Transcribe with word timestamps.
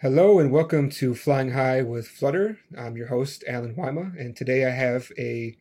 Hello 0.00 0.38
and 0.38 0.52
welcome 0.52 0.90
to 0.90 1.12
Flying 1.12 1.50
High 1.50 1.82
with 1.82 2.06
Flutter. 2.06 2.60
I'm 2.78 2.96
your 2.96 3.08
host, 3.08 3.42
Allen 3.48 3.74
Wyma, 3.74 4.16
and 4.16 4.36
today 4.36 4.64
I 4.64 4.70
have 4.70 5.10
a 5.18 5.56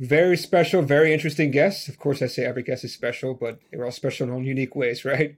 very 0.00 0.36
special, 0.36 0.82
very 0.82 1.14
interesting 1.14 1.52
guest. 1.52 1.88
Of 1.88 1.96
course, 1.96 2.20
I 2.20 2.26
say 2.26 2.44
every 2.44 2.64
guest 2.64 2.82
is 2.82 2.92
special, 2.92 3.34
but 3.34 3.60
they're 3.70 3.84
all 3.84 3.92
special 3.92 4.24
in 4.24 4.30
their 4.30 4.36
own 4.36 4.44
unique 4.44 4.74
ways, 4.74 5.04
right? 5.04 5.36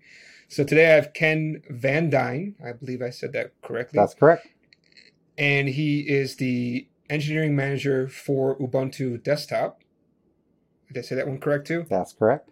So 0.48 0.64
today 0.64 0.90
I 0.90 0.94
have 0.94 1.12
Ken 1.12 1.60
VanDine. 1.70 2.54
I 2.66 2.72
believe 2.72 3.02
I 3.02 3.10
said 3.10 3.34
that 3.34 3.52
correctly. 3.60 3.98
That's 3.98 4.14
correct. 4.14 4.46
And 5.36 5.68
he 5.68 6.00
is 6.00 6.36
the 6.36 6.88
engineering 7.10 7.54
manager 7.54 8.08
for 8.08 8.58
Ubuntu 8.58 9.22
Desktop. 9.22 9.82
Did 10.88 10.96
I 10.96 11.02
say 11.02 11.14
that 11.14 11.28
one 11.28 11.40
correct 11.40 11.66
too? 11.66 11.84
That's 11.90 12.14
correct. 12.14 12.48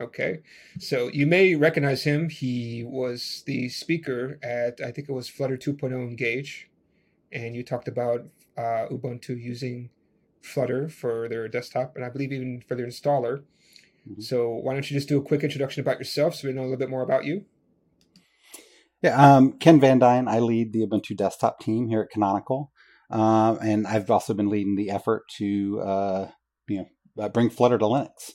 Okay. 0.00 0.40
So 0.78 1.08
you 1.08 1.26
may 1.26 1.54
recognize 1.54 2.04
him. 2.04 2.28
He 2.28 2.84
was 2.86 3.42
the 3.46 3.68
speaker 3.68 4.38
at, 4.42 4.80
I 4.80 4.90
think 4.90 5.08
it 5.08 5.12
was 5.12 5.28
Flutter 5.28 5.56
2.0 5.56 5.92
Engage. 5.92 6.68
And 7.32 7.54
you 7.54 7.62
talked 7.62 7.88
about 7.88 8.26
uh, 8.56 8.86
Ubuntu 8.90 9.40
using 9.40 9.90
Flutter 10.42 10.88
for 10.88 11.28
their 11.28 11.48
desktop 11.48 11.96
and 11.96 12.04
I 12.04 12.08
believe 12.08 12.32
even 12.32 12.62
for 12.66 12.74
their 12.74 12.86
installer. 12.86 13.42
Mm-hmm. 14.08 14.20
So 14.20 14.48
why 14.50 14.72
don't 14.72 14.90
you 14.90 14.96
just 14.96 15.08
do 15.08 15.18
a 15.18 15.22
quick 15.22 15.42
introduction 15.42 15.80
about 15.80 15.98
yourself 15.98 16.34
so 16.34 16.48
we 16.48 16.54
know 16.54 16.62
a 16.62 16.64
little 16.64 16.78
bit 16.78 16.90
more 16.90 17.02
about 17.02 17.24
you? 17.24 17.44
Yeah, 19.02 19.36
um, 19.36 19.52
Ken 19.52 19.80
VanDine. 19.80 20.28
I 20.28 20.40
lead 20.40 20.72
the 20.72 20.86
Ubuntu 20.86 21.16
desktop 21.16 21.60
team 21.60 21.88
here 21.88 22.02
at 22.02 22.10
Canonical. 22.10 22.70
Um, 23.10 23.58
and 23.62 23.86
I've 23.86 24.10
also 24.10 24.34
been 24.34 24.48
leading 24.48 24.76
the 24.76 24.90
effort 24.90 25.22
to, 25.38 25.80
uh, 25.80 26.28
you 26.68 26.78
know, 26.78 27.24
uh, 27.24 27.28
bring 27.28 27.50
Flutter 27.50 27.78
to 27.78 27.84
Linux 27.84 28.32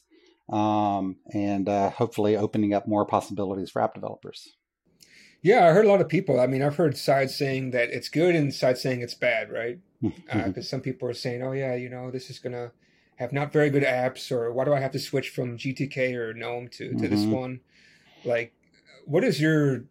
um, 0.49 1.17
and 1.33 1.67
uh, 1.67 1.89
hopefully 1.89 2.35
opening 2.35 2.73
up 2.73 2.87
more 2.87 3.05
possibilities 3.05 3.71
for 3.71 3.81
app 3.81 3.93
developers. 3.93 4.55
Yeah, 5.41 5.67
I 5.67 5.73
heard 5.73 5.85
a 5.85 5.89
lot 5.89 6.01
of 6.01 6.09
people. 6.09 6.39
I 6.39 6.47
mean, 6.47 6.63
I've 6.63 6.75
heard 6.75 6.97
sides 6.97 7.37
saying 7.37 7.71
that 7.71 7.89
it's 7.89 8.09
good 8.09 8.35
and 8.35 8.53
sides 8.53 8.81
saying 8.81 9.01
it's 9.01 9.13
bad, 9.13 9.51
right? 9.51 9.79
Because 10.01 10.19
mm-hmm. 10.27 10.59
uh, 10.59 10.63
some 10.63 10.81
people 10.81 11.07
are 11.07 11.13
saying, 11.13 11.43
"Oh 11.43 11.51
yeah, 11.51 11.75
you 11.75 11.87
know, 11.87 12.09
this 12.09 12.29
is 12.29 12.39
gonna 12.39 12.71
have 13.17 13.31
not 13.31 13.53
very 13.53 13.69
good 13.69 13.83
apps," 13.83 14.31
or 14.31 14.51
"Why 14.51 14.65
do 14.65 14.73
I 14.73 14.79
have 14.79 14.91
to 14.93 14.99
switch 14.99 15.29
from 15.29 15.57
GTK 15.57 16.15
or 16.15 16.33
GNOME 16.33 16.69
to 16.69 16.89
to 16.89 16.95
mm-hmm. 16.95 17.15
this 17.15 17.25
one?" 17.25 17.59
Like, 18.23 18.53
what 19.05 19.23
is 19.23 19.39
your 19.39 19.85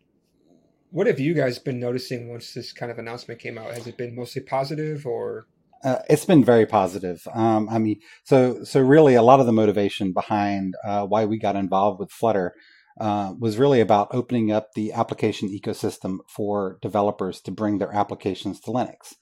what 0.91 1.07
have 1.07 1.21
you 1.21 1.35
guys 1.35 1.59
been 1.59 1.79
noticing 1.79 2.29
once 2.29 2.53
this 2.53 2.73
kind 2.73 2.91
of 2.91 2.99
announcement 2.99 3.41
came 3.41 3.57
out? 3.57 3.75
Has 3.75 3.87
it 3.87 3.97
been 3.97 4.15
mostly 4.15 4.43
positive 4.43 5.07
or? 5.07 5.47
Uh, 5.85 5.99
it's 6.09 6.25
been 6.25 6.43
very 6.43 6.65
positive. 6.65 7.27
Um, 7.35 7.69
I 7.69 7.79
mean, 7.79 8.01
so 8.25 8.65
so 8.65 8.81
really, 8.81 9.15
a 9.15 9.23
lot 9.23 9.41
of 9.41 9.47
the 9.47 9.53
motivation 9.53 10.13
behind 10.13 10.75
uh, 10.83 11.05
why 11.07 11.27
we 11.27 11.39
got 11.39 11.57
involved 11.57 12.01
with 12.01 12.11
Flutter 12.11 12.55
uh, 12.99 13.35
was 13.39 13.59
really 13.59 13.81
about 13.81 14.09
opening 14.13 14.51
up 14.51 14.73
the 14.75 14.93
application 14.93 15.49
ecosystem 15.49 16.19
for 16.29 16.79
developers 16.81 17.41
to 17.43 17.51
bring 17.51 17.79
their 17.79 17.93
applications 17.93 18.61
to 18.61 18.71
Linux. 18.71 19.15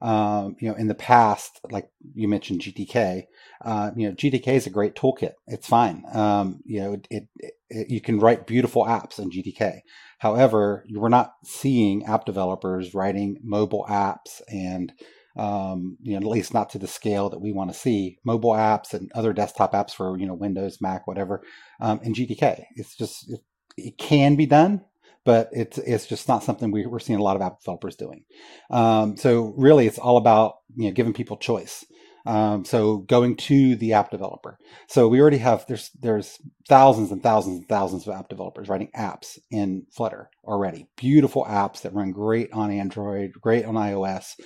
Um, 0.00 0.56
you 0.60 0.68
know, 0.68 0.74
in 0.74 0.88
the 0.88 0.94
past, 0.94 1.60
like 1.70 1.88
you 2.14 2.28
mentioned 2.28 2.60
GTK, 2.60 3.24
uh, 3.64 3.90
you 3.96 4.08
know, 4.08 4.14
GTK 4.14 4.48
is 4.48 4.66
a 4.66 4.70
great 4.70 4.94
toolkit. 4.94 5.32
It's 5.46 5.66
fine. 5.66 6.04
Um, 6.12 6.60
you 6.66 6.80
know, 6.80 6.92
it, 6.92 7.06
it, 7.10 7.28
it, 7.70 7.90
you 7.90 8.00
can 8.02 8.20
write 8.20 8.46
beautiful 8.46 8.84
apps 8.84 9.18
in 9.18 9.30
GTK. 9.30 9.80
However, 10.18 10.84
we're 10.90 11.08
not 11.08 11.32
seeing 11.44 12.04
app 12.04 12.26
developers 12.26 12.92
writing 12.92 13.38
mobile 13.42 13.86
apps 13.88 14.42
and 14.48 14.92
um, 15.36 15.96
you 16.02 16.12
know, 16.12 16.18
at 16.18 16.32
least 16.32 16.54
not 16.54 16.70
to 16.70 16.78
the 16.78 16.86
scale 16.86 17.28
that 17.30 17.40
we 17.40 17.52
want 17.52 17.72
to 17.72 17.78
see. 17.78 18.18
Mobile 18.24 18.52
apps 18.52 18.94
and 18.94 19.10
other 19.14 19.32
desktop 19.32 19.72
apps 19.72 19.92
for 19.92 20.18
you 20.18 20.26
know 20.26 20.34
Windows, 20.34 20.78
Mac, 20.80 21.06
whatever, 21.06 21.42
um, 21.80 22.00
in 22.02 22.14
GTK. 22.14 22.64
It's 22.76 22.96
just 22.96 23.30
it, 23.30 23.40
it, 23.76 23.98
can 23.98 24.36
be 24.36 24.46
done, 24.46 24.82
but 25.24 25.48
it's 25.52 25.78
it's 25.78 26.06
just 26.06 26.28
not 26.28 26.44
something 26.44 26.70
we, 26.70 26.84
are 26.84 26.98
seeing 27.00 27.18
a 27.18 27.22
lot 27.22 27.36
of 27.36 27.42
app 27.42 27.60
developers 27.60 27.96
doing. 27.96 28.24
Um, 28.70 29.16
so 29.16 29.54
really, 29.56 29.86
it's 29.86 29.98
all 29.98 30.16
about 30.16 30.56
you 30.76 30.86
know 30.86 30.92
giving 30.92 31.12
people 31.12 31.36
choice. 31.36 31.84
Um, 32.26 32.64
so 32.64 32.98
going 32.98 33.36
to 33.36 33.76
the 33.76 33.92
app 33.92 34.10
developer. 34.10 34.58
So 34.88 35.08
we 35.08 35.20
already 35.20 35.38
have 35.38 35.66
there's 35.66 35.90
there's 36.00 36.38
thousands 36.68 37.10
and 37.10 37.22
thousands 37.22 37.58
and 37.58 37.68
thousands 37.68 38.06
of 38.06 38.14
app 38.14 38.28
developers 38.28 38.68
writing 38.68 38.90
apps 38.96 39.38
in 39.50 39.86
Flutter 39.92 40.30
already. 40.42 40.88
Beautiful 40.96 41.44
apps 41.44 41.82
that 41.82 41.92
run 41.92 42.12
great 42.12 42.50
on 42.52 42.70
Android, 42.70 43.32
great 43.40 43.66
on 43.66 43.74
iOS. 43.74 44.36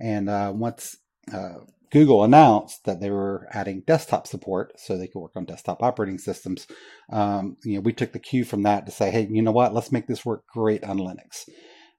And 0.00 0.28
uh, 0.28 0.52
once 0.54 0.96
uh, 1.32 1.60
Google 1.90 2.24
announced 2.24 2.84
that 2.84 3.00
they 3.00 3.10
were 3.10 3.46
adding 3.52 3.82
desktop 3.86 4.26
support 4.26 4.72
so 4.78 4.96
they 4.96 5.06
could 5.06 5.20
work 5.20 5.36
on 5.36 5.44
desktop 5.44 5.82
operating 5.82 6.18
systems, 6.18 6.66
um, 7.12 7.56
you 7.64 7.74
know, 7.76 7.80
we 7.80 7.92
took 7.92 8.12
the 8.12 8.18
cue 8.18 8.44
from 8.44 8.62
that 8.64 8.86
to 8.86 8.92
say, 8.92 9.10
hey, 9.10 9.28
you 9.30 9.42
know 9.42 9.52
what? 9.52 9.74
Let's 9.74 9.92
make 9.92 10.06
this 10.06 10.24
work 10.24 10.44
great 10.52 10.82
on 10.84 10.98
Linux. 10.98 11.48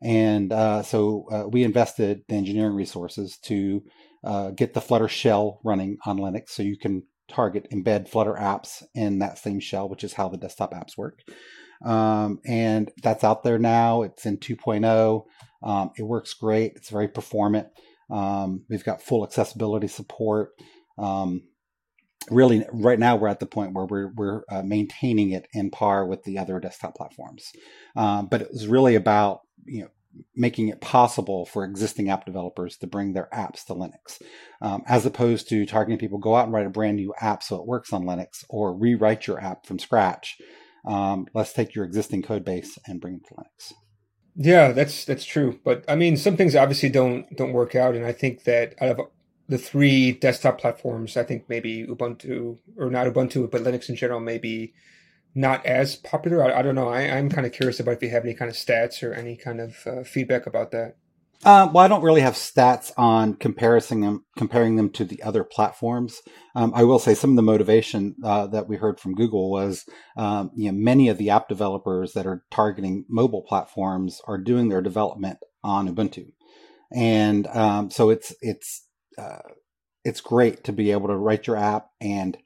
And 0.01 0.51
uh, 0.51 0.83
so 0.83 1.25
uh, 1.31 1.47
we 1.47 1.63
invested 1.63 2.23
the 2.27 2.35
engineering 2.35 2.75
resources 2.75 3.37
to 3.43 3.83
uh, 4.23 4.51
get 4.51 4.73
the 4.73 4.81
Flutter 4.81 5.07
shell 5.07 5.61
running 5.63 5.97
on 6.05 6.17
Linux 6.17 6.49
so 6.49 6.63
you 6.63 6.77
can 6.77 7.03
target 7.27 7.67
embed 7.71 8.09
Flutter 8.09 8.33
apps 8.33 8.83
in 8.93 9.19
that 9.19 9.37
same 9.37 9.59
shell, 9.59 9.87
which 9.87 10.03
is 10.03 10.13
how 10.13 10.27
the 10.27 10.37
desktop 10.37 10.73
apps 10.73 10.97
work. 10.97 11.19
Um, 11.83 12.39
and 12.45 12.91
that's 13.01 13.23
out 13.23 13.43
there 13.43 13.59
now. 13.59 14.01
It's 14.01 14.25
in 14.25 14.37
2.0. 14.37 15.23
Um, 15.65 15.91
it 15.97 16.03
works 16.03 16.33
great. 16.33 16.73
It's 16.75 16.89
very 16.89 17.07
performant. 17.07 17.67
Um, 18.09 18.63
we've 18.69 18.85
got 18.85 19.01
full 19.01 19.25
accessibility 19.25 19.87
support. 19.87 20.51
Um, 20.97 21.43
really, 22.29 22.65
right 22.71 22.99
now 22.99 23.15
we're 23.15 23.27
at 23.27 23.39
the 23.39 23.45
point 23.45 23.73
where 23.73 23.85
we're 23.85 24.11
we're 24.15 24.43
uh, 24.51 24.61
maintaining 24.63 25.31
it 25.31 25.47
in 25.53 25.71
par 25.71 26.05
with 26.05 26.23
the 26.23 26.37
other 26.37 26.59
desktop 26.59 26.95
platforms. 26.95 27.51
Um, 27.95 28.27
but 28.27 28.41
it 28.41 28.49
was 28.51 28.67
really 28.67 28.95
about 28.95 29.41
you 29.65 29.81
know 29.81 29.89
making 30.33 30.69
it 30.69 30.79
possible 30.79 31.45
for 31.45 31.65
existing 31.65 32.09
app 32.09 32.25
developers 32.25 32.77
to 32.77 32.87
bring 32.87 33.11
their 33.13 33.27
apps 33.33 33.65
to 33.65 33.73
Linux, 33.73 34.21
um, 34.61 34.81
as 34.87 35.05
opposed 35.05 35.49
to 35.49 35.65
targeting 35.65 35.99
people 35.99 36.19
go 36.19 36.35
out 36.35 36.45
and 36.45 36.53
write 36.53 36.65
a 36.65 36.69
brand 36.69 36.95
new 36.95 37.13
app 37.19 37.43
so 37.43 37.57
it 37.57 37.67
works 37.67 37.91
on 37.91 38.05
Linux 38.05 38.45
or 38.49 38.73
rewrite 38.73 39.27
your 39.27 39.41
app 39.41 39.65
from 39.65 39.79
scratch. 39.79 40.37
Um, 40.87 41.25
let's 41.33 41.51
take 41.51 41.75
your 41.75 41.83
existing 41.83 42.21
code 42.21 42.45
base 42.45 42.77
and 42.87 43.01
bring 43.01 43.15
it 43.15 43.27
to 43.27 43.33
Linux. 43.33 43.73
Yeah, 44.35 44.71
that's 44.73 45.05
that's 45.05 45.25
true. 45.25 45.59
But 45.63 45.85
I 45.87 45.95
mean, 45.95 46.17
some 46.17 46.35
things 46.35 46.55
obviously 46.55 46.89
don't 46.89 47.33
don't 47.35 47.53
work 47.53 47.73
out, 47.75 47.95
and 47.95 48.05
I 48.05 48.11
think 48.11 48.43
that 48.43 48.75
out 48.81 48.89
of 48.89 49.07
the 49.47 49.57
three 49.57 50.11
desktop 50.11 50.59
platforms, 50.59 51.15
I 51.15 51.23
think 51.23 51.47
maybe 51.47 51.85
Ubuntu 51.85 52.57
or 52.77 52.89
not 52.89 53.07
Ubuntu, 53.07 53.49
but 53.49 53.61
Linux 53.63 53.89
in 53.89 53.95
general, 53.95 54.19
maybe 54.19 54.73
not 55.35 55.65
as 55.65 55.95
popular. 55.95 56.43
I, 56.43 56.59
I 56.59 56.61
don't 56.61 56.75
know. 56.75 56.89
I, 56.89 57.01
am 57.01 57.29
kind 57.29 57.45
of 57.45 57.53
curious 57.53 57.79
about 57.79 57.95
if 57.95 58.03
you 58.03 58.09
have 58.09 58.23
any 58.25 58.33
kind 58.33 58.49
of 58.49 58.57
stats 58.57 59.03
or 59.03 59.13
any 59.13 59.35
kind 59.37 59.61
of 59.61 59.85
uh, 59.87 60.03
feedback 60.03 60.47
about 60.47 60.71
that. 60.71 60.95
Uh, 61.45 61.69
well, 61.73 61.85
I 61.85 61.89
don't 61.89 62.03
really 62.03 62.21
have 62.21 62.35
stats 62.35 62.91
on 62.97 63.35
comparing 63.35 64.01
them, 64.01 64.25
comparing 64.37 64.77
them 64.77 64.89
to 64.91 65.05
the 65.05 65.23
other 65.23 65.43
platforms. 65.43 66.21
Um, 66.55 66.73
I 66.75 66.83
will 66.85 66.99
say 66.99 67.15
some 67.15 67.31
of 67.31 67.37
the 67.37 67.43
motivation 67.43 68.15
uh, 68.23 68.47
that 68.47 68.67
we 68.69 68.77
heard 68.77 68.99
from 68.99 69.15
Google 69.15 69.51
was, 69.51 69.85
um, 70.17 70.51
you 70.55 70.71
know, 70.71 70.77
many 70.79 71.09
of 71.09 71.19
the 71.19 71.31
app 71.31 71.49
developers 71.49 72.13
that 72.13 72.27
are 72.27 72.43
targeting 72.51 73.05
mobile 73.09 73.43
platforms 73.43 74.21
are 74.27 74.39
doing 74.39 74.69
their 74.69 74.81
development 74.81 75.39
on 75.63 75.87
Ubuntu, 75.87 76.27
and 76.95 77.47
um, 77.47 77.91
so 77.91 78.09
it's 78.11 78.35
it's 78.41 78.87
uh, 79.19 79.39
it's 80.05 80.21
great 80.21 80.63
to 80.65 80.73
be 80.73 80.91
able 80.91 81.09
to 81.09 81.17
write 81.17 81.47
your 81.47 81.57
app 81.57 81.87
and 82.01 82.37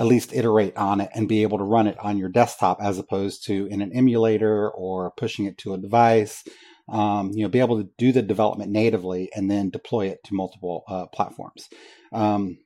at 0.00 0.06
least 0.06 0.32
iterate 0.34 0.76
on 0.76 1.00
it 1.00 1.10
and 1.14 1.28
be 1.28 1.42
able 1.42 1.58
to 1.58 1.64
run 1.64 1.86
it 1.86 1.98
on 2.00 2.18
your 2.18 2.28
desktop 2.28 2.78
as 2.82 2.98
opposed 2.98 3.46
to 3.46 3.66
in 3.66 3.82
an 3.82 3.92
emulator 3.94 4.70
or 4.70 5.12
pushing 5.16 5.46
it 5.46 5.58
to 5.58 5.74
a 5.74 5.78
device 5.78 6.44
um, 6.92 7.30
you 7.32 7.42
know, 7.42 7.48
be 7.48 7.58
able 7.58 7.82
to 7.82 7.88
do 7.96 8.12
the 8.12 8.22
development 8.22 8.70
natively 8.70 9.30
and 9.34 9.50
then 9.50 9.70
deploy 9.70 10.06
it 10.08 10.22
to 10.24 10.34
multiple 10.34 10.84
uh, 10.86 11.06
platforms. 11.06 11.68
Um, 12.12 12.58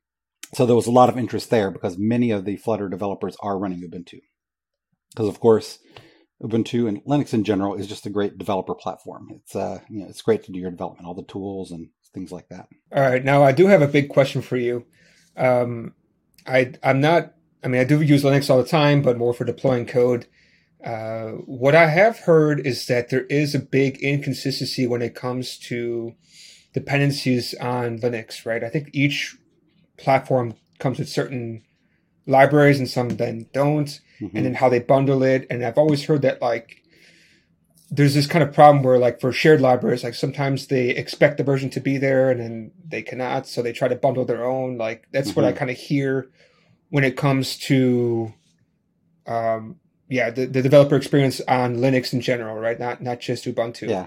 so 0.52 0.66
there 0.66 0.76
was 0.76 0.88
a 0.88 0.92
lot 0.92 1.08
of 1.08 1.16
interest 1.16 1.48
there 1.48 1.70
because 1.70 1.96
many 1.96 2.32
of 2.32 2.44
the 2.44 2.56
Flutter 2.56 2.88
developers 2.88 3.36
are 3.40 3.58
running 3.58 3.80
Ubuntu. 3.80 4.20
Because 5.10 5.28
of 5.28 5.38
course, 5.38 5.78
Ubuntu 6.42 6.88
and 6.88 7.04
Linux 7.04 7.32
in 7.32 7.44
general 7.44 7.76
is 7.76 7.86
just 7.86 8.04
a 8.04 8.10
great 8.10 8.36
developer 8.36 8.74
platform. 8.74 9.28
It's 9.30 9.54
uh, 9.54 9.78
you 9.88 10.00
know, 10.00 10.08
it's 10.08 10.22
great 10.22 10.42
to 10.44 10.52
do 10.52 10.58
your 10.58 10.72
development, 10.72 11.06
all 11.06 11.14
the 11.14 11.22
tools 11.22 11.70
and 11.70 11.88
things 12.12 12.32
like 12.32 12.48
that. 12.48 12.66
All 12.94 13.02
right, 13.02 13.24
now 13.24 13.44
I 13.44 13.52
do 13.52 13.68
have 13.68 13.82
a 13.82 13.88
big 13.88 14.08
question 14.08 14.42
for 14.42 14.56
you. 14.56 14.84
Um, 15.36 15.94
I 16.46 16.72
I'm 16.82 17.00
not. 17.00 17.32
I 17.62 17.68
mean, 17.68 17.80
I 17.80 17.84
do 17.84 18.00
use 18.00 18.24
Linux 18.24 18.50
all 18.50 18.62
the 18.62 18.68
time, 18.68 19.02
but 19.02 19.18
more 19.18 19.32
for 19.32 19.44
deploying 19.44 19.86
code. 19.86 20.26
Uh, 20.84 21.30
what 21.46 21.74
I 21.74 21.86
have 21.86 22.20
heard 22.20 22.66
is 22.66 22.86
that 22.86 23.08
there 23.08 23.24
is 23.24 23.54
a 23.54 23.58
big 23.58 23.98
inconsistency 23.98 24.86
when 24.86 25.02
it 25.02 25.14
comes 25.14 25.58
to 25.58 26.14
dependencies 26.72 27.54
on 27.54 27.98
Linux, 27.98 28.44
right? 28.44 28.62
I 28.62 28.68
think 28.68 28.90
each 28.92 29.36
platform 29.96 30.54
comes 30.78 30.98
with 30.98 31.08
certain 31.08 31.62
libraries 32.26 32.78
and 32.78 32.88
some 32.88 33.08
then 33.08 33.46
don't, 33.52 34.00
mm-hmm. 34.20 34.36
and 34.36 34.44
then 34.44 34.54
how 34.54 34.68
they 34.68 34.80
bundle 34.80 35.22
it. 35.22 35.46
And 35.48 35.64
I've 35.64 35.78
always 35.78 36.04
heard 36.04 36.22
that 36.22 36.42
like 36.42 36.82
there's 37.90 38.14
this 38.14 38.26
kind 38.26 38.42
of 38.42 38.52
problem 38.52 38.82
where 38.82 38.98
like 38.98 39.20
for 39.20 39.32
shared 39.32 39.60
libraries, 39.60 40.04
like 40.04 40.14
sometimes 40.14 40.66
they 40.66 40.90
expect 40.90 41.38
the 41.38 41.44
version 41.44 41.70
to 41.70 41.80
be 41.80 41.98
there 41.98 42.30
and 42.30 42.40
then 42.40 42.72
they 42.84 43.02
cannot, 43.02 43.46
so 43.46 43.62
they 43.62 43.72
try 43.72 43.88
to 43.88 43.96
bundle 43.96 44.24
their 44.24 44.44
own. 44.44 44.76
Like 44.76 45.08
that's 45.12 45.30
mm-hmm. 45.30 45.40
what 45.40 45.46
I 45.46 45.50
mm-hmm. 45.50 45.58
kind 45.58 45.70
of 45.70 45.76
hear 45.76 46.28
when 46.90 47.04
it 47.04 47.16
comes 47.16 47.56
to 47.58 48.32
um, 49.26 49.76
yeah, 50.08 50.30
the, 50.30 50.46
the 50.46 50.62
developer 50.62 50.96
experience 50.96 51.40
on 51.48 51.76
Linux 51.76 52.12
in 52.12 52.20
general, 52.20 52.56
right? 52.56 52.78
Not 52.78 53.02
not 53.02 53.20
just 53.20 53.44
Ubuntu. 53.44 53.88
Yeah. 53.88 54.06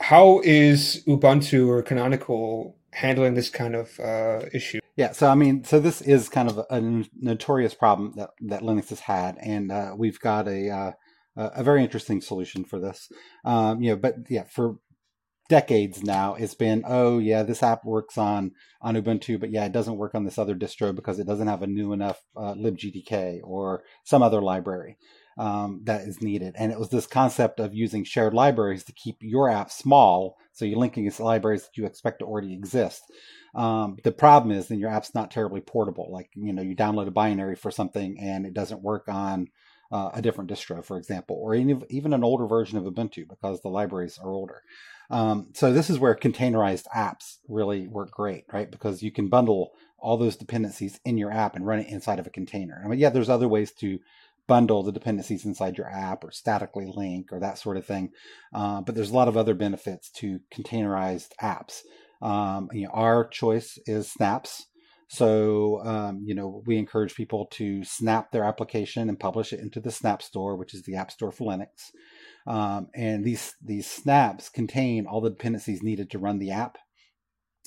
how 0.00 0.40
is 0.44 1.02
Ubuntu 1.06 1.68
or 1.68 1.82
Canonical 1.82 2.76
handling 2.92 3.34
this 3.34 3.50
kind 3.50 3.74
of 3.74 3.98
uh, 4.00 4.40
issue? 4.52 4.80
Yeah, 4.96 5.12
so 5.12 5.28
I 5.28 5.34
mean, 5.34 5.64
so 5.64 5.80
this 5.80 6.00
is 6.00 6.28
kind 6.28 6.48
of 6.48 6.58
a, 6.70 7.04
notorious 7.20 7.74
problem 7.74 8.12
that, 8.16 8.30
that 8.42 8.62
Linux 8.62 8.88
has 8.88 9.00
had, 9.00 9.36
and 9.38 9.70
uh, 9.70 9.94
we've 9.96 10.20
got 10.20 10.48
a 10.48 10.70
uh, 10.70 10.92
a 11.36 11.62
very 11.62 11.82
interesting 11.82 12.20
solution 12.20 12.64
for 12.64 12.78
this. 12.78 13.10
Um, 13.44 13.82
you 13.82 13.90
know, 13.90 13.96
but 13.96 14.14
yeah, 14.30 14.44
for 14.44 14.76
decades 15.48 16.02
now, 16.02 16.34
it's 16.34 16.54
been 16.54 16.82
oh 16.86 17.18
yeah, 17.18 17.42
this 17.42 17.62
app 17.62 17.84
works 17.84 18.16
on 18.16 18.52
on 18.80 18.96
Ubuntu, 18.96 19.38
but 19.38 19.50
yeah, 19.50 19.66
it 19.66 19.72
doesn't 19.72 19.98
work 19.98 20.14
on 20.14 20.24
this 20.24 20.38
other 20.38 20.54
distro 20.54 20.94
because 20.94 21.18
it 21.18 21.26
doesn't 21.26 21.48
have 21.48 21.62
a 21.62 21.66
new 21.66 21.92
enough 21.92 22.22
uh, 22.36 22.54
libgtk 22.54 23.40
or 23.44 23.82
some 24.04 24.22
other 24.22 24.40
library 24.40 24.96
um, 25.36 25.80
that 25.84 26.02
is 26.02 26.22
needed. 26.22 26.54
And 26.56 26.72
it 26.72 26.78
was 26.78 26.88
this 26.88 27.06
concept 27.06 27.60
of 27.60 27.74
using 27.74 28.04
shared 28.04 28.34
libraries 28.34 28.84
to 28.84 28.92
keep 28.92 29.16
your 29.20 29.48
app 29.48 29.70
small, 29.70 30.38
so 30.52 30.64
you're 30.64 30.78
linking 30.78 31.04
against 31.04 31.20
libraries 31.20 31.62
that 31.62 31.76
you 31.76 31.86
expect 31.86 32.20
to 32.20 32.24
already 32.24 32.52
exist. 32.52 33.02
Um, 33.54 33.96
the 34.04 34.12
problem 34.12 34.56
is 34.56 34.68
then 34.68 34.78
your 34.78 34.90
app's 34.90 35.14
not 35.14 35.30
terribly 35.30 35.60
portable. 35.60 36.10
Like 36.10 36.30
you 36.34 36.52
know, 36.52 36.62
you 36.62 36.76
download 36.76 37.08
a 37.08 37.12
binary 37.12 37.56
for 37.56 37.70
something 37.70 38.18
and 38.20 38.46
it 38.46 38.54
doesn't 38.54 38.82
work 38.82 39.08
on 39.08 39.48
uh, 39.90 40.10
a 40.14 40.22
different 40.22 40.50
distro, 40.50 40.84
for 40.84 40.98
example, 40.98 41.36
or 41.40 41.54
even 41.54 42.12
an 42.12 42.24
older 42.24 42.46
version 42.46 42.78
of 42.78 42.84
Ubuntu 42.84 43.28
because 43.28 43.60
the 43.60 43.68
libraries 43.68 44.18
are 44.18 44.30
older. 44.30 44.62
Um, 45.10 45.50
so 45.54 45.72
this 45.72 45.88
is 45.88 45.98
where 45.98 46.14
containerized 46.14 46.86
apps 46.94 47.36
really 47.48 47.86
work 47.86 48.10
great, 48.10 48.44
right? 48.52 48.70
Because 48.70 49.02
you 49.02 49.12
can 49.12 49.28
bundle 49.28 49.72
all 49.98 50.16
those 50.16 50.36
dependencies 50.36 51.00
in 51.04 51.16
your 51.16 51.32
app 51.32 51.56
and 51.56 51.66
run 51.66 51.78
it 51.78 51.88
inside 51.88 52.18
of 52.18 52.26
a 52.26 52.30
container. 52.30 52.82
I 52.84 52.88
mean, 52.88 52.98
yeah, 52.98 53.10
there's 53.10 53.30
other 53.30 53.48
ways 53.48 53.72
to 53.72 53.98
bundle 54.46 54.82
the 54.82 54.92
dependencies 54.92 55.44
inside 55.44 55.76
your 55.76 55.88
app 55.88 56.24
or 56.24 56.30
statically 56.30 56.90
link 56.94 57.32
or 57.32 57.40
that 57.40 57.58
sort 57.58 57.76
of 57.76 57.86
thing. 57.86 58.10
Uh, 58.54 58.80
but 58.80 58.94
there's 58.94 59.10
a 59.10 59.14
lot 59.14 59.28
of 59.28 59.36
other 59.36 59.54
benefits 59.54 60.10
to 60.10 60.40
containerized 60.54 61.30
apps. 61.42 61.80
Um, 62.22 62.68
you 62.72 62.84
know, 62.84 62.90
our 62.92 63.26
choice 63.26 63.78
is 63.86 64.10
Snaps. 64.10 64.66
So, 65.08 65.80
um, 65.84 66.22
you 66.24 66.34
know, 66.34 66.62
we 66.66 66.78
encourage 66.78 67.14
people 67.14 67.46
to 67.52 67.84
snap 67.84 68.32
their 68.32 68.42
application 68.42 69.08
and 69.08 69.20
publish 69.20 69.52
it 69.52 69.60
into 69.60 69.78
the 69.78 69.92
Snap 69.92 70.20
Store, 70.20 70.56
which 70.56 70.74
is 70.74 70.82
the 70.82 70.96
App 70.96 71.12
Store 71.12 71.30
for 71.30 71.46
Linux. 71.46 71.92
Um, 72.46 72.88
and 72.94 73.24
these 73.24 73.54
these 73.62 73.90
snaps 73.90 74.48
contain 74.48 75.06
all 75.06 75.20
the 75.20 75.30
dependencies 75.30 75.82
needed 75.82 76.10
to 76.10 76.18
run 76.18 76.38
the 76.38 76.52
app, 76.52 76.78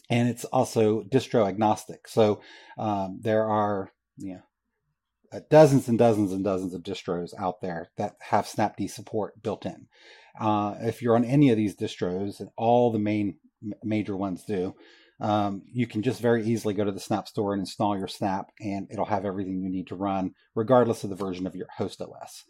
and 0.09 0.29
it's 0.29 0.45
also 0.45 1.03
distro 1.03 1.47
agnostic. 1.47 2.07
So 2.07 2.41
um, 2.77 3.19
there 3.21 3.45
are 3.45 3.91
you 4.17 4.35
know 4.35 4.41
uh, 5.31 5.39
dozens 5.49 5.87
and 5.87 5.97
dozens 5.97 6.31
and 6.31 6.43
dozens 6.43 6.73
of 6.73 6.81
distros 6.81 7.33
out 7.37 7.61
there 7.61 7.89
that 7.97 8.15
have 8.19 8.45
Snapd 8.45 8.89
support 8.89 9.41
built 9.41 9.65
in. 9.65 9.87
Uh, 10.39 10.75
if 10.81 11.01
you're 11.01 11.15
on 11.15 11.25
any 11.25 11.49
of 11.49 11.57
these 11.57 11.75
distros, 11.75 12.39
and 12.39 12.49
all 12.55 12.91
the 12.91 12.99
main 12.99 13.35
major 13.83 14.15
ones 14.15 14.43
do, 14.43 14.75
um, 15.19 15.63
you 15.73 15.85
can 15.85 16.01
just 16.01 16.21
very 16.21 16.45
easily 16.45 16.73
go 16.73 16.85
to 16.85 16.91
the 16.91 16.99
Snap 16.99 17.27
store 17.27 17.53
and 17.53 17.59
install 17.59 17.97
your 17.97 18.07
Snap, 18.07 18.51
and 18.61 18.87
it'll 18.89 19.05
have 19.05 19.25
everything 19.25 19.61
you 19.61 19.69
need 19.69 19.87
to 19.87 19.95
run, 19.95 20.33
regardless 20.55 21.03
of 21.03 21.09
the 21.09 21.15
version 21.15 21.45
of 21.45 21.55
your 21.55 21.67
host 21.77 22.01
OS. 22.01 22.45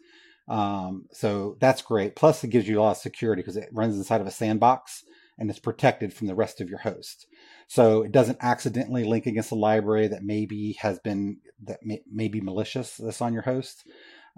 Um, 0.48 1.06
so 1.12 1.56
that's 1.60 1.82
great. 1.82 2.16
Plus, 2.16 2.42
it 2.44 2.48
gives 2.48 2.68
you 2.68 2.80
a 2.80 2.82
lot 2.82 2.90
of 2.92 2.96
security 2.96 3.42
because 3.42 3.56
it 3.56 3.68
runs 3.72 3.96
inside 3.96 4.20
of 4.20 4.26
a 4.26 4.32
sandbox 4.32 5.04
and 5.38 5.48
it's 5.48 5.58
protected 5.58 6.12
from 6.12 6.26
the 6.26 6.34
rest 6.34 6.60
of 6.60 6.68
your 6.68 6.80
host. 6.80 7.26
So 7.70 8.02
it 8.02 8.10
doesn't 8.10 8.38
accidentally 8.40 9.04
link 9.04 9.26
against 9.26 9.52
a 9.52 9.54
library 9.54 10.08
that 10.08 10.24
maybe 10.24 10.76
has 10.80 10.98
been 10.98 11.36
that 11.66 11.78
may, 11.84 12.02
may 12.12 12.26
be 12.26 12.40
malicious 12.40 12.96
that's 12.96 13.22
on 13.22 13.32
your 13.32 13.44
host, 13.44 13.86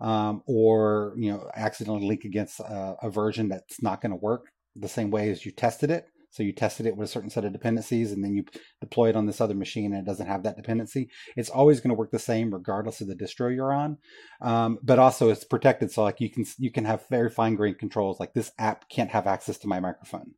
um, 0.03 0.43
or 0.47 1.15
you 1.17 1.33
know 1.33 1.49
accidentally 1.55 2.07
link 2.07 2.25
against 2.25 2.61
a, 2.61 2.97
a 3.03 3.09
version 3.09 3.49
that's 3.49 3.83
not 3.83 4.03
going 4.03 4.11
to 4.11 4.17
work 4.17 4.53
the 4.77 4.89
same 4.89 5.11
way 5.11 5.31
as 5.31 5.47
you 5.47 5.51
tested 5.51 5.91
it. 5.91 6.09
So 6.29 6.43
you 6.43 6.53
tested 6.53 6.85
it 6.85 6.95
with 6.95 7.09
a 7.09 7.11
certain 7.11 7.31
set 7.31 7.47
of 7.47 7.55
dependencies, 7.55 8.13
and 8.13 8.23
then 8.23 8.35
you 8.35 8.45
deploy 8.83 9.09
it 9.09 9.17
on 9.17 9.25
this 9.25 9.41
other 9.41 9.55
machine, 9.55 9.95
and 9.95 10.07
it 10.07 10.11
doesn't 10.11 10.27
have 10.27 10.43
that 10.43 10.57
dependency. 10.57 11.09
It's 11.35 11.49
always 11.49 11.81
going 11.81 11.89
to 11.89 11.99
work 11.99 12.11
the 12.11 12.19
same 12.19 12.53
regardless 12.53 13.01
of 13.01 13.09
the 13.09 13.17
distro 13.17 13.55
you're 13.55 13.73
on. 13.73 13.97
Um, 14.43 14.79
but 14.83 14.99
also, 14.99 15.31
it's 15.31 15.45
protected, 15.45 15.91
so 15.91 16.03
like 16.03 16.21
you 16.21 16.29
can 16.29 16.45
you 16.59 16.71
can 16.71 16.85
have 16.85 17.09
very 17.09 17.31
fine 17.31 17.55
grained 17.55 17.79
controls. 17.79 18.21
Like 18.21 18.35
this 18.35 18.53
app 18.59 18.91
can't 18.91 19.13
have 19.13 19.27
access 19.27 19.57
to 19.61 19.69
my 19.69 19.81
microphone 19.81 20.35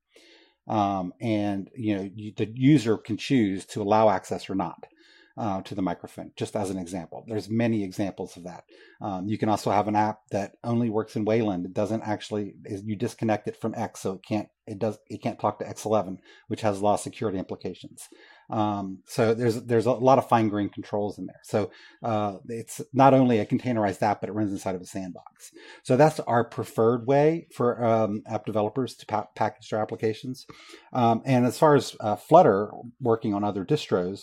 um, 0.66 1.12
and 1.20 1.70
you 1.74 1.96
know 1.96 2.10
you, 2.14 2.32
the 2.36 2.46
user 2.54 2.96
can 2.96 3.16
choose 3.16 3.66
to 3.66 3.82
allow 3.82 4.08
access 4.08 4.48
or 4.48 4.54
not 4.54 4.86
uh, 5.36 5.60
to 5.62 5.74
the 5.74 5.82
microphone. 5.82 6.30
Just 6.36 6.54
as 6.54 6.70
an 6.70 6.78
example, 6.78 7.24
there's 7.26 7.50
many 7.50 7.82
examples 7.82 8.36
of 8.36 8.44
that. 8.44 8.64
Um, 9.00 9.26
you 9.26 9.36
can 9.36 9.48
also 9.48 9.70
have 9.70 9.88
an 9.88 9.96
app 9.96 10.20
that 10.30 10.52
only 10.62 10.90
works 10.90 11.16
in 11.16 11.24
Wayland. 11.24 11.66
It 11.66 11.74
doesn't 11.74 12.02
actually 12.02 12.54
you 12.66 12.96
disconnect 12.96 13.48
it 13.48 13.56
from 13.56 13.74
X, 13.74 14.00
so 14.00 14.12
it 14.12 14.22
can't 14.26 14.48
it 14.66 14.78
does 14.78 14.98
it 15.08 15.22
can't 15.22 15.38
talk 15.38 15.58
to 15.58 15.64
X11, 15.64 16.18
which 16.48 16.60
has 16.60 16.78
a 16.78 16.84
lot 16.84 16.94
of 16.94 17.00
security 17.00 17.38
implications. 17.38 18.08
Um, 18.48 19.00
so 19.06 19.34
there's 19.34 19.62
there's 19.62 19.86
a 19.86 19.92
lot 19.92 20.18
of 20.18 20.28
fine 20.28 20.48
grained 20.48 20.72
controls 20.72 21.18
in 21.18 21.26
there. 21.26 21.40
So 21.42 21.70
uh, 22.02 22.36
it's 22.48 22.80
not 22.92 23.12
only 23.12 23.40
a 23.40 23.46
containerized 23.46 24.02
app, 24.02 24.20
but 24.20 24.30
it 24.30 24.34
runs 24.34 24.52
inside 24.52 24.76
of 24.76 24.82
a 24.82 24.86
sandbox. 24.86 25.50
So 25.82 25.96
that's 25.96 26.20
our 26.20 26.44
preferred 26.44 27.06
way 27.06 27.48
for 27.52 27.84
um, 27.84 28.22
app 28.26 28.46
developers 28.46 28.94
to 28.96 29.06
pa- 29.06 29.28
package 29.34 29.70
their 29.70 29.80
applications. 29.80 30.46
Um, 30.92 31.22
and 31.24 31.44
as 31.44 31.58
far 31.58 31.74
as 31.74 31.96
uh, 32.00 32.16
Flutter 32.16 32.70
working 33.00 33.34
on 33.34 33.42
other 33.42 33.64
distros, 33.64 34.20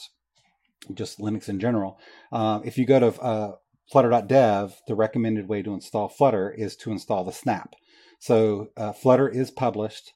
just 0.93 1.19
Linux 1.19 1.49
in 1.49 1.59
general, 1.59 1.99
uh, 2.31 2.59
if 2.63 2.77
you 2.77 2.85
go 2.85 2.99
to 2.99 3.21
uh, 3.21 3.55
flutter.dev, 3.91 4.81
the 4.87 4.95
recommended 4.95 5.47
way 5.47 5.61
to 5.61 5.73
install 5.73 6.07
Flutter 6.07 6.51
is 6.51 6.75
to 6.77 6.91
install 6.91 7.23
the 7.23 7.31
snap. 7.31 7.75
So 8.19 8.69
uh, 8.77 8.93
Flutter 8.93 9.27
is 9.27 9.51
published 9.51 10.13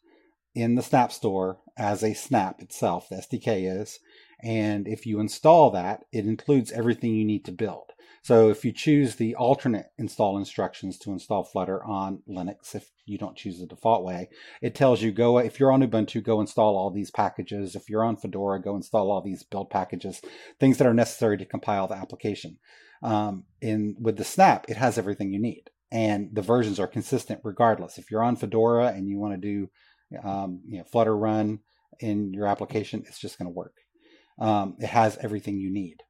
in 0.53 0.75
the 0.75 0.83
Snap 0.83 1.11
Store 1.11 1.59
as 1.77 2.03
a 2.03 2.13
snap 2.13 2.61
itself, 2.61 3.09
the 3.09 3.17
SDK 3.17 3.81
is. 3.81 3.99
And 4.41 4.87
if 4.87 5.05
you 5.05 5.19
install 5.19 5.71
that, 5.71 6.05
it 6.11 6.25
includes 6.25 6.71
everything 6.71 7.15
you 7.15 7.25
need 7.25 7.45
to 7.45 7.51
build. 7.51 7.91
So 8.25 8.49
if 8.49 8.65
you 8.65 8.71
choose 8.71 9.17
the 9.17 9.35
alternate 9.35 9.91
install 9.99 10.35
instructions 10.39 10.97
to 10.97 11.11
install 11.11 11.43
Flutter 11.43 11.85
on 11.85 12.23
Linux, 12.27 12.73
if 12.73 12.89
you 13.05 13.19
don't 13.19 13.37
choose 13.37 13.59
the 13.59 13.67
default 13.67 14.03
way, 14.03 14.29
it 14.63 14.73
tells 14.73 15.03
you 15.03 15.11
go, 15.11 15.37
if 15.37 15.59
you're 15.59 15.71
on 15.71 15.83
Ubuntu, 15.83 16.23
go 16.23 16.41
install 16.41 16.75
all 16.75 16.89
these 16.89 17.11
packages. 17.11 17.75
If 17.75 17.87
you're 17.87 18.03
on 18.03 18.17
Fedora, 18.17 18.59
go 18.59 18.75
install 18.75 19.11
all 19.11 19.21
these 19.21 19.43
build 19.43 19.69
packages, 19.69 20.21
things 20.59 20.79
that 20.79 20.87
are 20.87 20.93
necessary 20.95 21.37
to 21.37 21.45
compile 21.45 21.87
the 21.87 21.97
application. 21.97 22.57
Um, 23.03 23.43
in 23.61 23.95
with 24.01 24.17
the 24.17 24.23
snap, 24.23 24.65
it 24.69 24.77
has 24.77 24.97
everything 24.97 25.31
you 25.31 25.39
need. 25.39 25.69
And 25.91 26.29
the 26.33 26.41
versions 26.41 26.79
are 26.79 26.87
consistent 26.87 27.41
regardless. 27.43 27.99
If 27.99 28.09
you're 28.09 28.23
on 28.23 28.37
Fedora 28.37 28.87
and 28.87 29.07
you 29.07 29.19
want 29.19 29.39
to 29.39 29.39
do 29.39 29.69
um, 30.27 30.61
you 30.67 30.79
know, 30.79 30.83
Flutter 30.85 31.15
run 31.15 31.59
in 31.99 32.33
your 32.33 32.47
application, 32.47 33.03
it's 33.07 33.19
just 33.19 33.37
going 33.37 33.45
to 33.45 33.55
work. 33.55 33.75
Um, 34.39 34.77
it 34.79 34.87
has 34.87 35.15
everything 35.21 35.59
you 35.59 35.71
need 35.71 36.01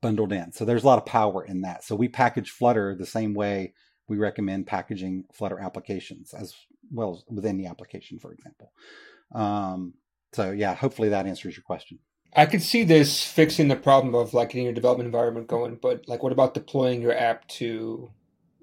bundled 0.00 0.32
in. 0.32 0.52
So 0.52 0.64
there's 0.64 0.84
a 0.84 0.86
lot 0.86 0.98
of 0.98 1.06
power 1.06 1.44
in 1.44 1.62
that. 1.62 1.84
So 1.84 1.96
we 1.96 2.08
package 2.08 2.50
Flutter 2.50 2.94
the 2.94 3.06
same 3.06 3.34
way 3.34 3.74
we 4.08 4.16
recommend 4.16 4.66
packaging 4.66 5.24
Flutter 5.32 5.58
applications 5.58 6.32
as 6.34 6.54
well 6.90 7.14
as 7.14 7.34
with 7.34 7.44
any 7.44 7.66
application, 7.66 8.18
for 8.18 8.32
example. 8.32 8.72
Um, 9.34 9.94
so 10.32 10.50
yeah, 10.50 10.74
hopefully 10.74 11.10
that 11.10 11.26
answers 11.26 11.56
your 11.56 11.64
question. 11.64 11.98
I 12.34 12.46
could 12.46 12.62
see 12.62 12.84
this 12.84 13.22
fixing 13.24 13.68
the 13.68 13.76
problem 13.76 14.14
of 14.14 14.34
like 14.34 14.50
getting 14.50 14.64
your 14.64 14.74
development 14.74 15.06
environment 15.06 15.46
going, 15.46 15.78
but 15.80 16.06
like 16.08 16.22
what 16.22 16.32
about 16.32 16.54
deploying 16.54 17.00
your 17.00 17.16
app 17.16 17.46
to 17.48 18.10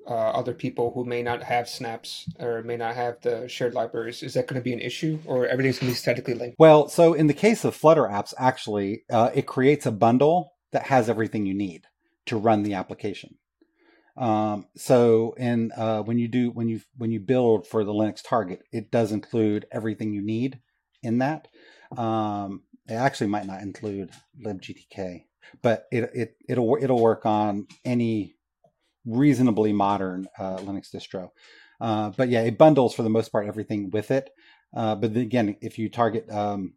uh, 0.08 0.14
other 0.14 0.54
people 0.54 0.92
who 0.94 1.04
may 1.04 1.24
not 1.24 1.44
have 1.44 1.68
snaps 1.68 2.30
or 2.40 2.62
may 2.62 2.78
not 2.78 2.96
have 2.96 3.20
the 3.22 3.48
shared 3.48 3.74
libraries 3.74 4.22
is 4.22 4.36
that 4.36 4.48
going 4.48 4.60
to 4.60 4.64
be 4.64 4.74
an 4.74 4.80
issue 4.80 5.20
or 5.26 5.48
everything's 5.48 5.80
going 5.80 5.90
to 5.90 5.94
be 5.94 5.98
statically 5.98 6.34
linked 6.36 6.56
well 6.60 6.88
so 6.88 7.14
in 7.14 7.28
the 7.28 7.34
case 7.34 7.66
of 7.66 7.76
flutter 7.76 8.04
apps 8.04 8.34
actually 8.38 9.04
uh, 9.10 9.32
it 9.34 9.48
creates 9.48 9.86
a 9.86 9.92
bundle 9.92 10.54
that 10.76 10.84
has 10.88 11.10
everything 11.10 11.46
you 11.46 11.54
need 11.54 11.86
to 12.26 12.38
run 12.38 12.64
the 12.64 12.74
application 12.74 13.36
um, 14.18 14.68
so 14.76 15.34
in 15.38 15.72
uh, 15.76 16.02
when 16.02 16.18
you 16.18 16.28
do 16.28 16.52
when 16.52 16.70
you 16.70 16.82
when 16.98 17.12
you 17.12 17.20
build 17.20 17.68
for 17.68 17.84
the 17.84 17.94
linux 17.94 18.22
target 18.24 18.62
it 18.72 18.92
does 18.92 19.12
include 19.12 19.66
everything 19.72 20.14
you 20.14 20.22
need 20.22 20.60
in 21.02 21.18
that 21.18 21.48
um, 21.98 22.62
it 22.88 22.94
actually 22.94 23.28
might 23.28 23.46
not 23.48 23.62
include 23.62 24.12
libgtk 24.46 25.24
but 25.62 25.86
it, 25.92 26.10
it 26.14 26.38
it'll 26.48 26.78
it'll 26.82 27.02
work 27.02 27.26
on 27.26 27.68
any 27.84 28.36
reasonably 29.06 29.74
modern 29.74 30.28
uh, 30.38 30.58
Linux 30.58 30.94
distro. 30.94 31.30
Uh, 31.80 32.10
but 32.16 32.30
yeah, 32.30 32.42
it 32.42 32.58
bundles 32.58 32.96
for 32.96 33.04
the 33.04 33.10
most 33.10 33.32
part 33.32 33.48
everything 33.48 33.90
with 33.92 34.12
it. 34.12 34.30
Uh, 34.76 34.96
but 34.96 35.16
again, 35.16 35.56
if 35.62 35.78
you 35.78 35.90
target 35.90 36.30
um, 36.32 36.74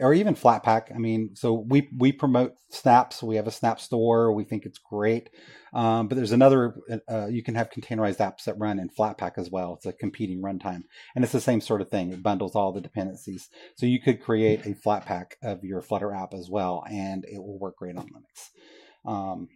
or 0.00 0.14
even 0.14 0.34
Flatpak, 0.34 0.94
I 0.94 0.98
mean, 0.98 1.34
so 1.34 1.52
we 1.52 1.88
we 1.96 2.12
promote 2.12 2.54
Snaps. 2.70 3.22
We 3.22 3.36
have 3.36 3.46
a 3.46 3.52
Snap 3.52 3.80
store. 3.80 4.32
We 4.32 4.44
think 4.44 4.64
it's 4.64 4.78
great. 4.78 5.30
Um, 5.72 6.08
but 6.08 6.16
there's 6.16 6.32
another. 6.32 6.74
Uh, 7.08 7.26
you 7.26 7.42
can 7.42 7.54
have 7.54 7.70
containerized 7.70 8.18
apps 8.18 8.44
that 8.44 8.58
run 8.58 8.78
in 8.78 8.88
Flatpak 8.88 9.32
as 9.36 9.50
well. 9.50 9.74
It's 9.74 9.86
a 9.86 9.92
competing 9.92 10.42
runtime, 10.42 10.82
and 11.14 11.22
it's 11.22 11.32
the 11.32 11.40
same 11.40 11.60
sort 11.60 11.80
of 11.80 11.90
thing. 11.90 12.12
It 12.12 12.22
bundles 12.22 12.56
all 12.56 12.72
the 12.72 12.80
dependencies. 12.80 13.48
So 13.76 13.86
you 13.86 14.00
could 14.00 14.20
create 14.20 14.66
a 14.66 14.74
Flatpak 14.74 15.32
of 15.42 15.62
your 15.62 15.82
Flutter 15.82 16.12
app 16.12 16.34
as 16.34 16.48
well, 16.50 16.84
and 16.90 17.24
it 17.24 17.38
will 17.38 17.58
work 17.58 17.76
great 17.76 17.96
on 17.96 18.06
Linux. 18.06 19.10
Um, 19.10 19.48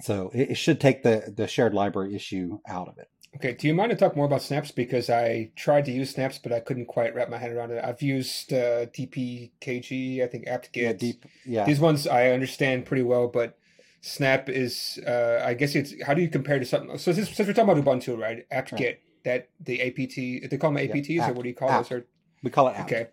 so 0.00 0.30
it, 0.34 0.50
it, 0.50 0.54
should 0.56 0.80
take 0.80 1.02
the, 1.02 1.32
the 1.34 1.46
shared 1.46 1.74
library 1.74 2.14
issue 2.14 2.58
out 2.68 2.88
of 2.88 2.98
it. 2.98 3.08
Okay, 3.36 3.54
do 3.54 3.68
you 3.68 3.74
mind 3.74 3.90
to 3.90 3.96
talk 3.96 4.16
more 4.16 4.26
about 4.26 4.42
snaps? 4.42 4.72
Because 4.72 5.08
I 5.08 5.52
tried 5.54 5.84
to 5.84 5.92
use 5.92 6.10
snaps, 6.10 6.38
but 6.38 6.52
I 6.52 6.58
couldn't 6.58 6.86
quite 6.86 7.14
wrap 7.14 7.30
my 7.30 7.38
head 7.38 7.52
around 7.52 7.70
it. 7.70 7.82
I've 7.84 8.02
used 8.02 8.52
uh, 8.52 8.86
DPKG, 8.86 10.22
I 10.22 10.26
think 10.26 10.48
apt-get. 10.48 10.82
Yeah, 10.82 10.92
deep. 10.92 11.24
Yeah, 11.46 11.64
These 11.64 11.78
ones 11.78 12.06
I 12.08 12.30
understand 12.30 12.86
pretty 12.86 13.04
well, 13.04 13.28
but 13.28 13.56
snap 14.00 14.48
is, 14.48 14.98
uh, 15.06 15.42
I 15.44 15.54
guess 15.54 15.76
it's, 15.76 15.94
how 16.04 16.14
do 16.14 16.22
you 16.22 16.28
compare 16.28 16.58
to 16.58 16.64
something? 16.64 16.98
So 16.98 17.12
since, 17.12 17.30
since 17.30 17.46
we're 17.46 17.54
talking 17.54 17.70
about 17.70 17.84
Ubuntu, 17.84 18.18
right? 18.18 18.44
apt-get, 18.50 19.00
that 19.24 19.48
the 19.60 19.80
APT, 19.80 20.50
they 20.50 20.58
call 20.58 20.72
them 20.72 20.82
Yeah, 20.84 20.94
APTs, 20.94 21.28
or 21.28 21.32
what 21.34 21.42
do 21.44 21.48
you 21.50 21.54
call 21.54 21.70
apt. 21.70 21.90
those? 21.90 21.98
Or, 21.98 22.06
we 22.42 22.50
call 22.50 22.68
it 22.68 22.76
apt. 22.76 22.90
okay. 22.92 23.08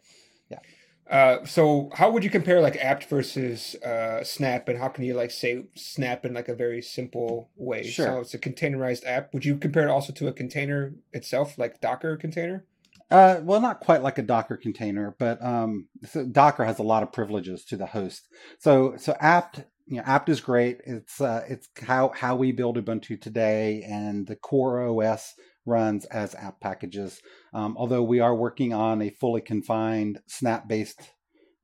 Uh, 1.09 1.45
so 1.45 1.89
how 1.93 2.11
would 2.11 2.23
you 2.23 2.29
compare 2.29 2.59
like 2.59 2.75
apt 2.77 3.05
versus 3.05 3.75
uh, 3.75 4.21
snap 4.23 4.67
and 4.67 4.77
how 4.77 4.89
can 4.89 5.03
you 5.05 5.13
like 5.13 5.31
say 5.31 5.63
snap 5.75 6.25
in 6.25 6.33
like 6.33 6.49
a 6.49 6.55
very 6.55 6.81
simple 6.81 7.49
way 7.55 7.83
Sure. 7.83 8.05
so 8.05 8.19
it's 8.19 8.33
a 8.33 8.37
containerized 8.39 9.05
app 9.05 9.33
would 9.33 9.45
you 9.45 9.57
compare 9.57 9.87
it 9.87 9.91
also 9.91 10.11
to 10.11 10.27
a 10.27 10.33
container 10.33 10.93
itself 11.13 11.57
like 11.57 11.79
docker 11.79 12.17
container 12.17 12.65
Uh, 13.09 13.39
well, 13.41 13.61
not 13.61 13.79
quite 13.79 14.03
like 14.03 14.17
a 14.17 14.21
Docker 14.21 14.57
container, 14.57 15.15
but 15.17 15.41
um, 15.41 15.87
so 16.11 16.25
Docker 16.25 16.65
has 16.65 16.79
a 16.79 16.83
lot 16.83 17.03
of 17.03 17.13
privileges 17.13 17.63
to 17.65 17.77
the 17.77 17.85
host. 17.85 18.27
So, 18.59 18.95
so 18.97 19.15
apt, 19.21 19.63
you 19.85 19.97
know, 19.97 20.03
apt 20.05 20.27
is 20.27 20.41
great. 20.41 20.81
It's 20.85 21.21
uh, 21.21 21.43
it's 21.47 21.69
how 21.81 22.11
how 22.13 22.35
we 22.35 22.51
build 22.51 22.75
Ubuntu 22.77 23.15
today, 23.21 23.81
and 23.87 24.27
the 24.27 24.35
core 24.35 24.81
OS 24.81 25.35
runs 25.67 26.05
as 26.05 26.33
apt 26.35 26.61
packages. 26.61 27.21
Um, 27.53 27.75
although 27.77 28.03
we 28.03 28.19
are 28.19 28.35
working 28.35 28.73
on 28.73 29.01
a 29.01 29.09
fully 29.09 29.41
confined 29.41 30.19
snap-based 30.27 31.11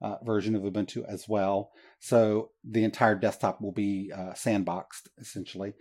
uh, 0.02 0.18
version 0.24 0.56
of 0.56 0.64
Ubuntu 0.64 1.04
as 1.08 1.28
well, 1.28 1.72
so 2.00 2.50
the 2.64 2.84
entire 2.84 3.16
desktop 3.16 3.62
will 3.62 3.72
be 3.72 4.12
uh, 4.14 4.34
sandboxed 4.34 5.08
essentially. 5.20 5.74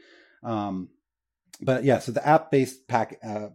Um, 0.45 0.89
but 1.61 1.85
yeah, 1.85 1.99
so 1.99 2.13
the 2.13 2.27
apt-based 2.27 2.89
pack. 2.89 3.19
Uh, 3.27 3.49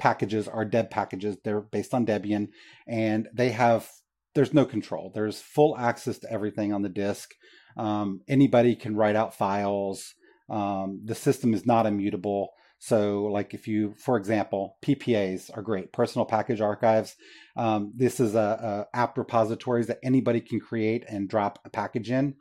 packages 0.00 0.48
are 0.48 0.64
deb 0.64 0.88
packages 0.88 1.36
they're 1.44 1.60
based 1.60 1.92
on 1.92 2.06
debian 2.06 2.48
and 2.88 3.28
they 3.34 3.50
have 3.50 3.86
there's 4.34 4.54
no 4.54 4.64
control 4.64 5.12
there's 5.14 5.42
full 5.42 5.76
access 5.76 6.18
to 6.18 6.32
everything 6.32 6.72
on 6.72 6.80
the 6.80 6.88
disk 6.88 7.32
um, 7.76 8.22
anybody 8.26 8.74
can 8.74 8.96
write 8.96 9.14
out 9.14 9.36
files 9.36 10.14
um, 10.48 11.02
the 11.04 11.14
system 11.14 11.52
is 11.52 11.66
not 11.66 11.84
immutable 11.84 12.48
so 12.80 13.24
like 13.26 13.54
if 13.54 13.68
you 13.68 13.94
for 13.96 14.16
example 14.16 14.76
ppas 14.82 15.50
are 15.56 15.62
great 15.62 15.92
personal 15.92 16.26
package 16.26 16.60
archives 16.60 17.14
um, 17.56 17.92
this 17.94 18.18
is 18.18 18.34
a, 18.34 18.86
a 18.94 18.96
apt 18.96 19.16
repositories 19.16 19.86
that 19.86 20.00
anybody 20.02 20.40
can 20.40 20.58
create 20.58 21.04
and 21.08 21.28
drop 21.28 21.60
a 21.64 21.70
package 21.70 22.10
in 22.10 22.34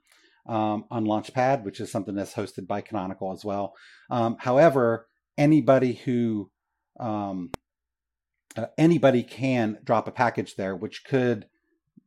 um, 0.48 0.86
on 0.90 1.06
launchpad 1.06 1.64
which 1.64 1.80
is 1.80 1.92
something 1.92 2.16
that's 2.16 2.34
hosted 2.34 2.66
by 2.66 2.82
canonical 2.82 3.32
as 3.32 3.46
well 3.46 3.76
um, 4.10 4.36
however 4.40 5.08
anybody 5.38 5.94
who 5.94 6.50
um, 7.00 7.52
uh, 8.56 8.66
anybody 8.78 9.24
can 9.24 9.78
drop 9.84 10.08
a 10.08 10.12
package 10.12 10.56
there, 10.56 10.76
which 10.76 11.06
could 11.06 11.46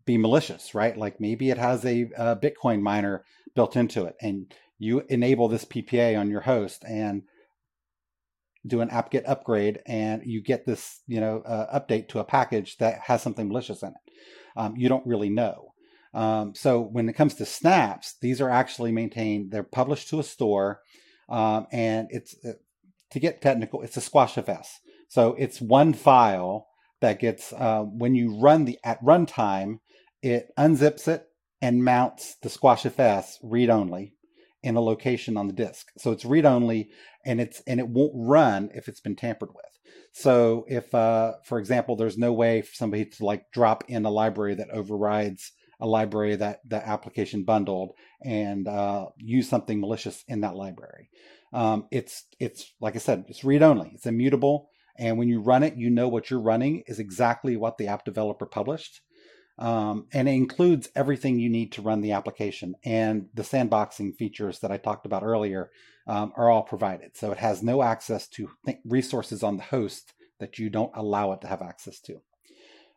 be 0.04 0.18
malicious, 0.18 0.74
right? 0.74 0.96
Like 0.96 1.20
maybe 1.20 1.50
it 1.50 1.58
has 1.58 1.84
a, 1.84 2.10
a 2.16 2.36
Bitcoin 2.36 2.82
miner 2.82 3.24
built 3.54 3.76
into 3.76 4.04
it, 4.04 4.16
and 4.20 4.52
you 4.78 5.04
enable 5.08 5.48
this 5.48 5.64
PPA 5.64 6.18
on 6.18 6.30
your 6.30 6.40
host 6.40 6.84
and 6.86 7.22
do 8.66 8.80
an 8.80 8.90
apt-get 8.90 9.28
upgrade, 9.28 9.80
and 9.86 10.22
you 10.24 10.42
get 10.42 10.66
this, 10.66 11.00
you 11.06 11.20
know, 11.20 11.42
uh, 11.46 11.78
update 11.78 12.08
to 12.08 12.20
a 12.20 12.24
package 12.24 12.76
that 12.78 13.00
has 13.00 13.22
something 13.22 13.48
malicious 13.48 13.82
in 13.82 13.88
it. 13.88 14.12
Um, 14.56 14.76
you 14.76 14.88
don't 14.88 15.06
really 15.06 15.30
know. 15.30 15.74
Um, 16.14 16.54
so 16.54 16.80
when 16.80 17.08
it 17.08 17.14
comes 17.14 17.34
to 17.34 17.46
snaps, 17.46 18.16
these 18.20 18.40
are 18.40 18.50
actually 18.50 18.92
maintained. 18.92 19.50
They're 19.50 19.62
published 19.62 20.10
to 20.10 20.20
a 20.20 20.24
store, 20.24 20.80
um, 21.28 21.66
and 21.72 22.08
it's 22.10 22.36
uh, 22.44 22.52
to 23.10 23.20
get 23.20 23.42
technical, 23.42 23.82
it's 23.82 23.96
a 23.96 24.00
squashfs. 24.00 24.68
So 25.08 25.34
it's 25.38 25.60
one 25.60 25.92
file 25.92 26.68
that 27.00 27.18
gets 27.18 27.52
uh, 27.52 27.82
when 27.82 28.14
you 28.14 28.38
run 28.38 28.64
the 28.64 28.78
at 28.84 29.02
runtime, 29.02 29.80
it 30.22 30.48
unzips 30.58 31.08
it 31.08 31.26
and 31.60 31.84
mounts 31.84 32.36
the 32.42 32.48
squashfs 32.48 33.38
read 33.42 33.70
only 33.70 34.14
in 34.62 34.76
a 34.76 34.80
location 34.80 35.36
on 35.36 35.48
the 35.48 35.52
disk. 35.52 35.88
So 35.98 36.12
it's 36.12 36.24
read 36.24 36.46
only, 36.46 36.90
and 37.24 37.40
it's 37.40 37.60
and 37.66 37.80
it 37.80 37.88
won't 37.88 38.12
run 38.14 38.70
if 38.74 38.88
it's 38.88 39.00
been 39.00 39.16
tampered 39.16 39.50
with. 39.54 39.64
So 40.12 40.66
if, 40.68 40.94
uh, 40.94 41.34
for 41.44 41.58
example, 41.58 41.96
there's 41.96 42.18
no 42.18 42.32
way 42.32 42.62
for 42.62 42.74
somebody 42.74 43.06
to 43.06 43.24
like 43.24 43.50
drop 43.50 43.84
in 43.88 44.04
a 44.04 44.10
library 44.10 44.54
that 44.56 44.70
overrides 44.70 45.52
a 45.80 45.86
library 45.86 46.36
that 46.36 46.60
the 46.68 46.86
application 46.86 47.44
bundled 47.44 47.92
and 48.22 48.68
uh, 48.68 49.06
use 49.16 49.48
something 49.48 49.80
malicious 49.80 50.22
in 50.28 50.42
that 50.42 50.54
library. 50.54 51.08
Um, 51.52 51.86
it's 51.90 52.24
it's 52.38 52.72
like 52.80 52.94
I 52.94 52.98
said, 52.98 53.24
it's 53.28 53.44
read 53.44 53.62
only. 53.62 53.90
It's 53.94 54.06
immutable, 54.06 54.68
and 54.98 55.18
when 55.18 55.28
you 55.28 55.40
run 55.40 55.62
it, 55.62 55.76
you 55.76 55.90
know 55.90 56.08
what 56.08 56.30
you're 56.30 56.40
running 56.40 56.82
is 56.86 56.98
exactly 56.98 57.56
what 57.56 57.78
the 57.78 57.88
app 57.88 58.04
developer 58.04 58.46
published, 58.46 59.00
um, 59.62 60.06
and 60.12 60.28
it 60.28 60.32
includes 60.32 60.88
everything 60.96 61.38
you 61.38 61.48
need 61.48 61.70
to 61.72 61.82
run 61.82 62.00
the 62.00 62.10
application. 62.10 62.74
And 62.84 63.28
the 63.32 63.44
sandboxing 63.44 64.16
features 64.16 64.58
that 64.58 64.72
I 64.72 64.76
talked 64.76 65.06
about 65.06 65.22
earlier 65.22 65.70
um, 66.08 66.32
are 66.36 66.50
all 66.50 66.64
provided. 66.64 67.16
So 67.16 67.30
it 67.30 67.38
has 67.38 67.62
no 67.62 67.80
access 67.80 68.26
to 68.30 68.50
th- 68.66 68.78
resources 68.84 69.44
on 69.44 69.58
the 69.58 69.62
host 69.62 70.14
that 70.40 70.58
you 70.58 70.68
don't 70.68 70.90
allow 70.96 71.30
it 71.30 71.42
to 71.42 71.46
have 71.46 71.62
access 71.62 72.00
to. 72.00 72.20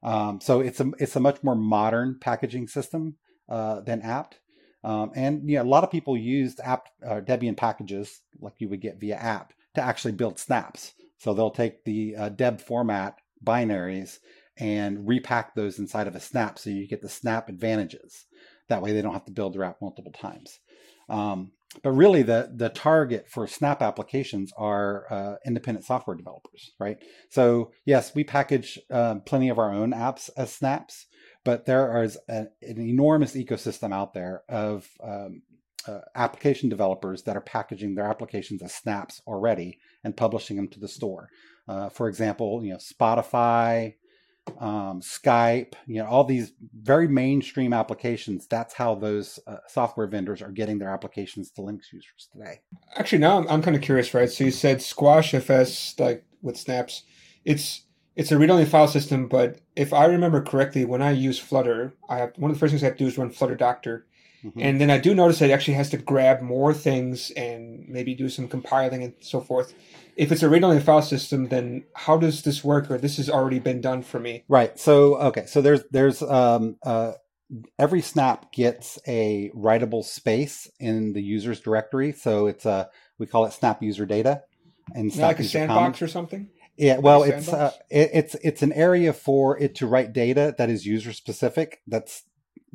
Um, 0.02 0.42
so 0.42 0.60
it's 0.60 0.80
a 0.80 0.92
it's 0.98 1.16
a 1.16 1.20
much 1.20 1.44
more 1.44 1.56
modern 1.56 2.18
packaging 2.20 2.68
system 2.68 3.18
uh, 3.48 3.82
than 3.82 4.02
apt. 4.02 4.40
Um, 4.84 5.12
and 5.16 5.48
you 5.48 5.58
know, 5.58 5.64
a 5.64 5.66
lot 5.66 5.84
of 5.84 5.92
people 5.92 6.18
used 6.18 6.60
apt 6.62 6.90
uh, 7.06 7.22
Debian 7.22 7.56
packages 7.58 8.22
like 8.42 8.56
you 8.58 8.70
would 8.70 8.82
get 8.82 9.00
via 9.00 9.18
apt 9.18 9.54
to 9.76 9.82
actually 9.82 10.14
build 10.14 10.40
snaps. 10.40 10.94
So 11.20 11.36
they'll 11.36 11.52
take 11.52 11.84
the 11.84 12.16
uh, 12.16 12.30
deb 12.30 12.60
format 12.60 13.20
binaries 13.44 14.18
and 14.58 15.08
repack 15.08 15.56
those 15.56 15.80
inside 15.80 16.08
of 16.08 16.16
a 16.16 16.20
snap, 16.20 16.58
so 16.60 16.70
you 16.70 16.88
get 16.88 17.02
the 17.02 17.10
snap 17.10 17.50
advantages. 17.50 18.26
That 18.70 18.82
way, 18.82 18.94
they 18.94 19.02
don't 19.02 19.14
have 19.14 19.26
to 19.26 19.32
build 19.32 19.54
the 19.54 19.66
app 19.66 19.82
multiple 19.82 20.12
times. 20.12 20.60
Um, 21.10 21.52
but 21.84 21.92
really, 21.92 22.24
the 22.24 22.52
the 22.56 22.70
target 22.70 23.28
for 23.30 23.48
snap 23.48 23.82
applications 23.82 24.52
are 24.58 25.12
uh, 25.12 25.36
independent 25.46 25.86
software 25.86 26.16
developers, 26.16 26.72
right? 26.80 26.98
So 27.30 27.72
yes, 27.86 28.16
we 28.16 28.24
package 28.24 28.80
uh, 28.90 29.16
plenty 29.26 29.50
of 29.50 29.60
our 29.60 29.74
own 29.74 29.92
apps 29.92 30.30
as 30.38 30.54
snaps, 30.54 31.06
but 31.44 31.66
there 31.66 32.02
is 32.04 32.18
a, 32.30 32.48
an 32.62 32.80
enormous 32.80 33.36
ecosystem 33.36 33.94
out 33.94 34.14
there 34.14 34.44
of 34.48 34.88
um, 35.04 35.42
uh, 35.88 36.00
application 36.16 36.70
developers 36.70 37.24
that 37.24 37.36
are 37.36 37.42
packaging 37.42 37.96
their 37.96 38.08
applications 38.08 38.62
as 38.64 38.74
snaps 38.74 39.22
already 39.28 39.78
and 40.04 40.18
publishing 40.18 40.58
them 40.58 40.68
to 40.70 40.80
the 40.80 40.88
store. 40.88 41.30
Uh, 41.68 41.90
for 41.90 42.08
example, 42.08 42.64
you 42.64 42.72
know 42.72 42.78
Spotify, 42.78 43.96
um, 44.60 45.02
Skype, 45.02 45.74
you 45.88 46.02
know 46.02 46.08
all 46.08 46.24
these 46.24 46.54
very 46.82 47.08
mainstream 47.08 47.74
applications. 47.74 48.48
That's 48.48 48.74
how 48.74 48.96
those 48.96 49.40
uh, 49.48 49.58
software 49.68 50.08
vendors 50.08 50.42
are 50.42 50.52
getting 50.52 50.80
their 50.80 50.90
applications 50.90 51.52
to 51.52 51.62
Linux 51.62 51.92
users 51.92 52.30
today. 52.32 52.62
actually 52.96 53.20
now 53.20 53.38
i'm, 53.38 53.48
I'm 53.48 53.62
kind 53.62 53.75
of 53.75 53.82
curious 53.82 54.14
right 54.14 54.30
so 54.30 54.44
you 54.44 54.52
said 54.52 54.82
squash 54.82 55.34
fs 55.34 55.96
like 56.00 56.25
with 56.42 56.58
snaps 56.58 57.04
it's 57.44 57.84
it's 58.16 58.32
a 58.32 58.38
read-only 58.38 58.66
file 58.66 58.88
system 58.88 59.28
but 59.28 59.60
if 59.75 59.94
i 59.94 60.06
remember 60.06 60.42
correctly 60.42 60.86
when 60.86 61.02
i 61.02 61.12
use 61.12 61.40
flutter 61.40 61.94
i 62.10 62.18
have 62.18 62.34
one 62.38 62.52
of 62.52 62.56
the 62.56 62.60
first 62.60 62.72
things 62.72 62.84
i 62.84 62.88
have 62.88 62.98
to 62.98 63.04
do 63.04 63.08
is 63.08 63.18
run 63.18 63.30
flutter 63.30 63.56
doctor 63.56 64.06
Mhm. 64.46 64.54
And 64.58 64.82
then 64.82 64.92
I 64.92 65.00
do 65.00 65.16
notice 65.16 65.40
that 65.40 65.50
it 65.50 65.54
actually 65.54 65.74
has 65.75 65.90
to 65.90 65.98
grab 65.98 66.42
more 66.42 66.74
things 66.74 67.32
and 67.32 67.86
maybe 67.88 68.14
do 68.14 68.30
some 68.30 68.48
compiling 68.48 69.04
and 69.04 69.14
so 69.20 69.42
forth. 69.42 69.74
If 70.16 70.32
it's 70.32 70.44
originally 70.44 70.78
a 70.78 70.80
read-only 70.80 70.86
file 70.86 71.02
system, 71.02 71.48
then 71.48 71.84
how 71.96 72.18
does 72.18 72.44
this 72.44 72.64
work? 72.64 72.92
Or 72.92 72.98
this 72.98 73.18
has 73.18 73.30
already 73.30 73.60
been 73.60 73.82
done 73.82 74.04
for 74.04 74.20
me. 74.20 74.44
Right. 74.48 74.78
So 74.80 75.18
okay. 75.18 75.46
So 75.48 75.62
there's 75.62 75.84
there's 75.92 76.22
um 76.22 76.78
uh 76.84 77.14
every 77.80 78.02
snap 78.02 78.52
gets 78.52 79.00
a 79.08 79.52
writable 79.56 80.04
space 80.04 80.70
in 80.80 81.14
the 81.14 81.22
user's 81.22 81.60
directory. 81.60 82.12
So 82.12 82.48
it's 82.48 82.66
a 82.66 82.90
we 83.18 83.25
call 83.25 83.46
it 83.46 83.54
snap 83.54 83.82
user 83.82 84.06
data 84.06 84.44
and 84.94 85.12
that 85.12 85.22
like 85.22 85.40
a 85.40 85.44
sandbox 85.44 85.80
commons. 85.80 86.02
or 86.02 86.08
something? 86.08 86.50
Yeah, 86.78 86.98
well, 86.98 87.24
it's 87.24 87.48
uh, 87.48 87.72
it, 87.90 88.10
it's 88.14 88.36
it's 88.44 88.62
an 88.62 88.74
area 88.74 89.14
for 89.14 89.58
it 89.58 89.75
to 89.75 89.88
write 89.88 90.12
data 90.12 90.54
that 90.58 90.70
is 90.70 90.86
user 90.86 91.14
specific. 91.14 91.82
That's 91.88 92.24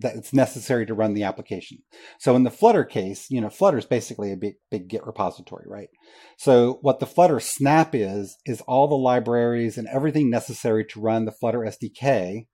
that 0.00 0.16
it's 0.16 0.33
necessary 0.33 0.87
to 0.87 0.95
run 0.95 1.14
the 1.14 1.23
application. 1.23 1.78
So 2.19 2.35
in 2.37 2.42
the 2.42 2.50
Flutter 2.50 2.85
case, 2.85 3.26
you 3.30 3.40
know, 3.40 3.50
Flutter 3.50 3.78
is 3.78 3.87
basically 3.87 4.33
a 4.33 4.37
big 4.37 4.54
big 4.71 4.88
Git 4.88 5.07
repository, 5.07 5.66
right? 5.69 5.88
So 6.37 6.78
what 6.83 7.00
the 7.00 7.07
Flutter 7.07 7.40
Snap 7.40 7.95
is 7.95 8.37
is 8.47 8.61
all 8.62 8.88
the 8.88 8.95
libraries 8.95 9.78
and 9.78 9.88
everything 9.88 10.30
necessary 10.30 10.85
to 10.87 11.00
run 11.00 11.25
the 11.25 11.33
Flutter 11.33 11.61
SDK 11.61 12.47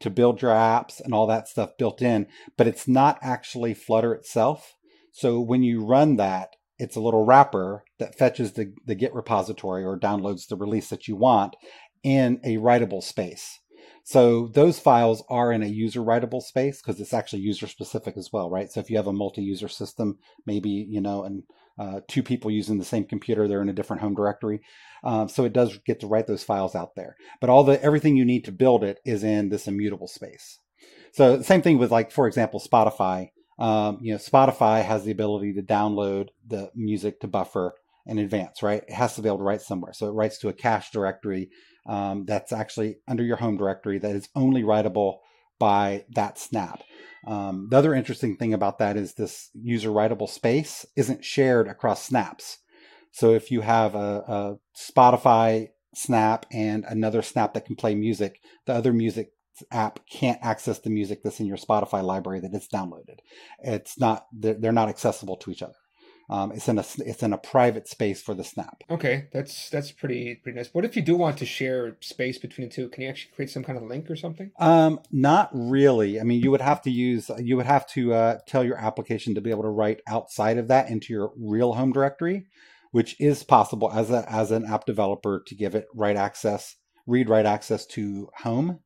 to 0.00 0.10
build 0.10 0.42
your 0.42 0.52
apps 0.52 1.00
and 1.00 1.14
all 1.14 1.26
that 1.26 1.48
stuff 1.48 1.70
built 1.78 2.02
in, 2.02 2.26
but 2.56 2.66
it's 2.66 2.88
not 2.88 3.18
actually 3.22 3.74
Flutter 3.74 4.14
itself. 4.14 4.74
So 5.12 5.40
when 5.40 5.62
you 5.62 5.84
run 5.84 6.16
that, 6.16 6.50
it's 6.78 6.96
a 6.96 7.00
little 7.00 7.24
wrapper 7.24 7.84
that 7.98 8.18
fetches 8.18 8.52
the, 8.54 8.74
the 8.84 8.96
Git 8.96 9.14
repository 9.14 9.84
or 9.84 9.98
downloads 9.98 10.48
the 10.48 10.56
release 10.56 10.88
that 10.88 11.06
you 11.06 11.16
want 11.16 11.54
in 12.02 12.40
a 12.44 12.56
writable 12.56 13.02
space. 13.02 13.60
So 14.06 14.48
those 14.48 14.78
files 14.78 15.24
are 15.30 15.50
in 15.50 15.62
a 15.62 15.66
user 15.66 16.00
writable 16.00 16.42
space 16.42 16.80
because 16.80 17.00
it's 17.00 17.14
actually 17.14 17.40
user 17.40 17.66
specific 17.66 18.18
as 18.18 18.30
well, 18.30 18.50
right? 18.50 18.70
So 18.70 18.80
if 18.80 18.90
you 18.90 18.98
have 18.98 19.06
a 19.06 19.14
multi-user 19.14 19.68
system, 19.68 20.18
maybe, 20.44 20.68
you 20.68 21.00
know, 21.00 21.24
and 21.24 21.42
uh, 21.78 22.00
two 22.06 22.22
people 22.22 22.50
using 22.50 22.78
the 22.78 22.84
same 22.84 23.04
computer, 23.04 23.48
they're 23.48 23.62
in 23.62 23.70
a 23.70 23.74
different 23.74 24.02
home 24.02 24.14
directory. 24.14 24.60
Um, 25.02 25.30
so 25.30 25.44
it 25.44 25.54
does 25.54 25.78
get 25.86 26.00
to 26.00 26.06
write 26.06 26.26
those 26.26 26.44
files 26.44 26.74
out 26.74 26.96
there. 26.96 27.16
But 27.40 27.48
all 27.48 27.64
the 27.64 27.82
everything 27.82 28.14
you 28.14 28.26
need 28.26 28.44
to 28.44 28.52
build 28.52 28.84
it 28.84 29.00
is 29.06 29.24
in 29.24 29.48
this 29.48 29.66
immutable 29.66 30.08
space. 30.08 30.58
So 31.12 31.40
same 31.40 31.62
thing 31.62 31.78
with 31.78 31.90
like, 31.90 32.10
for 32.10 32.26
example, 32.26 32.60
Spotify. 32.60 33.30
Um, 33.58 34.00
you 34.02 34.12
know, 34.12 34.18
Spotify 34.18 34.84
has 34.84 35.04
the 35.04 35.12
ability 35.12 35.54
to 35.54 35.62
download 35.62 36.28
the 36.46 36.70
music 36.74 37.20
to 37.20 37.26
buffer 37.26 37.74
in 38.06 38.18
advance, 38.18 38.62
right? 38.62 38.82
It 38.86 38.92
has 38.92 39.14
to 39.14 39.22
be 39.22 39.28
able 39.28 39.38
to 39.38 39.44
write 39.44 39.62
somewhere. 39.62 39.92
So 39.92 40.06
it 40.08 40.12
writes 40.12 40.38
to 40.38 40.48
a 40.48 40.52
cache 40.52 40.90
directory 40.90 41.50
um, 41.86 42.24
that's 42.26 42.52
actually 42.52 42.96
under 43.08 43.22
your 43.22 43.36
home 43.36 43.56
directory 43.56 43.98
that 43.98 44.16
is 44.16 44.28
only 44.34 44.62
writable 44.62 45.18
by 45.58 46.04
that 46.14 46.38
snap. 46.38 46.82
Um, 47.26 47.68
the 47.70 47.78
other 47.78 47.94
interesting 47.94 48.36
thing 48.36 48.52
about 48.52 48.78
that 48.78 48.96
is 48.96 49.14
this 49.14 49.50
user 49.54 49.90
writable 49.90 50.28
space 50.28 50.84
isn't 50.96 51.24
shared 51.24 51.68
across 51.68 52.02
snaps. 52.02 52.58
So 53.12 53.32
if 53.32 53.50
you 53.50 53.60
have 53.60 53.94
a, 53.94 54.24
a 54.26 54.56
Spotify 54.76 55.68
snap 55.94 56.46
and 56.50 56.84
another 56.88 57.22
snap 57.22 57.54
that 57.54 57.66
can 57.66 57.76
play 57.76 57.94
music, 57.94 58.40
the 58.66 58.74
other 58.74 58.92
music 58.92 59.30
app 59.70 60.00
can't 60.10 60.40
access 60.42 60.80
the 60.80 60.90
music 60.90 61.22
that's 61.22 61.38
in 61.38 61.46
your 61.46 61.56
Spotify 61.56 62.02
library 62.02 62.40
that 62.40 62.54
it's 62.54 62.68
downloaded. 62.68 63.20
It's 63.60 63.98
not 63.98 64.26
they're, 64.32 64.54
they're 64.54 64.72
not 64.72 64.88
accessible 64.88 65.36
to 65.36 65.50
each 65.50 65.62
other. 65.62 65.74
Um, 66.30 66.52
it's 66.52 66.68
in 66.68 66.78
a 66.78 66.84
it's 66.98 67.22
in 67.22 67.32
a 67.32 67.38
private 67.38 67.86
space 67.86 68.22
for 68.22 68.34
the 68.34 68.44
snap. 68.44 68.82
Okay, 68.88 69.28
that's 69.32 69.68
that's 69.68 69.92
pretty 69.92 70.36
pretty 70.36 70.56
nice. 70.56 70.72
What 70.72 70.84
if 70.84 70.96
you 70.96 71.02
do 71.02 71.16
want 71.16 71.36
to 71.38 71.46
share 71.46 71.96
space 72.00 72.38
between 72.38 72.68
the 72.68 72.74
two? 72.74 72.88
Can 72.88 73.02
you 73.02 73.10
actually 73.10 73.32
create 73.34 73.50
some 73.50 73.62
kind 73.62 73.76
of 73.76 73.84
link 73.84 74.10
or 74.10 74.16
something? 74.16 74.50
Um, 74.58 75.00
not 75.10 75.50
really. 75.52 76.18
I 76.20 76.22
mean, 76.22 76.40
you 76.40 76.50
would 76.50 76.62
have 76.62 76.80
to 76.82 76.90
use 76.90 77.30
you 77.38 77.56
would 77.56 77.66
have 77.66 77.86
to 77.88 78.14
uh, 78.14 78.38
tell 78.46 78.64
your 78.64 78.78
application 78.78 79.34
to 79.34 79.42
be 79.42 79.50
able 79.50 79.64
to 79.64 79.68
write 79.68 80.00
outside 80.06 80.56
of 80.56 80.68
that 80.68 80.88
into 80.88 81.12
your 81.12 81.32
real 81.36 81.74
home 81.74 81.92
directory, 81.92 82.46
which 82.90 83.20
is 83.20 83.42
possible 83.42 83.90
as 83.92 84.10
a 84.10 84.24
as 84.30 84.50
an 84.50 84.64
app 84.64 84.86
developer 84.86 85.42
to 85.46 85.54
give 85.54 85.74
it 85.74 85.86
write 85.94 86.16
access, 86.16 86.76
read 87.06 87.28
write 87.28 87.46
access 87.46 87.84
to 87.86 88.30
home. 88.38 88.80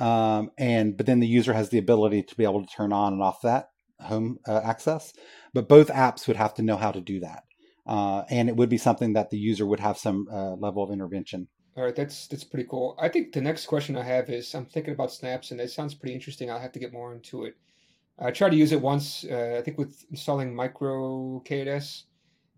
Um, 0.00 0.52
and 0.56 0.96
but 0.96 1.04
then 1.04 1.20
the 1.20 1.26
user 1.26 1.52
has 1.52 1.68
the 1.68 1.76
ability 1.76 2.22
to 2.22 2.34
be 2.34 2.44
able 2.44 2.64
to 2.64 2.74
turn 2.74 2.94
on 2.94 3.12
and 3.12 3.22
off 3.22 3.42
that 3.42 3.71
home 4.02 4.38
uh, 4.46 4.60
access. 4.64 5.12
But 5.54 5.68
both 5.68 5.88
apps 5.88 6.26
would 6.26 6.36
have 6.36 6.54
to 6.54 6.62
know 6.62 6.76
how 6.76 6.92
to 6.92 7.00
do 7.00 7.20
that. 7.20 7.44
Uh, 7.86 8.22
and 8.30 8.48
it 8.48 8.56
would 8.56 8.68
be 8.68 8.78
something 8.78 9.14
that 9.14 9.30
the 9.30 9.38
user 9.38 9.66
would 9.66 9.80
have 9.80 9.98
some 9.98 10.26
uh, 10.30 10.52
level 10.52 10.84
of 10.84 10.90
intervention. 10.90 11.48
All 11.76 11.84
right, 11.84 11.96
that's 11.96 12.26
that's 12.26 12.44
pretty 12.44 12.68
cool. 12.68 12.96
I 13.00 13.08
think 13.08 13.32
the 13.32 13.40
next 13.40 13.66
question 13.66 13.96
I 13.96 14.02
have 14.02 14.28
is 14.28 14.54
I'm 14.54 14.66
thinking 14.66 14.92
about 14.92 15.10
snaps, 15.10 15.50
and 15.50 15.60
it 15.60 15.70
sounds 15.70 15.94
pretty 15.94 16.14
interesting. 16.14 16.50
I'll 16.50 16.60
have 16.60 16.72
to 16.72 16.78
get 16.78 16.92
more 16.92 17.14
into 17.14 17.44
it. 17.44 17.56
I 18.18 18.30
tried 18.30 18.50
to 18.50 18.56
use 18.56 18.72
it 18.72 18.80
once, 18.80 19.24
uh, 19.24 19.56
I 19.58 19.62
think 19.62 19.78
with 19.78 20.04
installing 20.10 20.54
MicroK8s, 20.54 22.02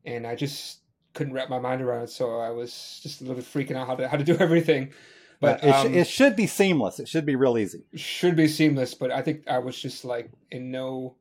and 0.04 0.26
I 0.26 0.34
just 0.34 0.80
couldn't 1.14 1.32
wrap 1.32 1.48
my 1.48 1.60
mind 1.60 1.80
around 1.80 2.02
it. 2.02 2.10
So 2.10 2.40
I 2.40 2.50
was 2.50 3.00
just 3.02 3.20
a 3.20 3.24
little 3.24 3.36
bit 3.36 3.44
freaking 3.44 3.76
out 3.76 3.86
how 3.86 3.94
to 3.94 4.08
how 4.08 4.16
to 4.16 4.24
do 4.24 4.36
everything. 4.40 4.92
But 5.40 5.62
it, 5.62 5.70
um, 5.70 5.92
sh- 5.92 5.96
it 5.96 6.06
should 6.08 6.36
be 6.36 6.46
seamless. 6.46 6.98
It 6.98 7.08
should 7.08 7.26
be 7.26 7.36
real 7.36 7.56
easy. 7.56 7.84
Should 7.94 8.34
be 8.34 8.48
seamless, 8.48 8.94
but 8.94 9.10
I 9.10 9.22
think 9.22 9.46
I 9.48 9.58
was 9.58 9.80
just 9.80 10.04
like 10.04 10.30
in 10.50 10.70
no 10.70 11.16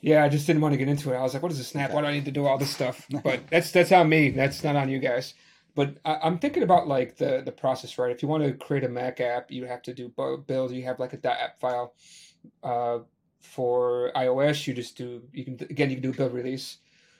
yeah, 0.00 0.24
I 0.24 0.28
just 0.28 0.46
didn't 0.46 0.62
want 0.62 0.72
to 0.72 0.78
get 0.78 0.88
into 0.88 1.12
it. 1.12 1.16
I 1.16 1.22
was 1.22 1.34
like, 1.34 1.42
"What 1.42 1.52
is 1.52 1.58
a 1.58 1.64
snap? 1.64 1.92
Why 1.92 2.00
do 2.02 2.06
I 2.06 2.12
need 2.12 2.26
to 2.26 2.30
do 2.30 2.46
all 2.46 2.58
this 2.58 2.70
stuff?" 2.70 3.06
But 3.24 3.48
that's 3.50 3.70
that's 3.70 3.92
on 3.92 4.08
me. 4.08 4.30
That's 4.30 4.62
not 4.62 4.76
on 4.76 4.88
you 4.88 4.98
guys. 4.98 5.34
But 5.74 5.98
I, 6.04 6.26
am 6.26 6.38
thinking 6.38 6.62
about 6.62 6.88
like 6.88 7.16
the 7.16 7.42
the 7.44 7.52
process, 7.52 7.98
right? 7.98 8.10
If 8.10 8.22
you 8.22 8.28
want 8.28 8.44
to 8.44 8.52
create 8.52 8.84
a 8.84 8.88
Mac 8.88 9.20
app, 9.20 9.50
you 9.50 9.66
have 9.66 9.82
to 9.82 9.94
do 9.94 10.08
build. 10.46 10.72
You 10.72 10.84
have 10.84 10.98
like 10.98 11.12
a 11.12 11.26
.app 11.28 11.60
file. 11.60 11.94
Uh, 12.62 12.98
for 13.40 14.12
iOS, 14.14 14.66
you 14.66 14.74
just 14.74 14.96
do 14.96 15.22
you 15.32 15.44
can 15.44 15.54
again 15.70 15.90
you 15.90 15.96
can 15.96 16.10
do 16.10 16.16
build 16.16 16.32
release. 16.32 16.78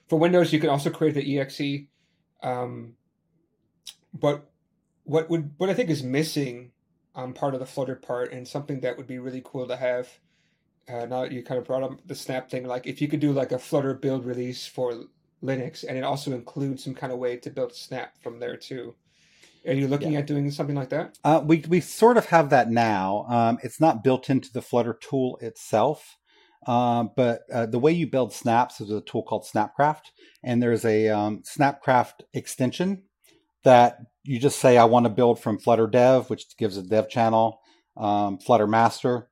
For 0.08 0.18
Windows, 0.18 0.52
you 0.52 0.60
can 0.60 0.70
also 0.70 0.90
create 0.90 1.14
the 1.14 1.40
exe. 1.40 1.86
Um, 2.42 2.94
but 4.12 4.50
what 5.04 5.30
would 5.30 5.52
what 5.56 5.70
I 5.70 5.74
think 5.74 5.90
is 5.90 6.02
missing 6.02 6.72
on 7.14 7.32
part 7.32 7.54
of 7.54 7.60
the 7.60 7.66
Flutter 7.66 7.96
part, 7.96 8.32
and 8.32 8.46
something 8.46 8.80
that 8.80 8.96
would 8.96 9.06
be 9.06 9.18
really 9.18 9.42
cool 9.44 9.66
to 9.66 9.76
have 9.76 10.08
uh, 10.88 11.06
now 11.06 11.22
that 11.22 11.32
you 11.32 11.42
kind 11.42 11.58
of 11.58 11.66
brought 11.66 11.82
up 11.82 12.06
the 12.06 12.14
snap 12.14 12.50
thing, 12.50 12.66
like 12.66 12.86
if 12.86 13.00
you 13.00 13.08
could 13.08 13.20
do 13.20 13.32
like 13.32 13.52
a 13.52 13.58
Flutter 13.58 13.94
build 13.94 14.24
release 14.24 14.66
for 14.66 15.04
Linux, 15.42 15.84
and 15.86 15.98
it 15.98 16.04
also 16.04 16.32
includes 16.32 16.84
some 16.84 16.94
kind 16.94 17.12
of 17.12 17.18
way 17.18 17.36
to 17.36 17.50
build 17.50 17.74
snap 17.74 18.14
from 18.22 18.38
there 18.38 18.56
too. 18.56 18.94
Are 19.66 19.72
you 19.72 19.88
looking 19.88 20.12
yeah. 20.12 20.20
at 20.20 20.26
doing 20.26 20.48
something 20.50 20.76
like 20.76 20.90
that? 20.90 21.18
Uh, 21.24 21.42
we 21.44 21.64
we 21.68 21.80
sort 21.80 22.16
of 22.16 22.26
have 22.26 22.50
that 22.50 22.70
now. 22.70 23.26
Um, 23.28 23.58
it's 23.62 23.80
not 23.80 24.04
built 24.04 24.30
into 24.30 24.52
the 24.52 24.62
Flutter 24.62 24.94
tool 24.94 25.38
itself, 25.42 26.16
uh, 26.66 27.04
but 27.16 27.40
uh, 27.52 27.66
the 27.66 27.80
way 27.80 27.90
you 27.90 28.06
build 28.06 28.32
snaps 28.32 28.80
is 28.80 28.90
a 28.90 29.00
tool 29.00 29.24
called 29.24 29.44
Snapcraft, 29.44 30.12
and 30.44 30.62
there's 30.62 30.84
a 30.84 31.08
um, 31.08 31.42
Snapcraft 31.42 32.22
extension 32.32 33.02
that 33.64 33.98
you 34.22 34.38
just 34.38 34.60
say 34.60 34.78
I 34.78 34.84
want 34.84 35.06
to 35.06 35.10
build 35.10 35.40
from 35.40 35.58
Flutter 35.58 35.88
Dev, 35.88 36.30
which 36.30 36.56
gives 36.56 36.76
a 36.76 36.82
dev 36.82 37.08
channel, 37.08 37.60
um, 37.96 38.38
Flutter 38.38 38.68
Master, 38.68 39.28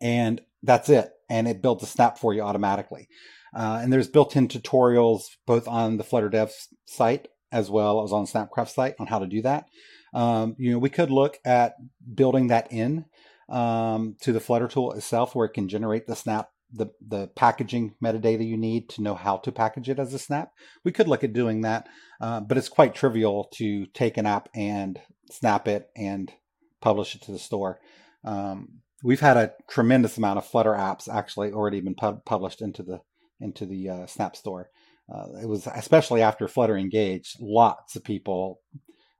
and 0.00 0.40
that's 0.62 0.88
it. 0.88 1.10
And 1.28 1.46
it 1.48 1.62
builds 1.62 1.82
a 1.82 1.86
snap 1.86 2.18
for 2.18 2.34
you 2.34 2.42
automatically. 2.42 3.08
Uh, 3.54 3.80
and 3.82 3.92
there's 3.92 4.08
built-in 4.08 4.48
tutorials 4.48 5.22
both 5.46 5.66
on 5.66 5.96
the 5.96 6.04
Flutter 6.04 6.28
Dev 6.28 6.52
site 6.86 7.28
as 7.52 7.70
well 7.70 8.02
as 8.02 8.12
on 8.12 8.26
Snapcraft 8.26 8.68
site 8.68 8.94
on 8.98 9.06
how 9.06 9.18
to 9.18 9.26
do 9.26 9.42
that. 9.42 9.66
Um, 10.14 10.54
you 10.58 10.72
know, 10.72 10.78
we 10.78 10.90
could 10.90 11.10
look 11.10 11.38
at 11.44 11.74
building 12.14 12.48
that 12.48 12.72
in 12.72 13.06
um, 13.48 14.16
to 14.22 14.32
the 14.32 14.40
Flutter 14.40 14.68
tool 14.68 14.92
itself, 14.92 15.34
where 15.34 15.46
it 15.46 15.54
can 15.54 15.68
generate 15.68 16.06
the 16.06 16.16
snap, 16.16 16.50
the 16.72 16.86
the 17.04 17.28
packaging 17.28 17.94
metadata 18.02 18.46
you 18.46 18.56
need 18.56 18.88
to 18.90 19.02
know 19.02 19.14
how 19.14 19.36
to 19.38 19.52
package 19.52 19.88
it 19.88 19.98
as 19.98 20.14
a 20.14 20.18
snap. 20.18 20.52
We 20.84 20.92
could 20.92 21.08
look 21.08 21.24
at 21.24 21.32
doing 21.32 21.62
that, 21.62 21.88
uh, 22.20 22.40
but 22.40 22.56
it's 22.56 22.68
quite 22.68 22.94
trivial 22.94 23.48
to 23.54 23.86
take 23.86 24.16
an 24.16 24.26
app 24.26 24.48
and 24.54 25.00
snap 25.30 25.66
it 25.68 25.90
and 25.96 26.32
publish 26.80 27.14
it 27.14 27.22
to 27.22 27.32
the 27.32 27.38
store. 27.38 27.80
Um, 28.24 28.80
we've 29.02 29.20
had 29.20 29.36
a 29.36 29.52
tremendous 29.68 30.18
amount 30.18 30.38
of 30.38 30.46
Flutter 30.46 30.72
apps 30.72 31.08
actually 31.08 31.52
already 31.52 31.80
been 31.80 31.94
pub- 31.94 32.24
published 32.24 32.60
into 32.60 32.82
the 32.82 33.00
into 33.40 33.66
the 33.66 33.88
uh, 33.88 34.06
Snap 34.06 34.36
Store. 34.36 34.70
Uh, 35.12 35.26
it 35.42 35.48
was 35.48 35.66
especially 35.66 36.22
after 36.22 36.46
Flutter 36.46 36.76
Engage, 36.76 37.36
lots 37.40 37.96
of 37.96 38.04
people. 38.04 38.60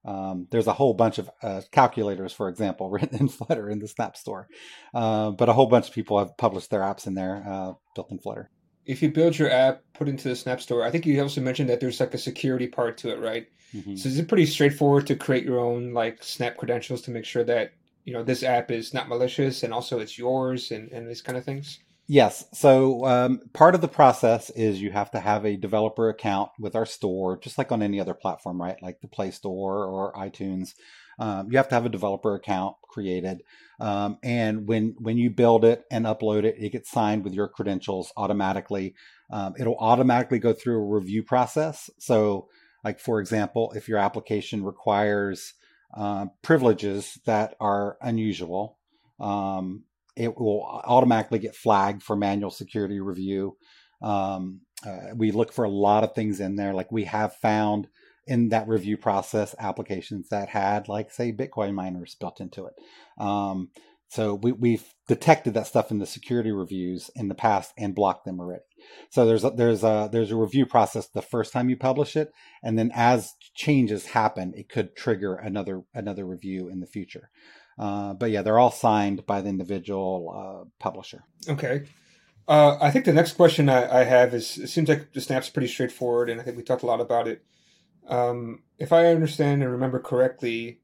Um, 0.04 0.46
there's 0.50 0.66
a 0.66 0.72
whole 0.72 0.94
bunch 0.94 1.18
of 1.18 1.30
uh, 1.42 1.60
calculators, 1.72 2.32
for 2.32 2.48
example, 2.48 2.90
written 2.90 3.18
in 3.18 3.28
Flutter 3.28 3.68
in 3.68 3.80
the 3.80 3.88
Snap 3.88 4.16
Store, 4.16 4.48
uh, 4.94 5.30
but 5.30 5.48
a 5.48 5.52
whole 5.52 5.66
bunch 5.66 5.88
of 5.88 5.94
people 5.94 6.18
have 6.18 6.36
published 6.36 6.70
their 6.70 6.80
apps 6.80 7.06
in 7.06 7.14
there 7.14 7.42
uh, 7.46 7.72
built 7.94 8.10
in 8.10 8.18
Flutter. 8.18 8.50
If 8.86 9.02
you 9.02 9.10
build 9.10 9.38
your 9.38 9.50
app, 9.50 9.82
put 9.92 10.08
into 10.08 10.28
the 10.28 10.36
Snap 10.36 10.60
Store, 10.60 10.82
I 10.82 10.90
think 10.90 11.06
you 11.06 11.20
also 11.20 11.40
mentioned 11.40 11.68
that 11.68 11.80
there's 11.80 12.00
like 12.00 12.14
a 12.14 12.18
security 12.18 12.66
part 12.66 12.96
to 12.98 13.10
it, 13.10 13.20
right? 13.20 13.46
Mm-hmm. 13.74 13.96
So 13.96 14.08
is 14.08 14.18
it 14.18 14.26
pretty 14.26 14.46
straightforward 14.46 15.06
to 15.08 15.16
create 15.16 15.44
your 15.44 15.60
own 15.60 15.92
like 15.92 16.24
Snap 16.24 16.56
credentials 16.56 17.02
to 17.02 17.10
make 17.10 17.24
sure 17.24 17.44
that 17.44 17.72
you 18.04 18.12
know 18.12 18.22
this 18.22 18.42
app 18.42 18.70
is 18.70 18.94
not 18.94 19.08
malicious 19.08 19.62
and 19.62 19.72
also 19.72 19.98
it's 19.98 20.18
yours 20.18 20.70
and, 20.70 20.90
and 20.90 21.08
these 21.08 21.22
kind 21.22 21.38
of 21.38 21.44
things? 21.44 21.80
Yes. 22.12 22.44
So 22.52 23.06
um, 23.06 23.40
part 23.52 23.76
of 23.76 23.82
the 23.82 23.86
process 23.86 24.50
is 24.50 24.82
you 24.82 24.90
have 24.90 25.12
to 25.12 25.20
have 25.20 25.46
a 25.46 25.56
developer 25.56 26.08
account 26.08 26.50
with 26.58 26.74
our 26.74 26.84
store 26.84 27.38
just 27.38 27.56
like 27.56 27.70
on 27.70 27.84
any 27.84 28.00
other 28.00 28.14
platform 28.14 28.60
right? 28.60 28.82
Like 28.82 29.00
the 29.00 29.06
play 29.06 29.30
store 29.30 29.84
or 29.84 30.12
itunes. 30.14 30.74
Um, 31.20 31.52
you 31.52 31.58
have 31.58 31.68
to 31.68 31.74
have 31.76 31.86
a 31.86 31.90
developer 31.90 32.34
account 32.34 32.74
created. 32.82 33.42
Um, 33.78 34.18
and 34.24 34.66
when 34.66 34.96
when 34.98 35.18
you 35.18 35.30
build 35.30 35.64
it 35.64 35.84
and 35.88 36.04
upload 36.04 36.42
it 36.42 36.56
it 36.58 36.72
gets 36.72 36.90
signed 36.90 37.22
with 37.22 37.32
your 37.32 37.46
credentials 37.46 38.12
automatically. 38.16 38.96
Um, 39.30 39.54
it'll 39.56 39.78
automatically 39.78 40.40
go 40.40 40.52
through 40.52 40.82
a 40.82 40.98
review 40.98 41.22
process. 41.22 41.90
So 41.98 42.48
like 42.82 42.98
for 42.98 43.20
example 43.20 43.72
if 43.76 43.88
your 43.88 43.98
application 43.98 44.64
requires 44.64 45.54
uh, 45.94 46.26
privileges 46.42 47.18
that 47.26 47.54
are 47.60 47.96
unusual. 48.00 48.78
Um, 49.18 49.84
it 50.16 50.36
will 50.38 50.62
automatically 50.62 51.38
get 51.38 51.54
flagged 51.54 52.02
for 52.02 52.16
manual 52.16 52.50
security 52.50 53.00
review. 53.00 53.56
Um, 54.02 54.62
uh, 54.86 55.14
we 55.14 55.30
look 55.30 55.52
for 55.52 55.64
a 55.64 55.70
lot 55.70 56.04
of 56.04 56.14
things 56.14 56.40
in 56.40 56.56
there. 56.56 56.74
Like 56.74 56.90
we 56.90 57.04
have 57.04 57.34
found 57.36 57.88
in 58.26 58.50
that 58.50 58.68
review 58.68 58.96
process 58.96 59.54
applications 59.58 60.28
that 60.28 60.48
had, 60.48 60.88
like, 60.88 61.10
say, 61.10 61.32
Bitcoin 61.32 61.74
miners 61.74 62.14
built 62.14 62.40
into 62.40 62.66
it. 62.66 62.74
Um, 63.18 63.70
so 64.10 64.34
we, 64.34 64.50
we've 64.50 64.92
detected 65.06 65.54
that 65.54 65.68
stuff 65.68 65.92
in 65.92 66.00
the 66.00 66.06
security 66.06 66.50
reviews 66.50 67.12
in 67.14 67.28
the 67.28 67.34
past 67.34 67.72
and 67.78 67.94
blocked 67.94 68.24
them 68.24 68.40
already. 68.40 68.64
So 69.08 69.24
there's 69.24 69.44
a, 69.44 69.50
there's 69.50 69.84
a 69.84 70.08
there's 70.10 70.32
a 70.32 70.36
review 70.36 70.66
process 70.66 71.06
the 71.06 71.22
first 71.22 71.52
time 71.52 71.70
you 71.70 71.76
publish 71.76 72.16
it, 72.16 72.32
and 72.60 72.76
then 72.76 72.90
as 72.92 73.34
changes 73.54 74.06
happen, 74.06 74.52
it 74.56 74.68
could 74.68 74.96
trigger 74.96 75.36
another 75.36 75.82
another 75.94 76.26
review 76.26 76.68
in 76.68 76.80
the 76.80 76.88
future. 76.88 77.30
Uh, 77.78 78.12
but 78.14 78.32
yeah, 78.32 78.42
they're 78.42 78.58
all 78.58 78.72
signed 78.72 79.24
by 79.26 79.40
the 79.40 79.48
individual 79.48 80.34
uh, 80.34 80.68
publisher. 80.80 81.22
Okay. 81.48 81.84
Uh, 82.48 82.78
I 82.80 82.90
think 82.90 83.04
the 83.04 83.12
next 83.12 83.34
question 83.34 83.68
I, 83.68 84.00
I, 84.00 84.04
have 84.04 84.34
is 84.34 84.58
it 84.58 84.68
seems 84.70 84.88
like 84.88 85.12
the 85.12 85.20
snap's 85.20 85.50
pretty 85.50 85.68
straightforward, 85.68 86.28
and 86.28 86.40
I 86.40 86.42
think 86.42 86.56
we 86.56 86.64
talked 86.64 86.82
a 86.82 86.86
lot 86.86 87.00
about 87.00 87.28
it. 87.28 87.44
Um, 88.08 88.64
if 88.76 88.92
I 88.92 89.06
understand 89.06 89.62
and 89.62 89.70
remember 89.70 90.00
correctly, 90.00 90.80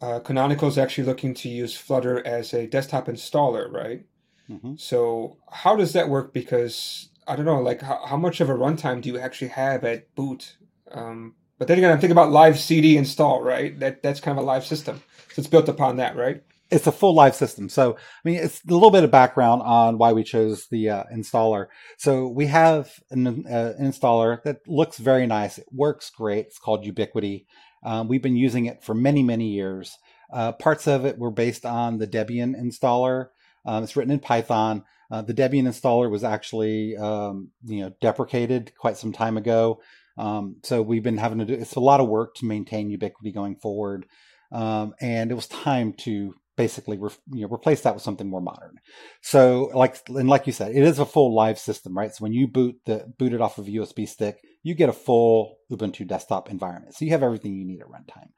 uh, 0.00 0.20
Canonical 0.20 0.68
is 0.68 0.78
actually 0.78 1.04
looking 1.04 1.34
to 1.34 1.48
use 1.48 1.76
Flutter 1.76 2.24
as 2.26 2.54
a 2.54 2.66
desktop 2.66 3.06
installer, 3.06 3.70
right? 3.70 4.04
Mm-hmm. 4.50 4.74
So 4.76 5.38
how 5.50 5.76
does 5.76 5.92
that 5.92 6.08
work? 6.08 6.32
Because 6.32 7.10
I 7.26 7.36
don't 7.36 7.44
know, 7.44 7.60
like 7.60 7.82
how, 7.82 8.04
how 8.06 8.16
much 8.16 8.40
of 8.40 8.48
a 8.48 8.54
runtime 8.54 9.02
do 9.02 9.10
you 9.10 9.18
actually 9.18 9.48
have 9.48 9.84
at 9.84 10.14
boot? 10.14 10.56
Um, 10.90 11.34
but 11.58 11.68
then 11.68 11.78
again, 11.78 11.90
I'm 11.90 11.98
thinking 11.98 12.12
about 12.12 12.30
live 12.30 12.58
CD 12.58 12.96
install, 12.96 13.42
right? 13.42 13.78
That 13.78 14.02
that's 14.02 14.20
kind 14.20 14.38
of 14.38 14.44
a 14.44 14.46
live 14.46 14.64
system, 14.64 15.02
so 15.32 15.40
it's 15.40 15.48
built 15.48 15.68
upon 15.68 15.96
that, 15.96 16.16
right? 16.16 16.42
It's 16.70 16.86
a 16.86 16.92
full 16.92 17.14
live 17.14 17.34
system. 17.34 17.68
So, 17.70 17.94
I 17.96 18.28
mean, 18.28 18.36
it's 18.36 18.62
a 18.62 18.72
little 18.72 18.90
bit 18.90 19.02
of 19.02 19.10
background 19.10 19.62
on 19.62 19.96
why 19.96 20.12
we 20.12 20.22
chose 20.22 20.66
the 20.70 20.90
uh, 20.90 21.04
installer. 21.12 21.66
So 21.96 22.28
we 22.28 22.46
have 22.46 22.90
an 23.10 23.46
uh, 23.46 23.72
installer 23.80 24.42
that 24.42 24.58
looks 24.68 24.98
very 24.98 25.26
nice. 25.26 25.56
It 25.56 25.66
works 25.72 26.10
great. 26.10 26.46
It's 26.46 26.58
called 26.58 26.84
Ubiquity. 26.84 27.46
Um, 27.82 28.08
we've 28.08 28.22
been 28.22 28.36
using 28.36 28.66
it 28.66 28.82
for 28.82 28.94
many, 28.94 29.22
many 29.22 29.48
years. 29.48 29.96
Uh, 30.32 30.52
parts 30.52 30.86
of 30.86 31.04
it 31.04 31.18
were 31.18 31.30
based 31.30 31.64
on 31.64 31.98
the 31.98 32.06
Debian 32.06 32.54
installer. 32.60 33.28
Um, 33.64 33.82
it's 33.82 33.96
written 33.96 34.12
in 34.12 34.20
Python. 34.20 34.84
Uh, 35.10 35.22
the 35.22 35.34
Debian 35.34 35.66
installer 35.66 36.10
was 36.10 36.24
actually, 36.24 36.96
um, 36.96 37.50
you 37.64 37.80
know, 37.80 37.92
deprecated 38.00 38.72
quite 38.78 38.96
some 38.96 39.12
time 39.12 39.36
ago. 39.36 39.80
Um, 40.18 40.56
so 40.64 40.82
we've 40.82 41.02
been 41.02 41.18
having 41.18 41.38
to 41.38 41.44
do. 41.44 41.54
It's 41.54 41.76
a 41.76 41.80
lot 41.80 42.00
of 42.00 42.08
work 42.08 42.34
to 42.36 42.46
maintain 42.46 42.90
Ubiquity 42.90 43.32
going 43.32 43.56
forward, 43.56 44.04
um, 44.50 44.94
and 45.00 45.30
it 45.30 45.34
was 45.34 45.46
time 45.46 45.92
to 45.98 46.34
basically 46.58 46.98
re- 46.98 47.10
you 47.32 47.42
know, 47.42 47.54
replace 47.54 47.80
that 47.82 47.94
with 47.94 48.02
something 48.02 48.28
more 48.28 48.42
modern. 48.42 48.74
So, 49.22 49.70
like 49.72 49.96
and 50.08 50.28
like 50.28 50.46
you 50.46 50.52
said, 50.52 50.72
it 50.72 50.82
is 50.82 50.98
a 50.98 51.06
full 51.06 51.34
live 51.34 51.58
system, 51.58 51.96
right? 51.96 52.14
So 52.14 52.22
when 52.22 52.34
you 52.34 52.46
boot 52.46 52.76
the 52.84 53.10
boot 53.18 53.32
it 53.32 53.40
off 53.40 53.56
of 53.56 53.66
a 53.66 53.70
USB 53.70 54.06
stick, 54.06 54.40
you 54.62 54.74
get 54.74 54.90
a 54.90 54.92
full 54.92 55.56
Ubuntu 55.72 56.06
desktop 56.06 56.50
environment. 56.50 56.94
So 56.94 57.06
you 57.06 57.12
have 57.12 57.22
everything 57.22 57.54
you 57.54 57.64
need 57.64 57.80
at 57.80 57.86
runtime. 57.86 58.32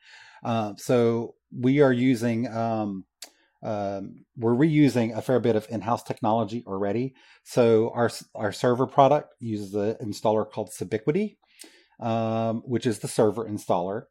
Uh, 0.45 0.75
so 0.77 1.35
we 1.51 1.81
are 1.81 1.93
using 1.93 2.47
um, 2.55 3.05
um, 3.63 4.25
we're 4.37 4.55
reusing 4.55 5.17
a 5.17 5.23
fair 5.23 5.41
bit 5.41 5.57
of 5.57 5.67
in-house 5.71 6.03
technology 6.03 6.63
already. 6.67 7.15
So 7.45 7.91
our 7.95 8.11
our 8.35 8.53
server 8.53 8.87
product 8.87 9.35
uses 9.41 9.75
an 9.75 9.97
installer 10.03 10.49
called 10.49 10.71
Subiquity, 10.71 11.37
um, 12.01 12.63
which 12.67 12.87
is 12.87 12.99
the 13.01 13.09
server 13.09 13.49
installer, 13.49 14.05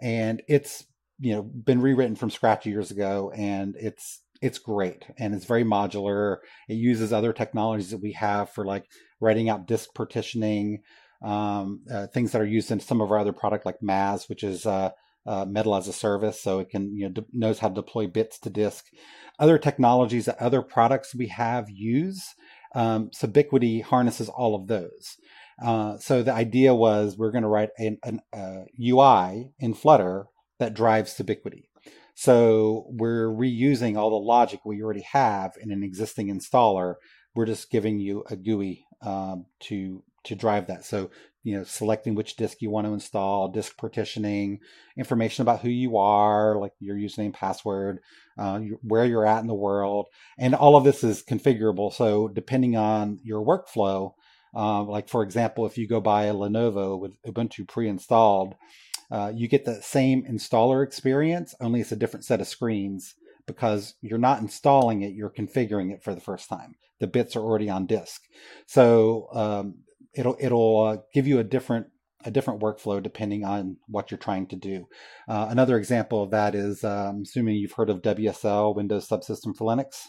and 0.00 0.42
it's 0.48 0.86
you 1.18 1.34
know 1.34 1.42
been 1.42 1.80
rewritten 1.80 2.16
from 2.16 2.30
scratch 2.30 2.66
years 2.66 2.90
ago, 2.90 3.32
and 3.34 3.76
it's 3.76 4.22
it's 4.42 4.58
great 4.58 5.04
and 5.18 5.34
it's 5.34 5.44
very 5.44 5.64
modular. 5.64 6.38
It 6.68 6.74
uses 6.74 7.12
other 7.12 7.32
technologies 7.32 7.90
that 7.90 8.02
we 8.02 8.12
have 8.12 8.50
for 8.50 8.64
like 8.64 8.86
writing 9.20 9.48
out 9.48 9.66
disk 9.66 9.94
partitioning, 9.94 10.82
um, 11.22 11.80
uh, 11.90 12.06
things 12.08 12.32
that 12.32 12.40
are 12.40 12.46
used 12.46 12.70
in 12.70 12.80
some 12.80 13.00
of 13.00 13.10
our 13.10 13.18
other 13.18 13.32
product 13.32 13.64
like 13.64 13.80
MAAS, 13.82 14.28
which 14.28 14.44
is 14.44 14.66
uh, 14.66 14.90
uh, 15.26 15.44
metal 15.44 15.74
as 15.74 15.88
a 15.88 15.92
service, 15.92 16.40
so 16.40 16.58
it 16.58 16.70
can 16.70 16.94
you 16.96 17.06
know 17.06 17.12
de- 17.12 17.26
knows 17.32 17.58
how 17.58 17.68
to 17.68 17.74
deploy 17.74 18.06
bits 18.06 18.38
to 18.40 18.50
disk. 18.50 18.86
Other 19.38 19.58
technologies 19.58 20.26
that 20.26 20.40
other 20.40 20.62
products 20.62 21.14
we 21.14 21.28
have 21.28 21.70
use. 21.70 22.34
Um, 22.74 23.08
Subiquity 23.10 23.82
harnesses 23.82 24.28
all 24.28 24.54
of 24.54 24.66
those. 24.66 25.16
Uh, 25.62 25.96
so 25.96 26.22
the 26.22 26.32
idea 26.32 26.74
was 26.74 27.16
we're 27.16 27.30
going 27.30 27.42
to 27.42 27.48
write 27.48 27.70
an, 27.78 27.96
an 28.02 28.20
uh, 28.34 28.64
UI 28.78 29.52
in 29.58 29.72
Flutter 29.72 30.26
that 30.58 30.74
drives 30.74 31.14
Subiquity. 31.14 31.64
So 32.14 32.86
we're 32.88 33.28
reusing 33.28 33.96
all 33.96 34.10
the 34.10 34.16
logic 34.16 34.60
we 34.64 34.82
already 34.82 35.04
have 35.12 35.52
in 35.60 35.70
an 35.70 35.82
existing 35.82 36.28
installer. 36.28 36.94
We're 37.34 37.44
just 37.46 37.70
giving 37.70 37.98
you 37.98 38.24
a 38.30 38.36
GUI 38.36 38.86
um, 39.02 39.46
to 39.60 40.02
to 40.24 40.34
drive 40.34 40.66
that. 40.66 40.84
So 40.84 41.10
you 41.46 41.56
know, 41.56 41.62
selecting 41.62 42.16
which 42.16 42.34
disk 42.34 42.60
you 42.60 42.70
want 42.70 42.88
to 42.88 42.92
install, 42.92 43.46
disk 43.46 43.76
partitioning, 43.76 44.58
information 44.96 45.42
about 45.42 45.60
who 45.60 45.68
you 45.68 45.96
are, 45.96 46.58
like 46.58 46.72
your 46.80 46.96
username, 46.96 47.32
password, 47.32 48.00
uh, 48.36 48.58
where 48.82 49.04
you're 49.04 49.24
at 49.24 49.42
in 49.42 49.46
the 49.46 49.54
world, 49.54 50.06
and 50.38 50.56
all 50.56 50.74
of 50.74 50.82
this 50.82 51.04
is 51.04 51.22
configurable. 51.22 51.92
So 51.92 52.26
depending 52.26 52.76
on 52.76 53.20
your 53.22 53.46
workflow, 53.46 54.14
uh, 54.56 54.82
like 54.82 55.08
for 55.08 55.22
example, 55.22 55.66
if 55.66 55.78
you 55.78 55.86
go 55.86 56.00
buy 56.00 56.24
a 56.24 56.34
Lenovo 56.34 56.98
with 56.98 57.22
Ubuntu 57.22 57.68
pre-installed, 57.68 58.56
uh, 59.10 59.32
you 59.34 59.48
get 59.48 59.64
the 59.64 59.80
same 59.82 60.24
installer 60.24 60.84
experience, 60.84 61.54
only 61.60 61.80
it's 61.80 61.92
a 61.92 61.96
different 61.96 62.24
set 62.24 62.40
of 62.40 62.48
screens 62.48 63.14
because 63.46 63.94
you're 64.00 64.18
not 64.18 64.40
installing 64.40 65.02
it, 65.02 65.14
you're 65.14 65.30
configuring 65.30 65.92
it 65.92 66.02
for 66.02 66.14
the 66.14 66.20
first 66.20 66.48
time. 66.48 66.74
The 66.98 67.06
bits 67.06 67.36
are 67.36 67.42
already 67.42 67.70
on 67.70 67.86
disk. 67.86 68.22
So 68.66 69.28
um, 69.32 69.78
it'll 70.14 70.36
it'll 70.40 70.82
uh, 70.82 70.96
give 71.14 71.26
you 71.26 71.38
a 71.38 71.44
different 71.44 71.86
a 72.24 72.30
different 72.30 72.60
workflow 72.60 73.00
depending 73.00 73.44
on 73.44 73.76
what 73.86 74.10
you're 74.10 74.18
trying 74.18 74.46
to 74.48 74.56
do. 74.56 74.88
Uh, 75.28 75.46
another 75.48 75.76
example 75.76 76.22
of 76.22 76.30
that 76.30 76.54
is, 76.54 76.82
um, 76.82 77.22
assuming 77.22 77.56
you've 77.56 77.72
heard 77.72 77.90
of 77.90 78.02
WSL, 78.02 78.74
Windows 78.74 79.08
Subsystem 79.08 79.56
for 79.56 79.64
Linux. 79.64 80.06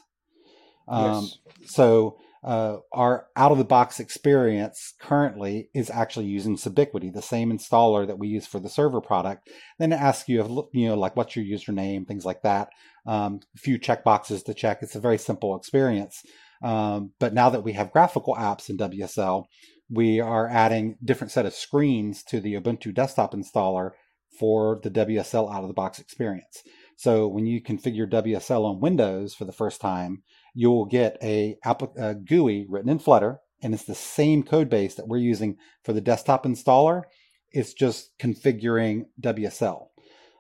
Um, 0.88 1.30
yes. 1.60 1.70
So 1.70 2.18
uh, 2.44 2.78
our 2.94 3.28
out 3.36 3.52
of 3.52 3.58
the 3.58 3.66
box 3.66 4.00
experience 4.00 4.94
currently 5.00 5.70
is 5.74 5.90
actually 5.90 6.28
using 6.28 6.56
Subiquity, 6.56 7.12
the 7.12 7.22
same 7.22 7.52
installer 7.52 8.06
that 8.06 8.20
we 8.20 8.28
use 8.28 8.46
for 8.46 8.60
the 8.60 8.70
server 8.70 9.02
product. 9.02 9.50
Then 9.80 9.92
it 9.92 10.00
asks 10.00 10.30
you, 10.30 10.42
if, 10.42 10.48
you 10.74 10.88
know, 10.88 10.96
like 10.96 11.16
what's 11.16 11.36
your 11.36 11.46
username, 11.46 12.08
things 12.08 12.26
like 12.26 12.44
that. 12.44 12.70
Um, 13.06 13.40
a 13.56 13.60
few 13.60 13.80
checkboxes 13.80 14.44
to 14.46 14.54
check. 14.54 14.80
It's 14.82 14.96
a 14.96 15.00
very 15.00 15.18
simple 15.18 15.56
experience. 15.56 16.22
Um, 16.62 17.12
but 17.20 17.34
now 17.34 17.50
that 17.50 17.64
we 17.64 17.74
have 17.74 17.92
graphical 17.92 18.36
apps 18.36 18.70
in 18.70 18.78
WSL, 18.78 19.46
we 19.90 20.20
are 20.20 20.50
adding 20.50 20.98
different 21.04 21.32
set 21.32 21.46
of 21.46 21.54
screens 21.54 22.24
to 22.24 22.40
the 22.40 22.56
Ubuntu 22.56 22.94
desktop 22.94 23.34
installer 23.34 23.92
for 24.40 24.80
the 24.84 24.92
WSL 24.92 25.54
out 25.54 25.64
of 25.64 25.68
the 25.68 25.74
box 25.74 26.00
experience. 26.00 26.64
So 26.98 27.28
when 27.28 27.46
you 27.46 27.62
configure 27.62 28.10
WSL 28.10 28.66
on 28.66 28.82
Windows 28.82 29.34
for 29.34 29.46
the 29.46 29.52
first 29.52 29.80
time, 29.80 30.24
you 30.58 30.72
will 30.72 30.86
get 30.86 31.20
a, 31.22 31.56
a 31.64 32.16
GUI 32.16 32.66
written 32.68 32.90
in 32.90 32.98
Flutter, 32.98 33.42
and 33.62 33.76
it's 33.76 33.84
the 33.84 33.94
same 33.94 34.42
code 34.42 34.72
base 34.72 34.96
that 34.96 35.08
we're 35.08 35.18
using 35.18 35.56
for 35.84 35.94
the 35.94 36.02
desktop 36.02 36.46
installer. 36.46 37.04
It's 37.52 37.74
just 37.74 38.18
configuring 38.18 39.06
WSL. 39.22 39.90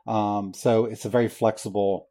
Um, 0.07 0.55
so 0.55 0.85
it's 0.85 1.05
a 1.05 1.09
very 1.09 1.27
flexible 1.27 2.07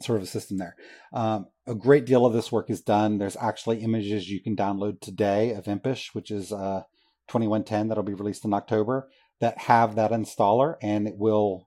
sort 0.00 0.18
of 0.18 0.22
a 0.22 0.26
system 0.28 0.58
there. 0.58 0.76
Um, 1.12 1.48
a 1.66 1.74
great 1.74 2.06
deal 2.06 2.24
of 2.24 2.32
this 2.32 2.52
work 2.52 2.70
is 2.70 2.80
done. 2.80 3.18
There's 3.18 3.36
actually 3.36 3.80
images 3.80 4.30
you 4.30 4.40
can 4.40 4.54
download 4.54 5.00
today 5.00 5.52
of 5.52 5.66
Impish, 5.66 6.14
which 6.14 6.30
is 6.30 6.52
uh, 6.52 6.82
2110 7.26 7.88
that'll 7.88 8.04
be 8.04 8.14
released 8.14 8.44
in 8.44 8.54
October, 8.54 9.08
that 9.40 9.58
have 9.62 9.96
that 9.96 10.12
installer 10.12 10.76
and 10.80 11.08
it 11.08 11.16
will 11.16 11.66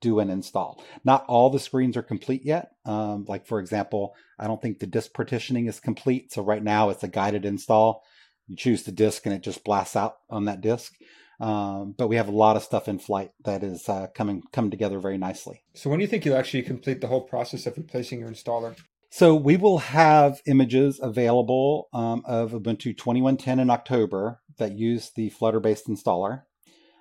do 0.00 0.20
an 0.20 0.30
install. 0.30 0.82
Not 1.04 1.24
all 1.26 1.50
the 1.50 1.58
screens 1.58 1.96
are 1.96 2.02
complete 2.02 2.44
yet. 2.44 2.72
Um, 2.84 3.24
like, 3.28 3.46
for 3.46 3.60
example, 3.60 4.14
I 4.38 4.46
don't 4.46 4.60
think 4.60 4.78
the 4.78 4.86
disk 4.86 5.12
partitioning 5.12 5.66
is 5.66 5.80
complete. 5.80 6.32
So, 6.32 6.42
right 6.42 6.62
now 6.62 6.90
it's 6.90 7.04
a 7.04 7.08
guided 7.08 7.44
install. 7.44 8.04
You 8.46 8.56
choose 8.56 8.84
the 8.84 8.92
disk 8.92 9.26
and 9.26 9.34
it 9.34 9.42
just 9.42 9.64
blasts 9.64 9.96
out 9.96 10.18
on 10.30 10.44
that 10.44 10.60
disk. 10.60 10.92
Um, 11.40 11.94
but 11.96 12.08
we 12.08 12.16
have 12.16 12.28
a 12.28 12.32
lot 12.32 12.56
of 12.56 12.62
stuff 12.62 12.88
in 12.88 12.98
flight 12.98 13.30
that 13.44 13.62
is 13.62 13.88
uh, 13.88 14.06
coming 14.14 14.42
coming 14.52 14.70
together 14.70 14.98
very 14.98 15.18
nicely. 15.18 15.62
So 15.74 15.90
when 15.90 15.98
do 15.98 16.02
you 16.02 16.08
think 16.08 16.24
you'll 16.24 16.36
actually 16.36 16.62
complete 16.62 17.00
the 17.00 17.08
whole 17.08 17.20
process 17.20 17.66
of 17.66 17.76
replacing 17.76 18.20
your 18.20 18.30
installer? 18.30 18.76
So 19.10 19.34
we 19.34 19.56
will 19.56 19.78
have 19.78 20.40
images 20.46 20.98
available 21.00 21.88
um, 21.92 22.22
of 22.26 22.52
Ubuntu 22.52 22.96
2110 22.96 23.60
in 23.60 23.70
October 23.70 24.40
that 24.58 24.76
use 24.76 25.10
the 25.14 25.30
Flutter-based 25.30 25.86
installer. 25.86 26.42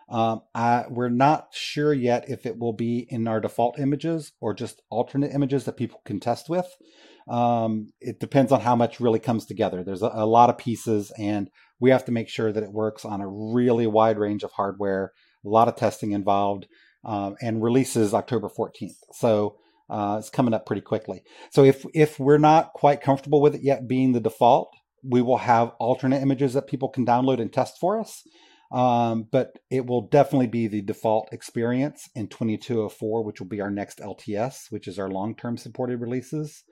Um, 0.08 0.42
I, 0.54 0.86
we're 0.90 1.10
not 1.10 1.48
sure 1.52 1.94
yet 1.94 2.30
if 2.30 2.46
it 2.46 2.60
will 2.60 2.74
be 2.74 3.08
in 3.10 3.28
our 3.28 3.40
default 3.40 3.80
images 3.80 4.34
or 4.40 4.54
just 4.54 4.82
alternate 4.90 5.34
images 5.34 5.66
that 5.66 5.78
people 5.78 6.02
can 6.06 6.20
test 6.20 6.48
with. 6.48 6.68
Um, 7.28 7.88
it 8.00 8.20
depends 8.20 8.52
on 8.52 8.62
how 8.62 8.76
much 8.76 9.00
really 9.00 9.20
comes 9.20 9.46
together. 9.46 9.84
There's 9.84 10.04
a, 10.04 10.12
a, 10.14 10.28
lot 10.28 10.52
of 10.52 10.60
pieces, 10.60 11.12
and 11.18 11.50
we 11.80 11.90
have 11.90 12.06
to 12.06 12.12
make 12.12 12.30
sure 12.30 12.52
that 12.52 12.62
it 12.62 12.72
works 12.72 13.04
on 13.04 13.20
a 13.20 13.28
really 13.28 13.88
wide 13.88 14.20
range 14.20 14.44
of 14.44 14.52
hardware. 14.52 15.12
A 15.44 15.50
lot 15.50 15.68
of 15.68 15.76
testing 15.76 16.12
involved, 16.12 16.68
um, 17.04 17.36
and 17.42 17.64
releases 17.64 18.14
October 18.14 18.48
14th. 18.48 18.98
So 19.14 19.58
uh, 19.90 20.18
it's 20.20 20.30
coming 20.30 20.54
up 20.54 20.66
pretty 20.66 20.82
quickly. 20.82 21.24
So 21.52 21.64
if 21.64 21.86
if 21.94 22.20
we're 22.20 22.38
not 22.38 22.74
quite 22.74 23.02
comfortable 23.02 23.42
with 23.42 23.56
it 23.56 23.64
yet 23.64 23.88
being 23.88 24.12
the 24.12 24.20
default, 24.20 24.70
we 25.04 25.22
will 25.22 25.38
have 25.38 25.74
alternate 25.80 26.22
images 26.22 26.54
that 26.54 26.68
people 26.68 26.90
can 26.90 27.06
download 27.06 27.40
and 27.40 27.52
test 27.52 27.78
for 27.80 28.00
us. 28.00 28.24
Um, 28.72 29.28
but 29.32 29.60
it 29.70 29.86
will 29.86 30.08
definitely 30.08 30.48
be 30.48 30.68
the 30.68 30.82
default 30.82 31.30
experience 31.32 32.10
in 32.16 32.28
2204, 32.28 33.24
which 33.24 33.40
will 33.40 33.48
be 33.48 33.62
our 33.62 33.72
next 33.72 34.00
LTS, 34.00 34.72
which 34.72 34.88
is 34.88 34.98
our 35.00 35.10
long-term 35.10 35.58
supported 35.58 36.02
releases. 36.02 36.64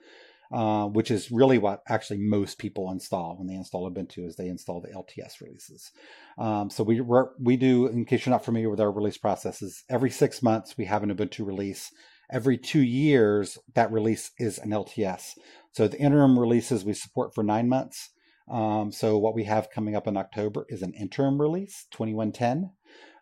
Uh, 0.52 0.86
which 0.86 1.10
is 1.10 1.32
really 1.32 1.58
what 1.58 1.82
actually 1.88 2.18
most 2.18 2.58
people 2.58 2.92
install 2.92 3.34
when 3.36 3.48
they 3.48 3.54
install 3.54 3.90
Ubuntu 3.90 4.26
is 4.26 4.36
they 4.36 4.46
install 4.46 4.80
the 4.80 4.88
LTS 4.88 5.40
releases. 5.40 5.90
Um, 6.38 6.70
so 6.70 6.84
we 6.84 7.00
we 7.40 7.56
do, 7.56 7.86
in 7.86 8.04
case 8.04 8.24
you're 8.24 8.30
not 8.30 8.44
familiar 8.44 8.70
with 8.70 8.78
our 8.78 8.92
release 8.92 9.16
processes, 9.16 9.82
every 9.88 10.10
six 10.10 10.42
months 10.42 10.76
we 10.76 10.84
have 10.84 11.02
an 11.02 11.12
Ubuntu 11.12 11.46
release. 11.46 11.90
Every 12.30 12.56
two 12.56 12.82
years, 12.82 13.58
that 13.74 13.90
release 13.90 14.30
is 14.38 14.58
an 14.58 14.70
LTS. 14.70 15.32
So 15.72 15.88
the 15.88 15.98
interim 15.98 16.38
releases 16.38 16.84
we 16.84 16.92
support 16.92 17.34
for 17.34 17.42
nine 17.42 17.68
months. 17.68 18.10
Um, 18.48 18.92
so 18.92 19.16
what 19.18 19.34
we 19.34 19.44
have 19.44 19.70
coming 19.70 19.96
up 19.96 20.06
in 20.06 20.16
October 20.16 20.66
is 20.68 20.82
an 20.82 20.92
interim 20.94 21.40
release, 21.40 21.86
2110. 21.90 22.70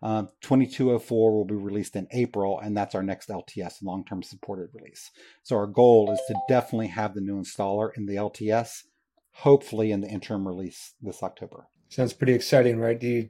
Um, 0.03 0.31
2204 0.41 1.33
will 1.33 1.45
be 1.45 1.55
released 1.55 1.95
in 1.95 2.09
April, 2.11 2.59
and 2.59 2.77
that's 2.77 2.95
our 2.95 3.05
next 3.05 3.29
LTS 3.29 3.83
long 3.83 4.05
term 4.05 4.23
supported 4.23 4.71
release. 4.75 5.13
So 5.45 5.57
our 5.57 5.69
goal 5.69 6.11
is 6.13 6.21
to 6.27 6.35
definitely 6.49 6.89
have 6.89 7.15
the 7.15 7.21
new 7.21 7.41
installer 7.41 7.91
in 7.97 8.07
the 8.07 8.17
LTS, 8.17 8.83
hopefully 9.31 9.93
in 9.93 10.01
the 10.01 10.09
interim 10.09 10.47
release 10.47 10.95
this 11.01 11.23
October. 11.23 11.69
Sounds 11.89 12.15
pretty 12.15 12.33
exciting, 12.33 12.81
right? 12.81 12.99
Do 12.99 13.07
you, 13.07 13.29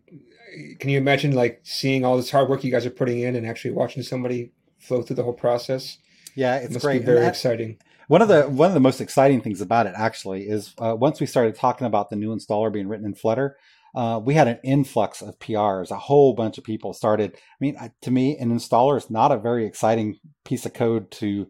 can 0.78 0.88
you 0.88 0.96
imagine 0.96 1.32
like 1.32 1.60
seeing 1.64 2.04
all 2.04 2.16
this 2.16 2.30
hard 2.30 2.48
work 2.48 2.64
you 2.64 2.70
guys 2.70 2.86
are 2.86 2.90
putting 2.90 3.18
in 3.18 3.36
and 3.36 3.46
actually 3.46 3.72
watching 3.72 4.02
somebody 4.02 4.52
flow 4.78 5.02
through 5.02 5.16
the 5.16 5.24
whole 5.24 5.32
process? 5.34 5.98
Yeah, 6.34 6.56
it's 6.56 6.66
it 6.66 6.72
must 6.74 6.84
great. 6.84 7.00
Be 7.00 7.04
very 7.04 7.20
that, 7.20 7.28
exciting. 7.28 7.78
One 8.12 8.20
of 8.20 8.28
the 8.28 8.42
one 8.42 8.68
of 8.68 8.74
the 8.74 8.80
most 8.80 9.00
exciting 9.00 9.40
things 9.40 9.62
about 9.62 9.86
it 9.86 9.94
actually 9.96 10.42
is 10.42 10.74
uh, 10.76 10.94
once 10.94 11.18
we 11.18 11.24
started 11.24 11.54
talking 11.54 11.86
about 11.86 12.10
the 12.10 12.16
new 12.16 12.28
installer 12.28 12.70
being 12.70 12.86
written 12.86 13.06
in 13.06 13.14
Flutter, 13.14 13.56
uh, 13.94 14.20
we 14.22 14.34
had 14.34 14.48
an 14.48 14.58
influx 14.62 15.22
of 15.22 15.38
PRs. 15.38 15.90
A 15.90 15.96
whole 15.96 16.34
bunch 16.34 16.58
of 16.58 16.64
people 16.64 16.92
started. 16.92 17.34
I 17.34 17.56
mean, 17.58 17.78
to 18.02 18.10
me, 18.10 18.36
an 18.36 18.54
installer 18.54 18.98
is 18.98 19.08
not 19.08 19.32
a 19.32 19.38
very 19.38 19.64
exciting 19.64 20.18
piece 20.44 20.66
of 20.66 20.74
code 20.74 21.10
to 21.12 21.46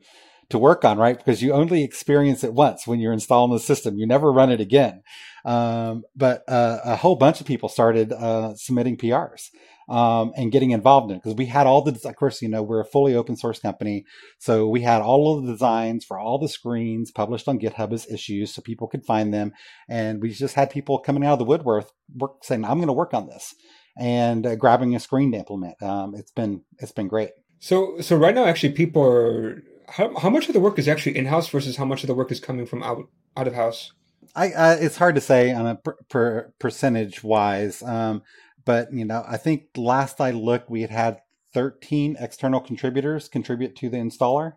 to 0.50 0.58
work 0.58 0.84
on, 0.84 0.98
right? 0.98 1.18
Because 1.18 1.42
you 1.42 1.52
only 1.52 1.82
experience 1.82 2.44
it 2.44 2.54
once 2.54 2.86
when 2.86 3.00
you're 3.00 3.12
installing 3.12 3.50
the 3.50 3.58
system. 3.58 3.98
You 3.98 4.06
never 4.06 4.30
run 4.30 4.52
it 4.52 4.60
again. 4.60 5.02
Um, 5.44 6.04
but 6.14 6.48
uh, 6.48 6.78
a 6.84 6.94
whole 6.94 7.16
bunch 7.16 7.40
of 7.40 7.46
people 7.48 7.70
started 7.70 8.12
uh, 8.12 8.54
submitting 8.54 8.96
PRs 8.96 9.50
um, 9.88 10.32
and 10.36 10.52
getting 10.52 10.70
involved 10.70 11.10
in 11.10 11.16
it 11.16 11.22
because 11.22 11.36
we 11.36 11.46
had 11.46 11.66
all 11.66 11.82
the, 11.82 11.98
of 12.08 12.16
course, 12.16 12.42
you 12.42 12.48
know, 12.48 12.62
we're 12.62 12.80
a 12.80 12.84
fully 12.84 13.14
open 13.14 13.36
source 13.36 13.58
company. 13.58 14.04
So 14.38 14.68
we 14.68 14.82
had 14.82 15.02
all 15.02 15.36
of 15.36 15.44
the 15.44 15.52
designs 15.52 16.04
for 16.04 16.18
all 16.18 16.38
the 16.38 16.48
screens 16.48 17.10
published 17.10 17.48
on 17.48 17.58
GitHub 17.58 17.92
as 17.92 18.10
issues 18.10 18.54
so 18.54 18.62
people 18.62 18.88
could 18.88 19.04
find 19.04 19.32
them. 19.32 19.52
And 19.88 20.22
we 20.22 20.30
just 20.30 20.54
had 20.54 20.70
people 20.70 20.98
coming 20.98 21.24
out 21.24 21.34
of 21.34 21.38
the 21.38 21.44
woodwork 21.44 21.90
work, 22.14 22.44
saying, 22.44 22.64
I'm 22.64 22.78
going 22.78 22.86
to 22.86 22.92
work 22.92 23.14
on 23.14 23.26
this 23.26 23.54
and 23.96 24.46
uh, 24.46 24.56
grabbing 24.56 24.94
a 24.94 25.00
screen 25.00 25.32
to 25.32 25.38
implement. 25.38 25.82
Um, 25.82 26.14
it's 26.14 26.30
been, 26.30 26.62
it's 26.78 26.92
been 26.92 27.08
great. 27.08 27.30
So, 27.58 28.00
so 28.00 28.16
right 28.16 28.34
now, 28.34 28.44
actually, 28.44 28.72
people 28.72 29.02
are, 29.02 29.62
how, 29.88 30.18
how 30.18 30.30
much 30.30 30.48
of 30.48 30.54
the 30.54 30.60
work 30.60 30.78
is 30.78 30.88
actually 30.88 31.16
in 31.16 31.26
house 31.26 31.48
versus 31.48 31.76
how 31.76 31.84
much 31.84 32.02
of 32.02 32.08
the 32.08 32.14
work 32.14 32.32
is 32.32 32.40
coming 32.40 32.66
from 32.66 32.82
out, 32.82 33.08
out 33.36 33.46
of 33.46 33.54
house? 33.54 33.92
I, 34.34 34.52
uh, 34.52 34.76
it's 34.80 34.96
hard 34.96 35.14
to 35.16 35.20
say 35.20 35.52
on 35.52 35.66
a 35.66 35.74
per, 35.76 35.96
per 36.08 36.52
percentage 36.58 37.22
wise. 37.22 37.82
Um, 37.82 38.22
but 38.64 38.92
you 38.92 39.04
know, 39.04 39.24
I 39.26 39.36
think 39.36 39.68
last 39.76 40.20
I 40.20 40.30
looked, 40.30 40.70
we 40.70 40.82
had 40.82 40.90
had 40.90 41.20
13 41.54 42.16
external 42.18 42.60
contributors 42.60 43.28
contribute 43.28 43.76
to 43.76 43.88
the 43.88 43.98
installer 43.98 44.54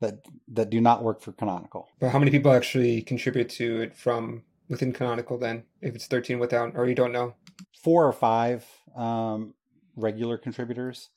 that 0.00 0.20
that 0.48 0.70
do 0.70 0.80
not 0.80 1.02
work 1.02 1.20
for 1.20 1.32
Canonical. 1.32 1.88
But 2.00 2.10
how 2.10 2.18
many 2.18 2.30
people 2.30 2.52
actually 2.52 3.02
contribute 3.02 3.48
to 3.50 3.80
it 3.80 3.96
from 3.96 4.42
within 4.68 4.92
Canonical 4.92 5.38
then? 5.38 5.64
If 5.80 5.94
it's 5.94 6.06
13 6.06 6.38
without, 6.38 6.72
or 6.74 6.86
you 6.86 6.94
don't 6.94 7.12
know? 7.12 7.34
Four 7.82 8.06
or 8.06 8.12
five 8.12 8.66
um, 8.94 9.54
regular 9.96 10.36
contributors 10.36 11.10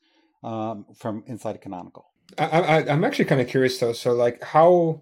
um, 0.43 0.86
from 0.95 1.24
inside 1.28 1.56
of 1.56 1.62
Canonical. 1.62 2.06
I, 2.38 2.45
I, 2.45 2.91
I'm 2.91 3.04
actually 3.04 3.26
kind 3.26 3.41
of 3.41 3.48
curious 3.48 3.78
though. 3.80 3.93
So 3.93 4.13
like 4.13 4.41
how 4.43 5.02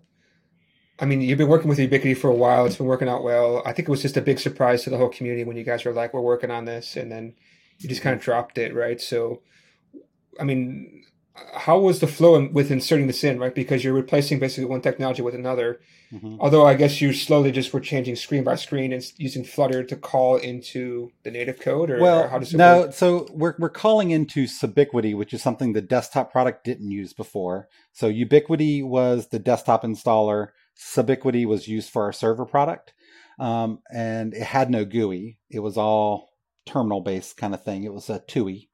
I 0.99 1.05
mean, 1.05 1.21
you've 1.21 1.37
been 1.37 1.47
working 1.47 1.69
with 1.69 1.79
Ubiquity 1.79 2.15
for 2.15 2.29
a 2.29 2.35
while. 2.35 2.65
It's 2.65 2.77
been 2.77 2.87
working 2.87 3.07
out 3.07 3.23
well. 3.23 3.61
I 3.65 3.73
think 3.73 3.87
it 3.87 3.91
was 3.91 4.01
just 4.01 4.17
a 4.17 4.21
big 4.21 4.39
surprise 4.39 4.83
to 4.83 4.89
the 4.89 4.97
whole 4.97 5.09
community 5.09 5.43
when 5.43 5.57
you 5.57 5.63
guys 5.63 5.85
were 5.85 5.93
like, 5.93 6.13
"We're 6.13 6.21
working 6.21 6.51
on 6.51 6.65
this," 6.65 6.95
and 6.95 7.11
then 7.11 7.35
you 7.79 7.87
just 7.87 8.01
kind 8.01 8.15
of 8.15 8.21
dropped 8.21 8.57
it, 8.57 8.73
right? 8.73 8.99
So, 8.99 9.41
I 10.39 10.43
mean, 10.43 11.03
how 11.53 11.77
was 11.79 11.99
the 11.99 12.07
flow 12.07 12.47
with 12.51 12.71
inserting 12.71 13.07
this 13.07 13.23
in, 13.23 13.39
right? 13.39 13.53
Because 13.53 13.83
you're 13.83 13.93
replacing 13.93 14.39
basically 14.39 14.65
one 14.65 14.81
technology 14.81 15.21
with 15.21 15.35
another. 15.35 15.79
Mm-hmm. 16.11 16.37
Although 16.39 16.65
I 16.65 16.73
guess 16.73 17.01
you 17.01 17.13
slowly 17.13 17.51
just 17.51 17.73
were 17.73 17.81
changing 17.81 18.15
screen 18.15 18.43
by 18.43 18.55
screen 18.55 18.93
and 18.93 19.03
using 19.17 19.43
Flutter 19.43 19.83
to 19.83 19.95
call 19.95 20.37
into 20.37 21.11
the 21.23 21.31
native 21.31 21.59
code, 21.59 21.91
or, 21.91 21.99
well, 21.99 22.23
or 22.23 22.27
how 22.29 22.39
does 22.39 22.53
it 22.53 22.57
no? 22.57 22.81
Work? 22.81 22.93
So 22.93 23.27
we're 23.31 23.55
we're 23.59 23.69
calling 23.69 24.11
into 24.11 24.45
Subiquity, 24.45 25.15
which 25.15 25.33
is 25.33 25.43
something 25.43 25.73
the 25.73 25.81
desktop 25.81 26.31
product 26.31 26.63
didn't 26.63 26.89
use 26.89 27.13
before. 27.13 27.67
So 27.91 28.07
Ubiquity 28.07 28.81
was 28.81 29.27
the 29.27 29.39
desktop 29.39 29.83
installer 29.83 30.49
Subiquity 30.77 31.45
was 31.45 31.67
used 31.67 31.89
for 31.89 32.03
our 32.03 32.13
server 32.13 32.45
product, 32.45 32.93
um, 33.39 33.79
and 33.91 34.33
it 34.33 34.43
had 34.43 34.69
no 34.69 34.85
GUI. 34.85 35.37
It 35.49 35.59
was 35.59 35.77
all 35.77 36.29
terminal 36.65 37.01
based 37.01 37.37
kind 37.37 37.53
of 37.53 37.63
thing. 37.63 37.83
It 37.83 37.93
was 37.93 38.09
a 38.09 38.19
TUI. 38.19 38.69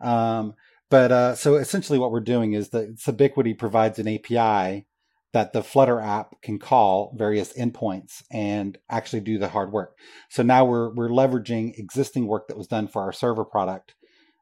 Um, 0.00 0.54
but 0.90 1.12
uh, 1.12 1.34
so 1.34 1.56
essentially, 1.56 1.98
what 1.98 2.12
we're 2.12 2.20
doing 2.20 2.52
is 2.52 2.70
that 2.70 2.96
Subiquity 2.98 3.58
provides 3.58 3.98
an 3.98 4.08
API 4.08 4.86
that 5.32 5.52
the 5.52 5.62
Flutter 5.62 6.00
app 6.00 6.40
can 6.40 6.58
call 6.58 7.14
various 7.16 7.52
endpoints 7.54 8.22
and 8.30 8.78
actually 8.88 9.20
do 9.20 9.38
the 9.38 9.48
hard 9.48 9.72
work. 9.72 9.98
So 10.30 10.42
now 10.42 10.64
we're 10.64 10.94
we're 10.94 11.08
leveraging 11.08 11.78
existing 11.78 12.26
work 12.26 12.48
that 12.48 12.56
was 12.56 12.68
done 12.68 12.88
for 12.88 13.02
our 13.02 13.12
server 13.12 13.44
product 13.44 13.94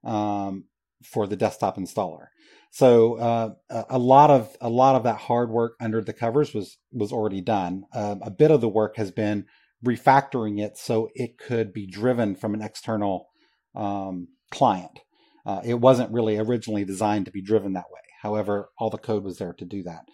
um, 0.05 0.65
for 1.05 1.27
the 1.27 1.37
desktop 1.37 1.77
installer. 1.77 2.27
So 2.71 3.19
uh, 3.19 3.51
a 3.89 3.99
lot 3.99 4.31
of 4.31 4.57
a 4.61 4.69
lot 4.69 4.97
of 4.97 5.05
that 5.05 5.17
hard 5.17 5.51
work 5.51 5.75
under 5.81 6.03
the 6.03 6.13
covers 6.13 6.53
was 6.53 6.77
was 6.93 7.13
already 7.13 7.41
done. 7.41 7.85
Um, 7.95 8.21
a 8.23 8.31
bit 8.31 8.51
of 8.51 8.61
the 8.61 8.69
work 8.69 8.97
has 8.97 9.13
been 9.13 9.47
refactoring 9.85 10.61
it 10.61 10.77
so 10.77 11.09
it 11.15 11.39
could 11.39 11.73
be 11.73 11.87
driven 11.87 12.35
from 12.35 12.55
an 12.55 12.63
external 12.63 13.29
um, 13.77 14.29
client. 14.51 14.99
Uh, 15.47 15.61
it 15.65 15.75
wasn't 15.75 16.13
really 16.13 16.39
originally 16.39 16.85
designed 16.85 17.27
to 17.27 17.31
be 17.31 17.43
driven 17.43 17.75
that 17.75 17.91
way. 17.93 18.01
However, 18.23 18.71
all 18.79 18.91
the 18.91 18.99
code 18.99 19.23
was 19.23 19.39
there 19.39 19.53
to 19.53 19.65
do 19.65 19.83
that. 19.85 20.07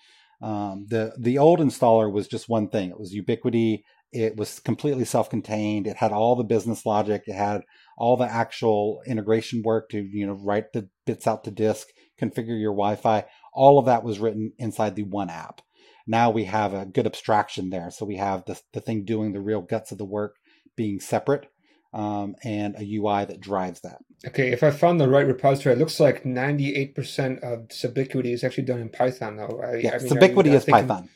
Um, 0.43 0.87
the 0.89 1.13
the 1.19 1.39
old 1.39 1.61
installer 1.61 2.13
was 2.13 2.29
just 2.29 2.49
one 2.49 2.69
thing. 2.69 2.91
It 2.91 2.99
was 2.99 3.15
Ubiquity. 3.15 3.85
It 4.13 4.37
was 4.37 4.59
completely 4.59 5.05
self-contained. 5.05 5.87
It 5.87 5.97
had 5.97 6.11
all 6.11 6.35
the 6.35 6.43
business 6.45 6.85
logic. 6.85 7.23
It 7.27 7.35
had 7.37 7.63
all 8.01 8.17
the 8.17 8.25
actual 8.25 9.03
integration 9.07 9.63
work 9.63 9.91
to 9.91 10.01
you 10.01 10.27
know 10.27 10.33
write 10.33 10.73
the 10.73 10.89
bits 11.07 11.27
out 11.27 11.45
to 11.45 11.51
disk 11.51 11.87
configure 12.21 12.61
your 12.61 12.73
Wi-Fi. 12.73 13.25
All 13.53 13.79
of 13.79 13.87
that 13.87 14.05
was 14.05 14.19
written 14.19 14.53
inside 14.59 14.95
the 14.95 15.05
one 15.05 15.31
app. 15.31 15.63
Now 16.07 16.31
we 16.31 16.45
have 16.45 16.75
a 16.75 16.87
good 16.87 17.07
abstraction 17.07 17.71
there. 17.71 17.91
So 17.91 18.05
we 18.05 18.17
have 18.17 18.45
the, 18.45 18.61
the 18.73 18.81
thing 18.81 19.05
doing 19.05 19.33
the 19.33 19.41
real 19.41 19.63
guts 19.63 19.93
of 19.93 19.99
the 19.99 20.05
work 20.05 20.37
being 20.77 21.01
separate 21.01 21.47
um, 21.93 22.37
and 22.45 22.75
a 22.77 22.97
UI 22.97 23.25
that 23.25 23.41
drives 23.41 23.81
that. 23.81 23.99
Okay, 24.27 24.51
if 24.51 24.63
I 24.63 24.71
found 24.71 25.01
the 25.01 25.09
right 25.09 25.27
repository, 25.27 25.75
it 25.75 25.79
looks 25.79 25.99
like 25.99 26.25
98% 26.25 27.41
of 27.41 27.69
Subiquity 27.69 28.33
is 28.33 28.45
actually 28.45 28.65
done 28.65 28.81
in 28.81 28.91
Python, 28.91 29.37
though. 29.37 29.61
I, 29.63 29.77
yeah, 29.77 29.95
I 29.95 29.99
mean, 29.99 30.13
Subiquity 30.13 30.53
is 30.53 30.65
thinking... 30.65 30.89
Python. 30.89 31.09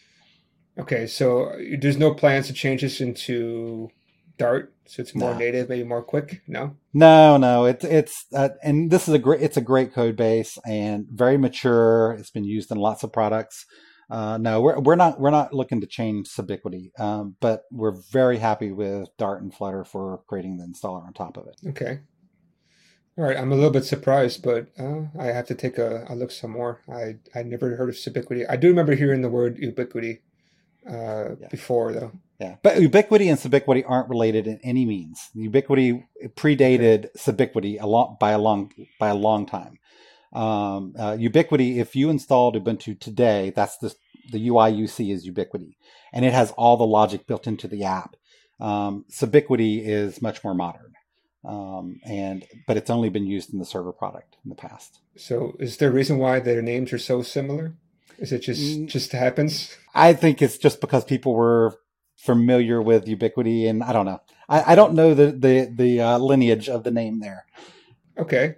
Okay, 0.78 1.06
so 1.06 1.52
there's 1.78 1.98
no 1.98 2.14
plans 2.14 2.48
to 2.48 2.52
change 2.52 2.80
this 2.80 3.00
into 3.00 3.90
Dart, 4.36 4.74
so 4.86 5.02
it's 5.02 5.14
more 5.14 5.32
no. 5.32 5.38
native, 5.38 5.68
maybe 5.68 5.84
more 5.84 6.02
quick. 6.02 6.42
No, 6.46 6.76
no, 6.92 7.36
no. 7.36 7.64
It's 7.64 7.84
it's 7.84 8.26
uh, 8.34 8.50
and 8.62 8.90
this 8.90 9.08
is 9.08 9.14
a 9.14 9.18
great. 9.18 9.42
It's 9.42 9.56
a 9.56 9.62
great 9.62 9.92
code 9.92 10.16
base 10.16 10.58
and 10.66 11.06
very 11.10 11.36
mature. 11.36 12.16
It's 12.18 12.30
been 12.30 12.44
used 12.44 12.70
in 12.70 12.78
lots 12.78 13.02
of 13.02 13.12
products. 13.12 13.64
Uh, 14.10 14.36
no, 14.38 14.60
we're 14.60 14.78
we're 14.80 14.96
not 14.96 15.18
we're 15.20 15.30
not 15.30 15.54
looking 15.54 15.80
to 15.80 15.86
change 15.86 16.28
Subiquity, 16.28 16.98
um, 17.00 17.36
but 17.40 17.62
we're 17.70 17.94
very 18.12 18.38
happy 18.38 18.72
with 18.72 19.08
Dart 19.16 19.42
and 19.42 19.54
Flutter 19.54 19.84
for 19.84 20.20
creating 20.26 20.58
the 20.58 20.64
installer 20.64 21.06
on 21.06 21.12
top 21.12 21.36
of 21.36 21.46
it. 21.46 21.68
Okay. 21.70 22.00
All 23.16 23.24
right, 23.24 23.36
I'm 23.36 23.52
a 23.52 23.54
little 23.54 23.70
bit 23.70 23.84
surprised, 23.84 24.42
but 24.42 24.66
uh, 24.76 25.02
I 25.16 25.26
have 25.26 25.46
to 25.46 25.54
take 25.54 25.78
a, 25.78 26.04
a, 26.08 26.16
look 26.16 26.32
some 26.32 26.50
more. 26.50 26.80
I 26.92 27.16
I 27.34 27.44
never 27.44 27.76
heard 27.76 27.88
of 27.88 27.94
Subiquity. 27.94 28.44
I 28.48 28.56
do 28.56 28.68
remember 28.68 28.96
hearing 28.96 29.22
the 29.22 29.28
word 29.28 29.56
ubiquity 29.58 30.22
uh, 30.88 31.36
yeah. 31.40 31.48
before, 31.48 31.92
though. 31.92 32.12
Yeah, 32.44 32.56
but 32.62 32.80
ubiquity 32.80 33.28
and 33.28 33.38
subiquity 33.38 33.84
aren't 33.86 34.10
related 34.10 34.46
in 34.46 34.60
any 34.62 34.84
means. 34.84 35.30
Ubiquity 35.34 36.04
predated 36.34 37.08
subiquity 37.16 37.80
a 37.80 37.86
lot 37.86 38.20
by 38.20 38.32
a 38.32 38.38
long 38.38 38.70
by 39.00 39.08
a 39.08 39.14
long 39.14 39.46
time. 39.46 39.78
Um, 40.34 40.94
uh, 40.98 41.16
ubiquity, 41.18 41.78
if 41.78 41.96
you 41.96 42.10
installed 42.10 42.56
Ubuntu 42.56 43.00
today, 43.00 43.52
that's 43.56 43.78
the 43.78 43.94
the 44.30 44.48
UI 44.48 44.70
you 44.70 44.86
see 44.86 45.10
is 45.10 45.24
Ubiquity, 45.24 45.78
and 46.12 46.24
it 46.24 46.32
has 46.32 46.50
all 46.52 46.76
the 46.76 46.86
logic 46.86 47.26
built 47.26 47.46
into 47.46 47.68
the 47.68 47.84
app. 47.84 48.16
Um, 48.60 49.04
Subiquity 49.10 49.82
is 49.82 50.20
much 50.20 50.44
more 50.44 50.54
modern, 50.54 50.92
um, 51.44 52.00
and 52.04 52.44
but 52.66 52.76
it's 52.76 52.90
only 52.90 53.08
been 53.08 53.26
used 53.26 53.52
in 53.52 53.58
the 53.58 53.64
server 53.64 53.92
product 53.92 54.36
in 54.44 54.50
the 54.50 54.54
past. 54.54 55.00
So, 55.16 55.56
is 55.58 55.78
there 55.78 55.88
a 55.88 55.92
reason 55.92 56.18
why 56.18 56.40
their 56.40 56.62
names 56.62 56.92
are 56.92 56.98
so 56.98 57.22
similar? 57.22 57.74
Is 58.18 58.32
it 58.32 58.40
just 58.40 58.78
mm. 58.78 58.86
just 58.86 59.12
happens? 59.12 59.76
I 59.94 60.12
think 60.12 60.42
it's 60.42 60.58
just 60.58 60.80
because 60.80 61.04
people 61.04 61.34
were 61.34 61.78
familiar 62.24 62.80
with 62.80 63.06
Ubiquity, 63.06 63.66
and 63.66 63.82
I 63.82 63.92
don't 63.92 64.06
know. 64.06 64.20
I, 64.48 64.72
I 64.72 64.74
don't 64.74 64.94
know 64.94 65.14
the 65.14 65.26
the 65.32 65.70
the 65.72 66.00
uh, 66.00 66.18
lineage 66.18 66.68
of 66.68 66.84
the 66.84 66.90
name 66.90 67.20
there. 67.20 67.46
Okay, 68.18 68.56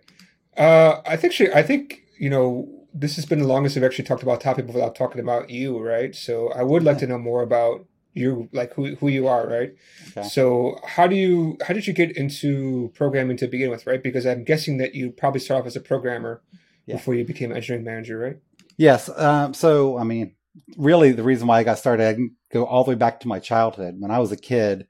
uh, 0.57 1.01
I 1.07 1.17
think 1.17 1.33
she, 1.33 1.53
I 1.53 1.63
think 1.63 2.03
you 2.19 2.31
know 2.31 2.69
this 2.95 3.17
has 3.17 3.27
been 3.27 3.41
the 3.41 3.47
longest 3.47 3.77
I've 3.77 3.85
actually 3.85 4.05
talked 4.05 4.23
about 4.23 4.41
topic 4.41 4.67
without 4.67 4.95
talking 4.95 5.21
about 5.21 5.51
you, 5.51 5.79
right? 5.79 6.15
So 6.15 6.51
I 6.53 6.63
would 6.63 6.83
like 6.83 6.99
to 6.99 7.07
know 7.07 7.19
more 7.19 7.43
about 7.43 7.87
you, 8.15 8.49
like 8.53 8.73
who 8.75 8.95
who 8.97 9.09
you 9.09 9.29
are, 9.29 9.47
right? 9.47 9.75
Okay. 10.17 10.27
So 10.29 10.79
how 10.87 11.07
do 11.07 11.17
you 11.17 11.59
how 11.67 11.75
did 11.75 11.87
you 11.87 11.93
get 11.93 12.17
into 12.17 12.91
programming 12.95 13.37
to 13.39 13.47
begin 13.47 13.71
with, 13.71 13.87
right? 13.87 14.03
Because 14.03 14.27
I'm 14.27 14.45
guessing 14.45 14.79
that 14.79 14.95
you 14.95 15.11
probably 15.11 15.41
started 15.41 15.63
off 15.63 15.67
as 15.67 15.77
a 15.77 15.81
programmer 15.81 16.41
yeah. 16.87 16.97
before 16.97 17.15
you 17.15 17.25
became 17.25 17.53
engineering 17.53 17.85
manager, 17.85 18.19
right? 18.19 18.39
Yes. 18.79 19.11
Um, 19.15 19.53
so 19.53 19.99
I 19.99 20.05
mean, 20.05 20.35
really, 20.77 21.13
the 21.13 21.23
reason 21.23 21.47
why 21.47 21.59
I 21.59 21.65
got 21.65 21.79
started, 21.79 22.09
I 22.09 22.15
can 22.15 22.37
go 22.53 22.65
all 22.65 22.85
the 22.85 22.91
way 22.91 22.95
back 22.97 23.21
to 23.21 23.29
my 23.29 23.39
childhood. 23.39 23.97
When 23.99 24.11
I 24.11 24.19
was 24.19 24.33
a 24.33 24.37
kid, 24.37 24.87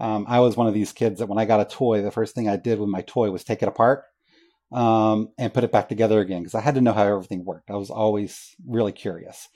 um, 0.00 0.26
I 0.28 0.40
was 0.40 0.56
one 0.56 0.66
of 0.66 0.74
these 0.74 0.92
kids 0.92 1.18
that 1.18 1.28
when 1.28 1.38
I 1.38 1.44
got 1.44 1.60
a 1.60 1.64
toy, 1.64 2.02
the 2.02 2.10
first 2.10 2.34
thing 2.34 2.48
I 2.48 2.56
did 2.56 2.78
with 2.78 2.88
my 2.88 3.02
toy 3.02 3.30
was 3.30 3.44
take 3.44 3.62
it 3.62 3.68
apart 3.68 4.04
um, 4.72 5.28
and 5.38 5.52
put 5.52 5.64
it 5.64 5.72
back 5.72 5.88
together 5.88 6.20
again 6.20 6.42
because 6.42 6.54
I 6.54 6.60
had 6.60 6.76
to 6.76 6.80
know 6.80 6.92
how 6.92 7.04
everything 7.04 7.44
worked. 7.44 7.70
I 7.70 7.76
was 7.76 7.90
always 7.90 8.54
really 8.66 8.92
curious. 8.92 9.48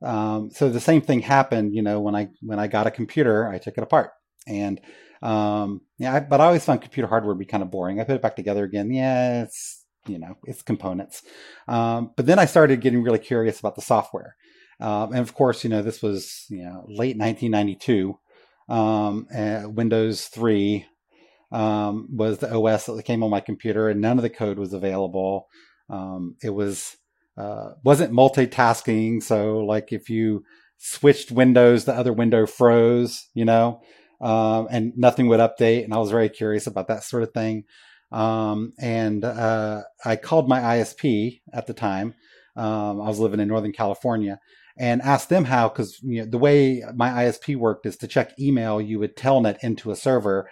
Um, 0.00 0.50
so 0.52 0.68
the 0.68 0.80
same 0.80 1.00
thing 1.00 1.20
happened, 1.20 1.74
you 1.74 1.82
know, 1.82 2.00
when 2.00 2.14
I 2.14 2.28
when 2.40 2.60
I 2.60 2.68
got 2.68 2.86
a 2.86 2.92
computer, 2.92 3.48
I 3.48 3.58
took 3.58 3.76
it 3.76 3.82
apart 3.82 4.12
and 4.46 4.80
um, 5.22 5.82
yeah, 5.98 6.14
I, 6.14 6.20
but 6.20 6.40
I 6.40 6.46
always 6.46 6.64
found 6.64 6.80
computer 6.80 7.08
hardware 7.08 7.34
to 7.34 7.38
be 7.38 7.44
kind 7.44 7.62
of 7.62 7.70
boring. 7.70 8.00
I 8.00 8.04
put 8.04 8.14
it 8.14 8.22
back 8.22 8.36
together 8.36 8.64
again. 8.64 8.90
Yeah, 8.92 9.42
it's 9.42 9.84
you 10.06 10.18
know, 10.18 10.36
it's 10.44 10.62
components. 10.62 11.22
Um, 11.66 12.12
but 12.16 12.26
then 12.26 12.38
I 12.38 12.46
started 12.46 12.80
getting 12.80 13.02
really 13.02 13.18
curious 13.18 13.60
about 13.60 13.74
the 13.74 13.82
software. 13.82 14.36
Um, 14.80 15.12
and 15.12 15.20
of 15.20 15.34
course, 15.34 15.64
you 15.64 15.70
know, 15.70 15.82
this 15.82 16.02
was, 16.02 16.46
you 16.48 16.62
know, 16.62 16.84
late 16.86 17.16
1992. 17.16 18.18
Um, 18.68 19.26
Windows 19.74 20.26
3 20.26 20.86
um, 21.50 22.08
was 22.14 22.38
the 22.38 22.54
OS 22.54 22.86
that 22.86 23.02
came 23.04 23.22
on 23.22 23.30
my 23.30 23.40
computer, 23.40 23.88
and 23.88 24.00
none 24.00 24.18
of 24.18 24.22
the 24.22 24.30
code 24.30 24.58
was 24.58 24.72
available. 24.72 25.48
Um, 25.88 26.36
it 26.42 26.50
was 26.50 26.96
uh, 27.36 27.70
wasn't 27.84 28.12
multitasking, 28.12 29.22
so 29.22 29.58
like 29.58 29.92
if 29.92 30.10
you 30.10 30.44
switched 30.76 31.30
windows, 31.30 31.84
the 31.84 31.94
other 31.94 32.12
window 32.12 32.46
froze, 32.46 33.28
you 33.32 33.44
know, 33.44 33.80
um, 34.20 34.68
and 34.70 34.92
nothing 34.96 35.28
would 35.28 35.40
update. 35.40 35.84
And 35.84 35.94
I 35.94 35.98
was 35.98 36.10
very 36.10 36.28
curious 36.28 36.66
about 36.66 36.88
that 36.88 37.04
sort 37.04 37.22
of 37.22 37.32
thing. 37.32 37.64
And 38.10 39.24
uh, 39.24 39.82
I 40.04 40.16
called 40.16 40.48
my 40.48 40.60
ISP 40.60 41.40
at 41.52 41.66
the 41.66 41.74
time. 41.74 42.14
Um, 42.56 43.00
I 43.00 43.08
was 43.08 43.20
living 43.20 43.40
in 43.40 43.48
Northern 43.48 43.72
California 43.72 44.40
and 44.78 45.02
ask 45.02 45.28
them 45.28 45.44
how, 45.44 45.68
because 45.68 45.98
you 46.02 46.20
know, 46.20 46.30
the 46.30 46.38
way 46.38 46.82
my 46.94 47.10
ISP 47.10 47.56
worked 47.56 47.86
is 47.86 47.96
to 47.98 48.08
check 48.08 48.38
email, 48.38 48.80
you 48.80 48.98
would 48.98 49.16
telnet 49.16 49.58
into 49.62 49.90
a 49.90 49.96
server 49.96 50.48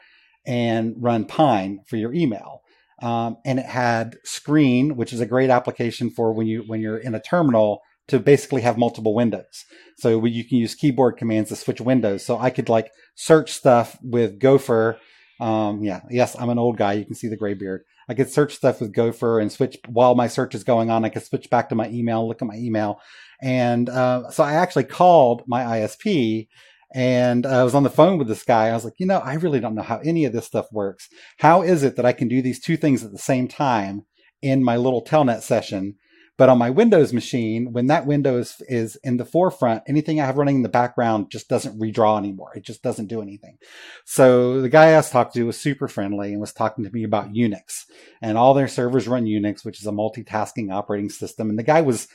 and 0.46 0.94
run 0.98 1.24
Pine 1.24 1.80
for 1.86 1.96
your 1.96 2.12
email. 2.12 2.62
Um, 3.02 3.36
and 3.44 3.58
it 3.58 3.66
had 3.66 4.16
Screen, 4.24 4.96
which 4.96 5.12
is 5.12 5.20
a 5.20 5.26
great 5.26 5.50
application 5.50 6.10
for 6.10 6.32
when 6.32 6.46
you 6.46 6.64
when 6.66 6.80
you're 6.80 6.98
in 6.98 7.14
a 7.14 7.20
terminal 7.20 7.82
to 8.08 8.18
basically 8.18 8.62
have 8.62 8.78
multiple 8.78 9.14
windows. 9.14 9.64
So 9.98 10.24
you 10.24 10.44
can 10.44 10.58
use 10.58 10.74
keyboard 10.74 11.16
commands 11.16 11.48
to 11.50 11.56
switch 11.56 11.80
windows. 11.80 12.24
So 12.24 12.38
I 12.38 12.50
could 12.50 12.68
like 12.68 12.90
search 13.16 13.52
stuff 13.52 13.98
with 14.02 14.38
Gopher 14.38 14.98
um, 15.38 15.82
yeah, 15.82 16.00
yes, 16.10 16.36
I'm 16.38 16.48
an 16.48 16.58
old 16.58 16.76
guy. 16.76 16.94
You 16.94 17.04
can 17.04 17.14
see 17.14 17.28
the 17.28 17.36
gray 17.36 17.54
beard. 17.54 17.82
I 18.08 18.14
could 18.14 18.30
search 18.30 18.54
stuff 18.54 18.80
with 18.80 18.92
Gopher 18.92 19.40
and 19.40 19.50
switch 19.50 19.76
while 19.88 20.14
my 20.14 20.28
search 20.28 20.54
is 20.54 20.64
going 20.64 20.90
on. 20.90 21.04
I 21.04 21.08
could 21.08 21.24
switch 21.24 21.50
back 21.50 21.68
to 21.68 21.74
my 21.74 21.88
email, 21.88 22.26
look 22.26 22.40
at 22.40 22.48
my 22.48 22.56
email. 22.56 23.00
And 23.42 23.88
uh, 23.88 24.30
so 24.30 24.42
I 24.42 24.54
actually 24.54 24.84
called 24.84 25.42
my 25.46 25.62
ISP 25.62 26.48
and 26.94 27.44
uh, 27.44 27.60
I 27.60 27.64
was 27.64 27.74
on 27.74 27.82
the 27.82 27.90
phone 27.90 28.18
with 28.18 28.28
this 28.28 28.42
guy. 28.42 28.68
I 28.68 28.74
was 28.74 28.84
like, 28.84 28.94
you 28.98 29.06
know, 29.06 29.18
I 29.18 29.34
really 29.34 29.60
don't 29.60 29.74
know 29.74 29.82
how 29.82 29.98
any 29.98 30.24
of 30.24 30.32
this 30.32 30.46
stuff 30.46 30.66
works. 30.72 31.08
How 31.38 31.62
is 31.62 31.82
it 31.82 31.96
that 31.96 32.06
I 32.06 32.12
can 32.12 32.28
do 32.28 32.40
these 32.40 32.60
two 32.60 32.76
things 32.76 33.04
at 33.04 33.12
the 33.12 33.18
same 33.18 33.48
time 33.48 34.06
in 34.40 34.64
my 34.64 34.76
little 34.76 35.04
telnet 35.04 35.42
session? 35.42 35.96
But 36.38 36.50
on 36.50 36.58
my 36.58 36.68
Windows 36.68 37.14
machine, 37.14 37.72
when 37.72 37.86
that 37.86 38.06
window 38.06 38.38
is, 38.38 38.56
is 38.68 38.96
in 39.02 39.16
the 39.16 39.24
forefront, 39.24 39.82
anything 39.86 40.20
I 40.20 40.26
have 40.26 40.36
running 40.36 40.56
in 40.56 40.62
the 40.62 40.68
background 40.68 41.30
just 41.30 41.48
doesn't 41.48 41.80
redraw 41.80 42.18
anymore. 42.18 42.52
It 42.54 42.62
just 42.62 42.82
doesn't 42.82 43.06
do 43.06 43.22
anything. 43.22 43.56
So 44.04 44.60
the 44.60 44.68
guy 44.68 44.90
I 44.90 44.96
was 44.96 45.10
talking 45.10 45.40
to 45.40 45.46
was 45.46 45.58
super 45.58 45.88
friendly 45.88 46.32
and 46.32 46.40
was 46.40 46.52
talking 46.52 46.84
to 46.84 46.90
me 46.90 47.04
about 47.04 47.32
Unix 47.32 47.84
and 48.20 48.36
all 48.36 48.52
their 48.52 48.68
servers 48.68 49.08
run 49.08 49.24
Unix, 49.24 49.64
which 49.64 49.80
is 49.80 49.86
a 49.86 49.92
multitasking 49.92 50.70
operating 50.70 51.08
system. 51.08 51.48
And 51.48 51.58
the 51.58 51.62
guy 51.62 51.80
was, 51.80 52.06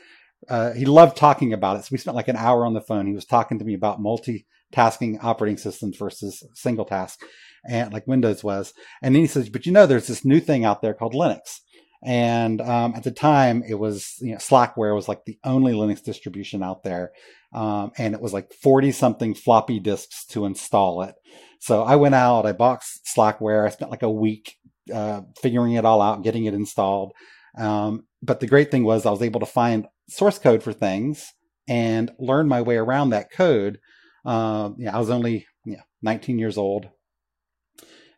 uh, 0.50 0.72
he 0.74 0.86
loved 0.86 1.18
talking 1.18 1.54
about 1.54 1.78
it. 1.78 1.84
So 1.84 1.90
we 1.92 1.98
spent 1.98 2.16
like 2.16 2.28
an 2.28 2.36
hour 2.36 2.66
on 2.66 2.74
the 2.74 2.82
phone. 2.82 3.08
He 3.08 3.14
was 3.14 3.26
talking 3.26 3.60
to 3.60 3.66
me 3.66 3.74
about 3.74 4.02
multitasking 4.02 5.24
operating 5.24 5.58
systems 5.58 5.98
versus 5.98 6.44
single 6.54 6.86
task 6.86 7.22
and 7.68 7.94
like 7.94 8.08
Windows 8.08 8.44
was. 8.44 8.74
And 9.02 9.16
then 9.16 9.22
he 9.22 9.28
says, 9.28 9.50
but 9.50 9.66
you 9.66 9.72
know, 9.72 9.86
there's 9.86 10.08
this 10.08 10.26
new 10.26 10.40
thing 10.40 10.66
out 10.66 10.82
there 10.82 10.94
called 10.94 11.14
Linux. 11.14 11.60
And 12.04 12.62
um, 12.62 12.94
at 12.96 13.04
the 13.04 13.12
time, 13.12 13.64
it 13.68 13.76
was 13.76 14.16
you 14.22 14.32
know, 14.32 14.38
Slackware 14.38 14.96
was 14.96 15.08
like 15.08 15.26
the 15.26 15.38
only 15.44 15.74
Linux 15.74 16.04
distribution 16.04 16.64
out 16.64 16.84
there, 16.84 17.12
um, 17.54 17.92
and 17.96 18.16
it 18.16 18.22
was 18.22 18.34
like 18.34 18.52
forty 18.54 18.92
something 18.92 19.36
floppy 19.36 19.80
disks 19.80 20.26
to 20.28 20.46
install 20.46 21.04
it. 21.04 21.14
So 21.60 21.84
I 21.84 21.98
went 21.98 22.16
out, 22.16 22.48
I 22.48 22.54
bought 22.54 22.82
Slackware. 22.82 23.68
I 23.68 23.70
spent 23.70 23.92
like 23.92 24.02
a 24.02 24.10
week 24.10 24.58
uh, 24.92 25.22
figuring 25.40 25.74
it 25.74 25.86
all 25.86 26.02
out, 26.02 26.24
getting 26.24 26.46
it 26.46 26.56
installed. 26.56 27.14
Um, 27.58 28.06
but 28.22 28.40
the 28.40 28.48
great 28.48 28.72
thing 28.72 28.84
was 28.84 29.06
I 29.06 29.12
was 29.12 29.22
able 29.22 29.40
to 29.40 29.46
find 29.46 29.88
source 30.08 30.40
code 30.40 30.64
for 30.64 30.74
things 30.74 31.34
and 31.68 32.12
learn 32.20 32.48
my 32.48 32.62
way 32.62 32.78
around 32.78 33.10
that 33.10 33.32
code. 33.32 33.80
Uh, 34.26 34.72
yeah, 34.78 34.96
I 34.96 35.00
was 35.00 35.10
only 35.10 35.48
yeah, 35.66 35.82
19 36.02 36.38
years 36.40 36.58
old, 36.58 36.90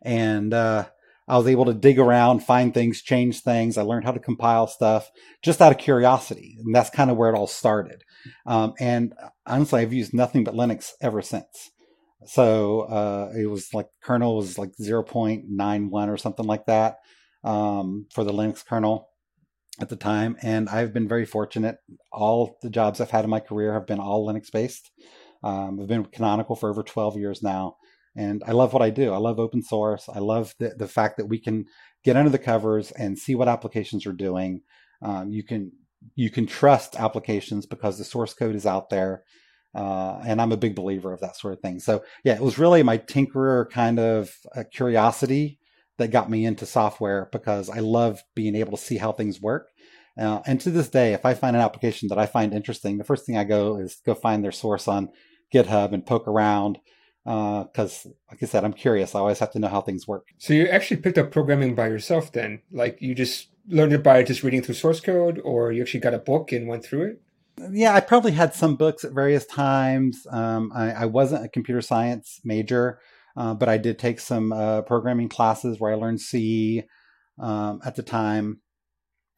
and 0.02 0.52
uh, 0.52 0.86
I 1.26 1.38
was 1.38 1.46
able 1.46 1.64
to 1.66 1.74
dig 1.74 1.98
around, 1.98 2.40
find 2.40 2.74
things, 2.74 3.00
change 3.00 3.40
things. 3.40 3.78
I 3.78 3.82
learned 3.82 4.04
how 4.04 4.12
to 4.12 4.20
compile 4.20 4.66
stuff 4.66 5.10
just 5.42 5.62
out 5.62 5.72
of 5.72 5.78
curiosity. 5.78 6.58
And 6.62 6.74
that's 6.74 6.90
kind 6.90 7.10
of 7.10 7.16
where 7.16 7.30
it 7.30 7.36
all 7.36 7.46
started. 7.46 8.02
Um, 8.46 8.74
and 8.78 9.14
honestly, 9.46 9.80
I've 9.80 9.92
used 9.92 10.12
nothing 10.12 10.44
but 10.44 10.54
Linux 10.54 10.90
ever 11.00 11.22
since. 11.22 11.70
So 12.26 12.82
uh, 12.82 13.32
it 13.36 13.46
was 13.46 13.72
like 13.72 13.86
kernel 14.02 14.36
was 14.36 14.58
like 14.58 14.72
0.91 14.80 16.08
or 16.08 16.16
something 16.16 16.46
like 16.46 16.66
that 16.66 16.98
um, 17.42 18.06
for 18.12 18.24
the 18.24 18.32
Linux 18.32 18.64
kernel 18.64 19.08
at 19.80 19.88
the 19.88 19.96
time. 19.96 20.36
And 20.42 20.68
I've 20.68 20.92
been 20.92 21.08
very 21.08 21.26
fortunate. 21.26 21.78
All 22.12 22.58
the 22.62 22.70
jobs 22.70 23.00
I've 23.00 23.10
had 23.10 23.24
in 23.24 23.30
my 23.30 23.40
career 23.40 23.72
have 23.72 23.86
been 23.86 23.98
all 23.98 24.26
Linux 24.26 24.50
based. 24.50 24.90
Um, 25.42 25.78
I've 25.80 25.88
been 25.88 26.04
Canonical 26.04 26.56
for 26.56 26.70
over 26.70 26.82
12 26.82 27.16
years 27.16 27.42
now. 27.42 27.76
And 28.16 28.42
I 28.46 28.52
love 28.52 28.72
what 28.72 28.82
I 28.82 28.90
do. 28.90 29.12
I 29.12 29.16
love 29.18 29.40
open 29.40 29.62
source. 29.62 30.08
I 30.08 30.20
love 30.20 30.54
the, 30.58 30.74
the 30.76 30.86
fact 30.86 31.16
that 31.16 31.26
we 31.26 31.38
can 31.38 31.64
get 32.04 32.16
under 32.16 32.30
the 32.30 32.38
covers 32.38 32.92
and 32.92 33.18
see 33.18 33.34
what 33.34 33.48
applications 33.48 34.06
are 34.06 34.12
doing. 34.12 34.62
Um, 35.02 35.30
you 35.30 35.42
can 35.42 35.72
you 36.14 36.30
can 36.30 36.46
trust 36.46 36.96
applications 36.96 37.66
because 37.66 37.98
the 37.98 38.04
source 38.04 38.34
code 38.34 38.54
is 38.54 38.66
out 38.66 38.90
there. 38.90 39.24
Uh, 39.74 40.20
and 40.24 40.40
I'm 40.40 40.52
a 40.52 40.56
big 40.56 40.76
believer 40.76 41.12
of 41.12 41.20
that 41.20 41.36
sort 41.36 41.54
of 41.54 41.60
thing. 41.60 41.80
So 41.80 42.04
yeah, 42.22 42.34
it 42.34 42.40
was 42.40 42.58
really 42.58 42.82
my 42.84 42.98
tinkerer 42.98 43.68
kind 43.68 43.98
of 43.98 44.32
uh, 44.54 44.62
curiosity 44.72 45.58
that 45.98 46.10
got 46.10 46.30
me 46.30 46.44
into 46.44 46.66
software 46.66 47.28
because 47.32 47.70
I 47.70 47.78
love 47.78 48.22
being 48.34 48.56
able 48.56 48.76
to 48.76 48.82
see 48.82 48.96
how 48.96 49.12
things 49.12 49.40
work. 49.40 49.68
Uh, 50.18 50.40
and 50.46 50.60
to 50.60 50.70
this 50.70 50.88
day, 50.88 51.12
if 51.12 51.24
I 51.24 51.34
find 51.34 51.56
an 51.56 51.62
application 51.62 52.08
that 52.08 52.18
I 52.18 52.26
find 52.26 52.52
interesting, 52.52 52.98
the 52.98 53.04
first 53.04 53.26
thing 53.26 53.36
I 53.36 53.44
go 53.44 53.78
is 53.78 54.00
go 54.06 54.14
find 54.14 54.44
their 54.44 54.52
source 54.52 54.86
on 54.86 55.08
GitHub 55.52 55.92
and 55.92 56.06
poke 56.06 56.28
around 56.28 56.78
because 57.24 58.04
uh, 58.04 58.10
like 58.30 58.42
i 58.42 58.46
said 58.46 58.64
i'm 58.64 58.74
curious. 58.74 59.14
I 59.14 59.18
always 59.18 59.38
have 59.38 59.50
to 59.52 59.58
know 59.58 59.68
how 59.68 59.80
things 59.80 60.06
work. 60.06 60.28
So 60.38 60.52
you 60.52 60.66
actually 60.66 60.98
picked 60.98 61.18
up 61.18 61.30
programming 61.30 61.74
by 61.74 61.88
yourself 61.88 62.32
then? 62.32 62.60
Like 62.70 63.00
you 63.00 63.14
just 63.14 63.48
learned 63.66 63.94
it 63.94 64.02
by 64.02 64.22
just 64.22 64.42
reading 64.42 64.62
through 64.62 64.74
source 64.74 65.00
code 65.00 65.40
or 65.42 65.72
you 65.72 65.80
actually 65.80 66.00
got 66.00 66.12
a 66.12 66.18
book 66.18 66.52
and 66.52 66.68
went 66.68 66.84
through 66.84 67.04
it? 67.04 67.20
Yeah 67.70 67.94
i 67.94 68.00
probably 68.00 68.32
had 68.32 68.54
some 68.54 68.76
books 68.76 69.04
at 69.04 69.12
various 69.12 69.46
times. 69.46 70.26
Um, 70.30 70.70
I, 70.74 70.90
I, 70.90 71.04
wasn't 71.06 71.44
a 71.44 71.48
computer 71.48 71.80
science 71.80 72.40
major 72.44 72.98
uh, 73.36 73.54
but 73.54 73.68
i 73.68 73.76
did 73.76 73.98
take 73.98 74.20
some 74.20 74.52
uh, 74.52 74.82
programming 74.82 75.28
classes 75.28 75.78
where 75.78 75.92
i 75.92 75.96
learned 75.96 76.20
c 76.20 76.82
um, 77.38 77.80
at 77.84 77.96
the 77.96 78.02
time 78.02 78.60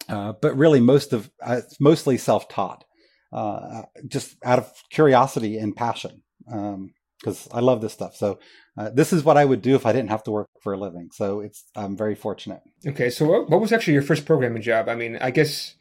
uh, 0.08 0.32
but 0.40 0.56
really 0.56 0.80
most 0.80 1.12
of 1.12 1.30
uh, 1.42 1.60
mostly 1.80 2.16
self-taught 2.16 2.84
uh, 3.32 3.82
just 4.06 4.36
out 4.44 4.58
of 4.58 4.72
curiosity 4.90 5.58
and 5.58 5.74
passion 5.74 6.22
um, 6.50 6.92
because 7.18 7.48
I 7.50 7.60
love 7.60 7.80
this 7.80 7.94
stuff. 7.94 8.14
So 8.14 8.38
this 8.92 9.12
is 9.12 9.24
what 9.24 9.38
I 9.38 9.44
would 9.44 9.62
do 9.62 9.74
if 9.74 9.86
I 9.86 9.92
didn't 9.92 10.10
have 10.10 10.22
to 10.24 10.30
work 10.30 10.50
for 10.60 10.74
a 10.74 10.78
living. 10.78 11.08
So 11.12 11.40
it's 11.40 11.64
I'm 11.74 11.96
very 11.96 12.14
fortunate. 12.14 12.60
Okay, 12.86 13.08
so 13.10 13.44
what 13.44 13.60
was 13.60 13.72
actually 13.72 13.94
your 13.94 14.02
first 14.02 14.26
programming 14.26 14.62
job? 14.62 14.88
I 14.88 14.94
mean, 14.94 15.16
I 15.20 15.30
guess 15.30 15.74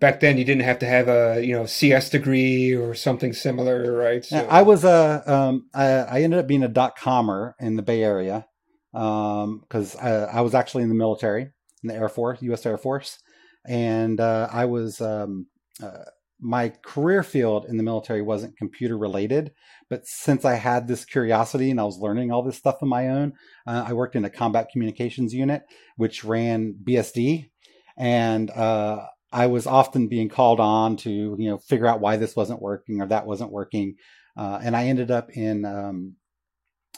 back 0.00 0.20
then 0.20 0.38
you 0.38 0.44
didn't 0.44 0.62
have 0.62 0.78
to 0.80 0.86
have 0.86 1.08
a 1.08 1.44
you 1.44 1.52
know 1.52 1.66
CS 1.66 2.10
degree 2.10 2.74
or 2.74 2.94
something 2.94 3.32
similar, 3.32 3.92
right? 3.92 4.24
So. 4.24 4.46
I 4.48 4.62
was 4.62 4.84
a 4.84 5.22
um, 5.26 5.68
I, 5.74 5.86
I, 5.86 6.22
ended 6.22 6.38
up 6.38 6.46
being 6.46 6.62
a 6.62 6.68
dot 6.68 6.96
comer 6.96 7.54
in 7.60 7.76
the 7.76 7.82
Bay 7.82 8.02
Area 8.02 8.46
because 8.92 9.96
um, 9.96 10.02
I, 10.02 10.10
I, 10.10 10.40
was 10.40 10.54
actually 10.54 10.82
in 10.82 10.88
the 10.88 10.94
military 10.94 11.42
in 11.82 11.88
the 11.88 11.94
Air 11.94 12.08
Force, 12.08 12.42
U.S. 12.42 12.66
Air 12.66 12.78
Force, 12.78 13.18
and 13.66 14.20
uh, 14.20 14.48
I 14.50 14.64
was. 14.66 15.00
Um, 15.00 15.46
uh, 15.82 16.04
my 16.40 16.68
career 16.84 17.24
field 17.24 17.66
in 17.66 17.78
the 17.78 17.82
military 17.82 18.22
wasn't 18.22 18.56
computer 18.56 18.96
related, 18.96 19.50
but 19.90 20.06
since 20.06 20.44
I 20.44 20.54
had 20.54 20.86
this 20.86 21.04
curiosity 21.04 21.68
and 21.68 21.80
I 21.80 21.84
was 21.84 21.98
learning 21.98 22.30
all 22.30 22.44
this 22.44 22.56
stuff 22.56 22.76
on 22.80 22.88
my 22.88 23.08
own, 23.08 23.32
uh, 23.66 23.84
I 23.88 23.92
worked 23.92 24.14
in 24.14 24.24
a 24.24 24.30
combat 24.30 24.68
communications 24.72 25.34
unit, 25.34 25.62
which 25.96 26.24
ran 26.24 26.76
BSD. 26.84 27.50
And 27.96 28.50
uh, 28.50 29.06
I 29.32 29.46
was 29.46 29.66
often 29.66 30.08
being 30.08 30.28
called 30.28 30.60
on 30.60 30.96
to, 30.98 31.10
you 31.10 31.50
know, 31.50 31.58
figure 31.58 31.86
out 31.86 32.00
why 32.00 32.16
this 32.16 32.34
wasn't 32.34 32.62
working 32.62 33.02
or 33.02 33.06
that 33.06 33.26
wasn't 33.26 33.52
working. 33.52 33.96
Uh, 34.36 34.58
and 34.62 34.76
I 34.76 34.86
ended 34.86 35.10
up 35.10 35.30
in 35.30 35.64
um, 35.64 36.16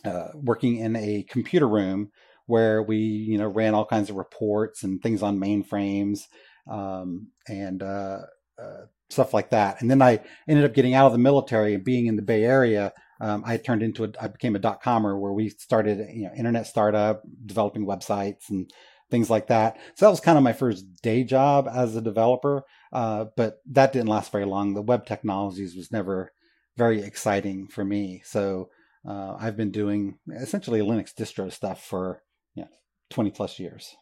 uh, 0.04 0.28
working 0.34 0.76
in 0.76 0.96
a 0.96 1.24
computer 1.28 1.68
room 1.68 2.10
where 2.46 2.82
we, 2.82 2.98
you 2.98 3.38
know, 3.38 3.48
ran 3.48 3.74
all 3.74 3.86
kinds 3.86 4.10
of 4.10 4.16
reports 4.16 4.82
and 4.82 5.02
things 5.02 5.22
on 5.22 5.40
mainframes 5.40 6.22
um, 6.70 7.28
and 7.48 7.82
uh, 7.82 8.18
uh, 8.60 8.84
stuff 9.08 9.32
like 9.34 9.50
that. 9.50 9.80
And 9.80 9.90
then 9.90 10.02
I 10.02 10.20
ended 10.48 10.64
up 10.64 10.74
getting 10.74 10.94
out 10.94 11.06
of 11.06 11.12
the 11.12 11.18
military 11.18 11.74
and 11.74 11.84
being 11.84 12.06
in 12.06 12.16
the 12.16 12.22
Bay 12.22 12.44
Area 12.44 12.92
um, 13.20 13.42
I 13.46 13.58
turned 13.58 13.82
into 13.82 14.04
a, 14.04 14.08
I 14.20 14.28
became 14.28 14.56
a 14.56 14.60
dot 14.60 14.82
comer 14.82 15.18
where 15.18 15.32
we 15.32 15.50
started, 15.50 16.08
you 16.12 16.24
know, 16.24 16.34
internet 16.34 16.66
startup, 16.66 17.22
developing 17.44 17.86
websites 17.86 18.48
and 18.48 18.70
things 19.10 19.30
like 19.30 19.48
that. 19.48 19.76
So 19.94 20.06
that 20.06 20.10
was 20.10 20.20
kind 20.20 20.38
of 20.38 20.44
my 20.44 20.52
first 20.52 21.02
day 21.02 21.24
job 21.24 21.68
as 21.72 21.96
a 21.96 22.00
developer. 22.00 22.64
Uh, 22.92 23.26
but 23.36 23.60
that 23.66 23.92
didn't 23.92 24.08
last 24.08 24.32
very 24.32 24.44
long. 24.44 24.74
The 24.74 24.82
web 24.82 25.06
technologies 25.06 25.76
was 25.76 25.92
never 25.92 26.32
very 26.76 27.02
exciting 27.02 27.68
for 27.68 27.84
me. 27.84 28.22
So 28.24 28.70
uh, 29.08 29.36
I've 29.38 29.56
been 29.56 29.70
doing 29.70 30.18
essentially 30.28 30.80
Linux 30.80 31.14
distro 31.14 31.52
stuff 31.52 31.84
for 31.84 32.22
you 32.54 32.62
know, 32.62 32.68
20 33.10 33.30
plus 33.30 33.58
years. 33.58 33.96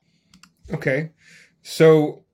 Okay. 0.72 1.10
So 1.62 2.24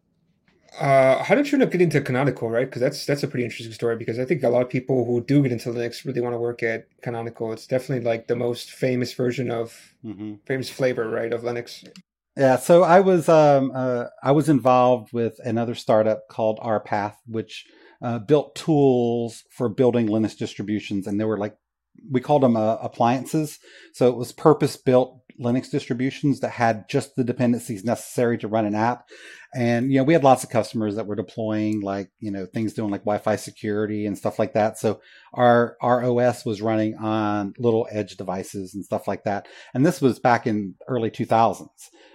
uh, 0.80 1.22
how 1.22 1.34
did 1.34 1.50
you 1.50 1.56
end 1.56 1.62
up 1.62 1.70
getting 1.70 1.90
to 1.90 2.00
Canonical, 2.00 2.50
right? 2.50 2.66
Because 2.66 2.80
that's 2.80 3.06
that's 3.06 3.22
a 3.22 3.28
pretty 3.28 3.44
interesting 3.44 3.72
story. 3.72 3.96
Because 3.96 4.18
I 4.18 4.24
think 4.24 4.42
a 4.42 4.48
lot 4.48 4.62
of 4.62 4.68
people 4.68 5.04
who 5.04 5.22
do 5.22 5.42
get 5.42 5.52
into 5.52 5.70
Linux 5.70 6.04
really 6.04 6.20
want 6.20 6.34
to 6.34 6.38
work 6.38 6.62
at 6.62 6.86
Canonical. 7.00 7.52
It's 7.52 7.66
definitely 7.66 8.04
like 8.04 8.26
the 8.26 8.36
most 8.36 8.70
famous 8.70 9.12
version 9.12 9.50
of 9.50 9.94
mm-hmm. 10.04 10.34
famous 10.46 10.68
flavor, 10.68 11.08
right, 11.08 11.32
of 11.32 11.42
Linux. 11.42 11.86
Yeah, 12.37 12.57
so 12.57 12.82
I 12.82 13.01
was 13.01 13.28
um, 13.28 13.70
uh, 13.74 14.07
I 14.22 14.32
was 14.32 14.49
involved 14.49 15.12
with 15.12 15.39
another 15.45 15.74
startup 15.74 16.28
called 16.28 16.59
RPath, 16.59 17.14
which 17.26 17.64
uh, 18.03 18.18
built 18.18 18.57
tools 18.57 19.45
for 19.51 19.68
building 19.68 20.09
Linux 20.09 20.37
distributions, 20.37 21.07
and 21.07 21.20
they 21.20 21.24
were 21.24 21.39
like 21.39 21.57
we 22.11 22.20
called 22.20 22.42
them 22.42 22.57
uh, 22.57 22.76
appliances. 22.76 23.59
So 23.92 24.09
it 24.09 24.16
was 24.16 24.32
purpose 24.32 24.76
built 24.76 25.20
Linux 25.40 25.70
distributions 25.70 26.40
that 26.40 26.50
had 26.50 26.88
just 26.88 27.16
the 27.16 27.24
dependencies 27.24 27.84
necessary 27.84 28.38
to 28.38 28.48
run 28.48 28.66
an 28.66 28.74
app. 28.74 29.09
And, 29.55 29.92
you 29.92 29.98
know, 29.98 30.05
we 30.05 30.12
had 30.12 30.24
lots 30.24 30.44
of 30.44 30.50
customers 30.50 30.96
that 30.96 31.07
were 31.07 31.14
deploying 31.16 31.80
like, 31.80 32.11
you 32.20 32.30
know, 32.30 32.46
things 32.46 32.72
doing 32.72 32.90
like 32.90 33.02
Wi-Fi 33.02 33.36
security 33.36 34.07
and 34.07 34.18
stuff 34.18 34.38
like 34.38 34.52
that. 34.55 34.78
So 34.78 35.00
our, 35.32 35.76
our 35.80 36.05
OS 36.05 36.44
was 36.44 36.62
running 36.62 36.96
on 36.96 37.55
little 37.59 37.86
edge 37.90 38.16
devices 38.16 38.74
and 38.74 38.84
stuff 38.84 39.07
like 39.07 39.24
that. 39.24 39.46
And 39.72 39.84
this 39.84 40.00
was 40.00 40.18
back 40.18 40.46
in 40.46 40.74
early 40.88 41.11
2000s, 41.11 41.68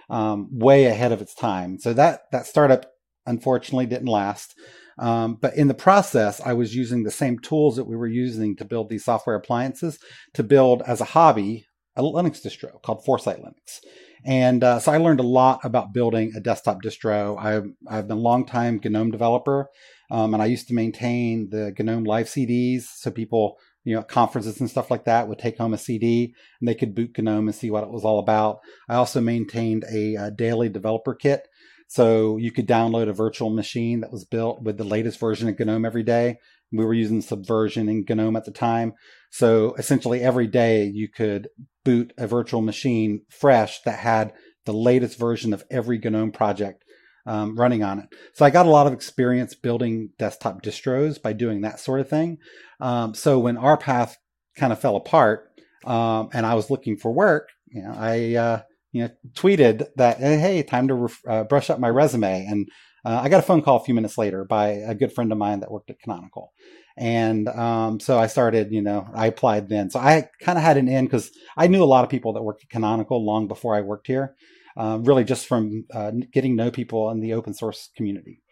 um, 0.08 0.48
way 0.52 0.86
ahead 0.86 1.12
of 1.12 1.22
its 1.22 1.34
time. 1.34 1.78
So 1.78 1.92
that, 1.94 2.22
that 2.32 2.46
startup 2.46 2.86
unfortunately 3.26 3.86
didn't 3.86 4.08
last. 4.08 4.54
Um, 5.00 5.38
but 5.40 5.56
in 5.56 5.68
the 5.68 5.74
process, 5.74 6.40
I 6.42 6.52
was 6.52 6.76
using 6.76 7.02
the 7.02 7.10
same 7.10 7.38
tools 7.38 7.76
that 7.76 7.86
we 7.86 7.96
were 7.96 8.06
using 8.06 8.54
to 8.56 8.64
build 8.64 8.90
these 8.90 9.04
software 9.04 9.34
appliances 9.34 9.98
to 10.34 10.42
build 10.42 10.82
as 10.86 11.00
a 11.00 11.06
hobby 11.06 11.66
a 11.96 12.02
Linux 12.02 12.44
distro 12.44 12.80
called 12.82 13.04
Foresight 13.04 13.38
Linux. 13.38 13.80
And 14.24 14.62
uh, 14.62 14.78
so 14.78 14.92
I 14.92 14.98
learned 14.98 15.20
a 15.20 15.24
lot 15.24 15.60
about 15.64 15.94
building 15.94 16.32
a 16.36 16.40
desktop 16.40 16.82
distro. 16.82 17.38
I've, 17.38 17.66
I've 17.88 18.08
been 18.08 18.18
a 18.18 18.20
long 18.20 18.44
time 18.44 18.80
GNOME 18.82 19.10
developer, 19.10 19.68
um, 20.10 20.34
and 20.34 20.42
I 20.42 20.46
used 20.46 20.68
to 20.68 20.74
maintain 20.74 21.48
the 21.50 21.74
GNOME 21.78 22.04
live 22.04 22.26
CDs. 22.26 22.82
So 22.96 23.10
people, 23.10 23.56
you 23.84 23.96
know, 23.96 24.02
conferences 24.02 24.60
and 24.60 24.68
stuff 24.68 24.90
like 24.90 25.04
that 25.06 25.28
would 25.28 25.38
take 25.38 25.56
home 25.56 25.72
a 25.72 25.78
CD 25.78 26.34
and 26.60 26.68
they 26.68 26.74
could 26.74 26.94
boot 26.94 27.18
GNOME 27.18 27.48
and 27.48 27.54
see 27.54 27.70
what 27.70 27.84
it 27.84 27.90
was 27.90 28.04
all 28.04 28.18
about. 28.18 28.58
I 28.88 28.96
also 28.96 29.20
maintained 29.20 29.84
a, 29.90 30.16
a 30.16 30.30
daily 30.30 30.68
developer 30.68 31.14
kit. 31.14 31.48
So 31.90 32.36
you 32.36 32.52
could 32.52 32.68
download 32.68 33.08
a 33.08 33.12
virtual 33.12 33.50
machine 33.50 33.98
that 34.02 34.12
was 34.12 34.24
built 34.24 34.62
with 34.62 34.78
the 34.78 34.84
latest 34.84 35.18
version 35.18 35.48
of 35.48 35.58
GNOME 35.58 35.84
every 35.84 36.04
day. 36.04 36.36
We 36.70 36.84
were 36.84 36.94
using 36.94 37.20
Subversion 37.20 37.88
in 37.88 38.04
GNOME 38.08 38.36
at 38.36 38.44
the 38.44 38.52
time. 38.52 38.92
So 39.32 39.74
essentially 39.74 40.20
every 40.20 40.46
day 40.46 40.84
you 40.84 41.08
could 41.08 41.48
boot 41.84 42.12
a 42.16 42.28
virtual 42.28 42.60
machine 42.60 43.22
fresh 43.28 43.82
that 43.82 43.98
had 43.98 44.32
the 44.66 44.72
latest 44.72 45.18
version 45.18 45.52
of 45.52 45.64
every 45.68 45.98
GNOME 45.98 46.30
project 46.30 46.84
um, 47.26 47.56
running 47.56 47.82
on 47.82 47.98
it. 47.98 48.06
So 48.34 48.44
I 48.44 48.50
got 48.50 48.66
a 48.66 48.70
lot 48.70 48.86
of 48.86 48.92
experience 48.92 49.56
building 49.56 50.10
desktop 50.16 50.62
distros 50.62 51.20
by 51.20 51.32
doing 51.32 51.62
that 51.62 51.80
sort 51.80 51.98
of 51.98 52.08
thing. 52.08 52.38
Um, 52.78 53.14
so 53.14 53.40
when 53.40 53.56
RPath 53.56 54.14
kind 54.56 54.72
of 54.72 54.78
fell 54.78 54.94
apart 54.94 55.50
um, 55.84 56.28
and 56.32 56.46
I 56.46 56.54
was 56.54 56.70
looking 56.70 56.96
for 56.96 57.10
work, 57.10 57.48
you 57.66 57.82
know, 57.82 57.96
I 57.98 58.34
uh, 58.36 58.62
you 58.92 59.02
know 59.02 59.10
tweeted 59.34 59.86
that 59.96 60.18
hey, 60.18 60.62
time 60.62 60.88
to 60.88 60.94
ref- 60.94 61.22
uh, 61.28 61.44
brush 61.44 61.70
up 61.70 61.78
my 61.78 61.88
resume, 61.88 62.46
and 62.46 62.68
uh, 63.04 63.20
I 63.22 63.28
got 63.28 63.38
a 63.38 63.46
phone 63.46 63.62
call 63.62 63.76
a 63.76 63.84
few 63.84 63.94
minutes 63.94 64.18
later 64.18 64.44
by 64.44 64.68
a 64.68 64.94
good 64.94 65.12
friend 65.12 65.32
of 65.32 65.38
mine 65.38 65.60
that 65.60 65.70
worked 65.70 65.90
at 65.90 66.00
Canonical. 66.00 66.52
And 66.96 67.48
um, 67.48 67.98
so 67.98 68.18
I 68.18 68.26
started, 68.26 68.72
you 68.72 68.82
know, 68.82 69.08
I 69.14 69.26
applied 69.26 69.68
then. 69.68 69.90
So 69.90 69.98
I 69.98 70.28
kind 70.42 70.58
of 70.58 70.64
had 70.64 70.76
an 70.76 70.88
in 70.88 71.06
because 71.06 71.30
I 71.56 71.66
knew 71.66 71.82
a 71.82 71.86
lot 71.86 72.04
of 72.04 72.10
people 72.10 72.34
that 72.34 72.42
worked 72.42 72.62
at 72.64 72.68
Canonical 72.68 73.24
long 73.24 73.48
before 73.48 73.74
I 73.74 73.80
worked 73.80 74.06
here, 74.06 74.34
uh, 74.76 74.98
really 75.00 75.24
just 75.24 75.46
from 75.46 75.86
uh, 75.94 76.12
getting 76.32 76.56
to 76.56 76.64
know 76.64 76.70
people 76.70 77.10
in 77.10 77.20
the 77.20 77.32
open 77.32 77.54
source 77.54 77.88
community. 77.96 78.42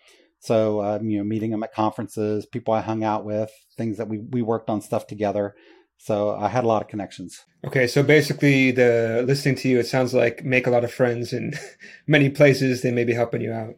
So, 0.40 0.82
um, 0.82 1.10
you 1.10 1.18
know, 1.18 1.24
meeting 1.24 1.50
them 1.50 1.62
at 1.62 1.74
conferences, 1.74 2.46
people 2.46 2.72
I 2.72 2.80
hung 2.80 3.04
out 3.04 3.24
with, 3.24 3.50
things 3.76 3.98
that 3.98 4.08
we, 4.08 4.18
we 4.18 4.40
worked 4.40 4.70
on 4.70 4.80
stuff 4.80 5.06
together. 5.06 5.54
So 5.98 6.34
I 6.36 6.48
had 6.48 6.64
a 6.64 6.68
lot 6.68 6.82
of 6.82 6.88
connections. 6.88 7.44
Okay, 7.66 7.86
so 7.86 8.02
basically, 8.02 8.70
the 8.70 9.24
listening 9.26 9.56
to 9.56 9.68
you, 9.68 9.78
it 9.80 9.86
sounds 9.86 10.14
like 10.14 10.44
make 10.44 10.66
a 10.66 10.70
lot 10.70 10.84
of 10.84 10.92
friends 10.92 11.32
in 11.32 11.52
many 12.06 12.30
places. 12.30 12.82
They 12.82 12.92
may 12.92 13.04
be 13.04 13.12
helping 13.12 13.42
you 13.42 13.52
out. 13.52 13.74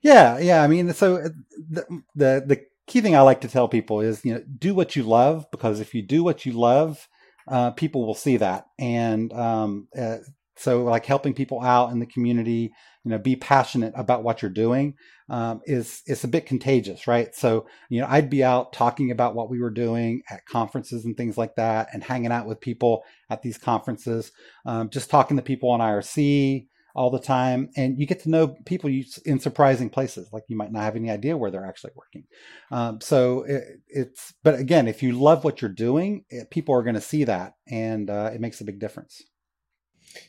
Yeah, 0.00 0.38
yeah. 0.38 0.62
I 0.62 0.66
mean, 0.66 0.92
so 0.94 1.16
uh, 1.16 1.28
the 1.70 2.02
the, 2.14 2.42
the 2.46 2.66
key 2.86 3.00
thing 3.00 3.14
I 3.14 3.20
like 3.20 3.42
to 3.42 3.48
tell 3.48 3.68
people 3.68 4.00
is, 4.00 4.24
you 4.24 4.34
know, 4.34 4.42
do 4.58 4.74
what 4.74 4.96
you 4.96 5.02
love 5.02 5.46
because 5.50 5.80
if 5.80 5.94
you 5.94 6.02
do 6.02 6.24
what 6.24 6.46
you 6.46 6.52
love, 6.52 7.06
uh, 7.46 7.70
people 7.72 8.06
will 8.06 8.14
see 8.14 8.38
that. 8.38 8.66
And 8.78 9.32
um, 9.32 9.88
uh, 9.96 10.18
so, 10.56 10.82
like 10.84 11.06
helping 11.06 11.34
people 11.34 11.62
out 11.62 11.92
in 11.92 12.00
the 12.00 12.06
community, 12.06 12.72
you 13.08 13.14
know, 13.14 13.18
be 13.18 13.36
passionate 13.36 13.94
about 13.96 14.22
what 14.22 14.42
you're 14.42 14.50
doing 14.50 14.94
um, 15.30 15.62
is 15.64 16.02
is 16.06 16.24
a 16.24 16.28
bit 16.28 16.44
contagious, 16.44 17.06
right? 17.06 17.34
So, 17.34 17.66
you 17.88 18.02
know, 18.02 18.06
I'd 18.06 18.28
be 18.28 18.44
out 18.44 18.74
talking 18.74 19.10
about 19.10 19.34
what 19.34 19.48
we 19.48 19.60
were 19.60 19.70
doing 19.70 20.20
at 20.28 20.44
conferences 20.44 21.06
and 21.06 21.16
things 21.16 21.38
like 21.38 21.54
that, 21.54 21.88
and 21.94 22.04
hanging 22.04 22.32
out 22.32 22.46
with 22.46 22.60
people 22.60 23.02
at 23.30 23.40
these 23.40 23.56
conferences, 23.56 24.30
um, 24.66 24.90
just 24.90 25.08
talking 25.08 25.38
to 25.38 25.42
people 25.42 25.70
on 25.70 25.80
IRC 25.80 26.66
all 26.94 27.10
the 27.10 27.18
time. 27.18 27.70
And 27.76 27.98
you 27.98 28.04
get 28.04 28.20
to 28.24 28.30
know 28.30 28.48
people 28.66 28.90
in 29.24 29.38
surprising 29.38 29.88
places 29.88 30.28
like 30.34 30.42
you 30.48 30.56
might 30.56 30.70
not 30.70 30.82
have 30.82 30.96
any 30.96 31.10
idea 31.10 31.36
where 31.36 31.50
they're 31.50 31.64
actually 31.64 31.92
working. 31.94 32.24
Um, 32.70 33.00
so 33.00 33.44
it, 33.44 33.64
it's 33.86 34.34
but 34.42 34.58
again 34.58 34.86
if 34.86 35.02
you 35.02 35.12
love 35.12 35.44
what 35.44 35.62
you're 35.62 35.70
doing 35.70 36.24
it, 36.28 36.50
people 36.50 36.74
are 36.74 36.82
going 36.82 36.94
to 36.94 37.00
see 37.00 37.24
that 37.24 37.54
and 37.66 38.10
uh, 38.10 38.32
it 38.34 38.40
makes 38.42 38.60
a 38.60 38.64
big 38.64 38.80
difference. 38.80 39.22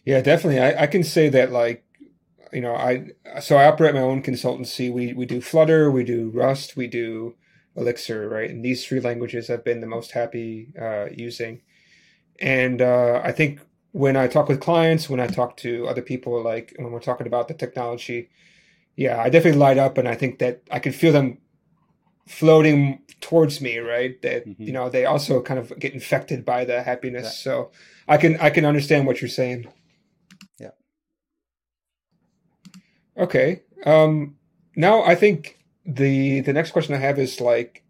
Yeah 0.05 0.21
definitely. 0.21 0.61
I, 0.61 0.83
I, 0.83 0.87
can 0.87 1.03
say 1.03 1.29
that 1.29 1.51
like 1.51 1.83
you 2.51 2.61
know 2.61 2.75
i 2.75 3.07
so 3.39 3.57
i 3.57 3.65
operate 3.65 3.93
my 3.93 4.01
own 4.01 4.21
consultancy 4.21 4.91
we 4.91 5.13
we 5.13 5.25
do 5.25 5.41
flutter 5.41 5.91
we 5.91 6.03
do 6.03 6.31
rust 6.33 6.75
we 6.75 6.87
do 6.87 7.35
elixir 7.75 8.27
right 8.27 8.49
and 8.49 8.63
these 8.63 8.85
three 8.85 8.99
languages 8.99 9.49
i've 9.49 9.63
been 9.63 9.81
the 9.81 9.87
most 9.87 10.11
happy 10.11 10.73
uh, 10.81 11.05
using 11.11 11.61
and 12.39 12.81
uh, 12.81 13.21
i 13.23 13.31
think 13.31 13.59
when 13.91 14.15
I 14.15 14.27
talk 14.27 14.47
with 14.47 14.59
clients, 14.59 15.09
when 15.09 15.19
I 15.19 15.27
talk 15.27 15.57
to 15.57 15.87
other 15.87 16.01
people, 16.01 16.41
like 16.43 16.73
when 16.77 16.91
we're 16.91 16.99
talking 16.99 17.27
about 17.27 17.47
the 17.47 17.53
technology, 17.53 18.29
yeah, 18.95 19.21
I 19.21 19.29
definitely 19.29 19.59
light 19.59 19.77
up, 19.77 19.97
and 19.97 20.07
I 20.07 20.15
think 20.15 20.39
that 20.39 20.61
I 20.69 20.79
can 20.79 20.91
feel 20.91 21.13
them 21.13 21.39
floating 22.27 23.01
towards 23.21 23.61
me, 23.61 23.79
right? 23.79 24.21
That 24.21 24.47
mm-hmm. 24.47 24.61
you 24.61 24.73
know 24.73 24.89
they 24.89 25.05
also 25.05 25.41
kind 25.41 25.59
of 25.59 25.77
get 25.79 25.93
infected 25.93 26.45
by 26.45 26.65
the 26.65 26.83
happiness. 26.83 27.39
So 27.39 27.71
I 28.07 28.17
can 28.17 28.37
I 28.39 28.49
can 28.49 28.65
understand 28.65 29.07
what 29.07 29.21
you're 29.21 29.29
saying. 29.29 29.67
Yeah. 30.59 30.71
Okay. 33.19 33.63
Um, 33.85 34.35
now 34.75 35.03
I 35.03 35.15
think 35.15 35.59
the 35.85 36.41
the 36.41 36.53
next 36.53 36.71
question 36.71 36.95
I 36.95 36.99
have 36.99 37.19
is 37.19 37.41
like, 37.41 37.83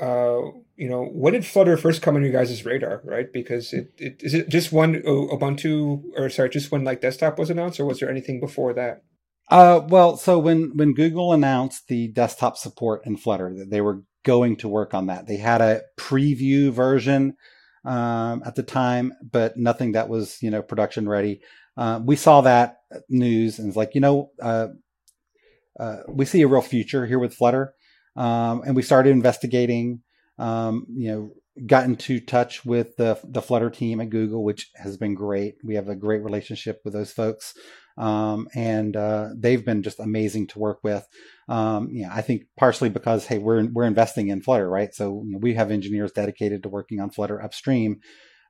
uh, 0.00 0.40
you 0.76 0.88
know, 0.88 1.04
when 1.04 1.32
did 1.32 1.44
Flutter 1.44 1.76
first 1.76 2.02
come 2.02 2.16
on 2.16 2.22
your 2.22 2.32
guys' 2.32 2.64
radar, 2.64 3.00
right? 3.04 3.32
Because 3.32 3.72
it, 3.72 3.92
it 3.98 4.22
is 4.22 4.34
it 4.34 4.48
just 4.48 4.72
one 4.72 5.02
Ubuntu 5.02 6.02
or 6.16 6.30
sorry, 6.30 6.50
just 6.50 6.70
when 6.70 6.84
like 6.84 7.00
desktop 7.00 7.38
was 7.38 7.50
announced, 7.50 7.80
or 7.80 7.86
was 7.86 8.00
there 8.00 8.10
anything 8.10 8.40
before 8.40 8.72
that? 8.74 9.02
Uh, 9.48 9.80
well, 9.88 10.16
so 10.16 10.38
when 10.38 10.72
when 10.76 10.94
Google 10.94 11.32
announced 11.32 11.88
the 11.88 12.08
desktop 12.08 12.56
support 12.56 13.06
in 13.06 13.16
Flutter, 13.16 13.54
that 13.58 13.70
they 13.70 13.80
were 13.80 14.02
going 14.24 14.56
to 14.56 14.68
work 14.68 14.92
on 14.92 15.06
that, 15.06 15.26
they 15.26 15.36
had 15.36 15.60
a 15.60 15.82
preview 15.96 16.70
version 16.70 17.36
um, 17.84 18.42
at 18.44 18.56
the 18.56 18.62
time, 18.64 19.12
but 19.22 19.56
nothing 19.56 19.92
that 19.92 20.08
was 20.08 20.42
you 20.42 20.50
know 20.50 20.62
production 20.62 21.08
ready. 21.08 21.40
Uh, 21.76 22.00
we 22.04 22.16
saw 22.16 22.40
that 22.40 22.78
news 23.08 23.58
and 23.58 23.68
it's 23.68 23.76
like, 23.76 23.94
you 23.94 24.00
know, 24.00 24.30
uh, 24.40 24.68
uh, 25.78 25.98
we 26.08 26.24
see 26.24 26.42
a 26.42 26.48
real 26.48 26.62
future 26.62 27.06
here 27.06 27.18
with 27.18 27.34
Flutter, 27.34 27.74
um, 28.16 28.62
and 28.64 28.74
we 28.74 28.82
started 28.82 29.10
investigating 29.10 30.00
um, 30.38 30.86
you 30.88 31.10
know, 31.10 31.30
got 31.66 31.84
into 31.84 32.20
touch 32.20 32.64
with 32.64 32.96
the 32.96 33.18
the 33.24 33.42
Flutter 33.42 33.70
team 33.70 34.00
at 34.00 34.10
Google, 34.10 34.44
which 34.44 34.70
has 34.76 34.96
been 34.96 35.14
great. 35.14 35.56
We 35.64 35.74
have 35.76 35.88
a 35.88 35.96
great 35.96 36.22
relationship 36.22 36.80
with 36.84 36.92
those 36.92 37.12
folks, 37.12 37.54
um, 37.96 38.48
and 38.54 38.94
uh, 38.96 39.30
they've 39.34 39.64
been 39.64 39.82
just 39.82 40.00
amazing 40.00 40.48
to 40.48 40.58
work 40.58 40.80
with. 40.82 41.06
Um, 41.48 41.88
you 41.90 42.02
know, 42.02 42.10
I 42.12 42.20
think 42.20 42.42
partially 42.58 42.90
because 42.90 43.26
hey, 43.26 43.38
we're 43.38 43.66
we're 43.66 43.84
investing 43.84 44.28
in 44.28 44.42
Flutter, 44.42 44.68
right? 44.68 44.94
So 44.94 45.22
you 45.24 45.32
know, 45.32 45.38
we 45.38 45.54
have 45.54 45.70
engineers 45.70 46.12
dedicated 46.12 46.62
to 46.62 46.68
working 46.68 47.00
on 47.00 47.10
Flutter 47.10 47.42
upstream. 47.42 48.00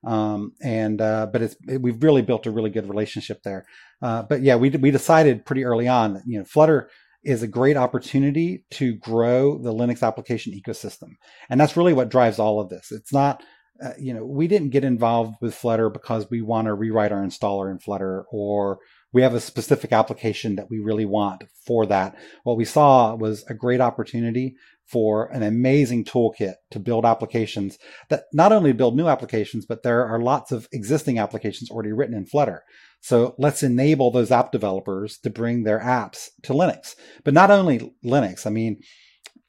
Um, 0.07 0.53
and 0.63 1.01
uh, 1.01 1.27
but 1.33 1.43
it's 1.43 1.57
it, 1.69 1.83
we've 1.83 2.03
really 2.03 2.23
built 2.23 2.47
a 2.47 2.51
really 2.51 2.71
good 2.71 2.89
relationship 2.89 3.43
there. 3.43 3.67
Uh, 4.01 4.23
but 4.23 4.41
yeah, 4.41 4.57
we 4.57 4.71
we 4.71 4.91
decided 4.91 5.45
pretty 5.45 5.65
early 5.65 5.89
on 5.89 6.15
that 6.15 6.23
you 6.27 6.39
know 6.39 6.45
Flutter 6.45 6.89
is 7.25 7.43
a 7.43 7.49
great 7.49 7.77
opportunity 7.77 8.65
to 8.71 8.95
grow 8.95 9.59
the 9.59 9.73
Linux 9.73 10.07
application 10.07 10.53
ecosystem. 10.53 11.17
And 11.51 11.61
that's 11.61 11.77
really 11.77 11.93
what 11.93 12.09
drives 12.09 12.39
all 12.39 12.61
of 12.61 12.69
this. 12.69 12.93
It's 12.93 13.13
not 13.13 13.43
uh, 13.83 13.91
you 13.99 14.15
know, 14.15 14.25
we 14.25 14.49
didn't 14.49 14.71
get 14.71 14.85
involved 14.85 15.37
with 15.41 15.55
Flutter 15.55 15.91
because 15.91 16.31
we 16.31 16.41
want 16.41 16.67
to 16.67 16.75
rewrite 16.75 17.13
our 17.13 17.23
installer 17.23 17.71
in 17.71 17.79
Flutter 17.79 18.25
or 18.31 18.79
we 19.13 19.23
have 19.23 19.35
a 19.35 19.41
specific 19.41 19.93
application 19.93 20.57
that 20.57 20.69
we 20.71 20.79
really 20.79 21.05
want 21.05 21.45
for 21.65 21.87
that. 21.87 22.17
What 22.45 22.57
we 22.57 22.65
saw 22.65 23.15
was 23.15 23.45
a 23.49 23.55
great 23.55 23.81
opportunity 23.81 24.57
for 24.87 25.27
an 25.33 25.43
amazing 25.43 26.05
toolkit 26.05 26.55
to 26.71 26.79
build 26.79 27.05
applications 27.05 27.79
that 28.09 28.25
not 28.33 28.53
only 28.53 28.73
build 28.73 28.97
new 28.97 29.09
applications, 29.09 29.67
but 29.67 29.83
there 29.83 30.07
are 30.07 30.21
lots 30.21 30.53
of 30.53 30.69
existing 30.73 31.19
applications 31.19 31.71
already 31.71 31.93
written 31.93 32.17
in 32.17 32.27
Flutter. 32.27 32.63
So 33.01 33.35
let's 33.39 33.63
enable 33.63 34.11
those 34.11 34.31
app 34.31 34.53
developers 34.53 35.19
to 35.19 35.31
bring 35.31 35.65
their 35.65 35.81
apps 35.81 36.29
to 36.45 36.53
Linux. 36.53 36.95
But 37.25 37.35
not 37.35 37.51
only 37.51 37.93
Linux, 38.05 38.47
I 38.47 38.51
mean, 38.51 38.81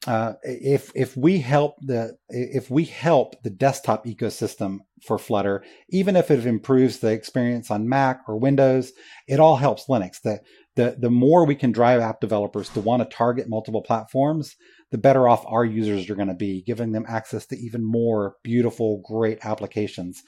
uh, 0.06 0.34
if 0.42 0.92
if 0.94 1.16
we 1.16 1.38
help 1.38 1.74
the 1.80 2.16
if 2.28 2.70
we 2.70 2.84
help 2.84 3.34
the 3.42 3.50
desktop 3.50 4.06
ecosystem 4.06 4.78
for 5.04 5.18
Flutter, 5.18 5.64
even 5.90 6.14
if 6.14 6.30
it 6.30 6.46
improves 6.46 6.98
the 6.98 7.10
experience 7.10 7.70
on 7.70 7.88
Mac 7.88 8.20
or 8.28 8.36
Windows, 8.38 8.92
it 9.26 9.40
all 9.40 9.56
helps 9.56 9.86
Linux. 9.88 10.20
The 10.22 10.40
the 10.76 10.96
the 10.98 11.10
more 11.10 11.44
we 11.44 11.56
can 11.56 11.72
drive 11.72 12.00
app 12.00 12.20
developers 12.20 12.68
to 12.70 12.80
want 12.80 13.02
to 13.02 13.16
target 13.16 13.48
multiple 13.48 13.82
platforms, 13.82 14.54
the 14.90 14.98
better 14.98 15.28
off 15.28 15.44
our 15.46 15.64
users 15.64 16.08
are 16.08 16.14
going 16.14 16.28
to 16.28 16.34
be, 16.34 16.62
giving 16.62 16.92
them 16.92 17.04
access 17.08 17.46
to 17.46 17.58
even 17.58 17.84
more 17.84 18.36
beautiful, 18.42 19.02
great 19.06 19.38
applications 19.44 20.22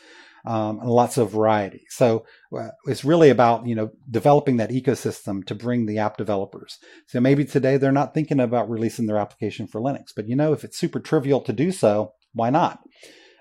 um, 0.45 0.81
and 0.81 0.91
lots 0.91 1.19
of 1.19 1.31
variety. 1.31 1.85
So 1.89 2.25
uh, 2.57 2.69
it's 2.87 3.05
really 3.05 3.31
about 3.31 3.67
you 3.67 3.75
know 3.75 3.91
developing 4.11 4.59
that 4.59 4.71
ecosystem 4.71 5.45
to 5.47 5.55
bring 5.55 5.87
the 5.87 5.99
app 5.99 6.17
developers. 6.17 6.79
So 7.07 7.21
maybe 7.21 7.45
today 7.45 7.77
they're 7.77 7.93
not 7.93 8.15
thinking 8.15 8.41
about 8.41 8.71
releasing 8.71 9.07
their 9.07 9.19
application 9.19 9.67
for 9.67 9.81
Linux, 9.81 10.09
but 10.15 10.29
you 10.29 10.37
know 10.37 10.53
if 10.53 10.65
it's 10.65 10.79
super 10.79 11.01
trivial 11.01 11.41
to 11.43 11.53
do 11.53 11.73
so, 11.73 12.15
why 12.33 12.51
not? 12.51 12.81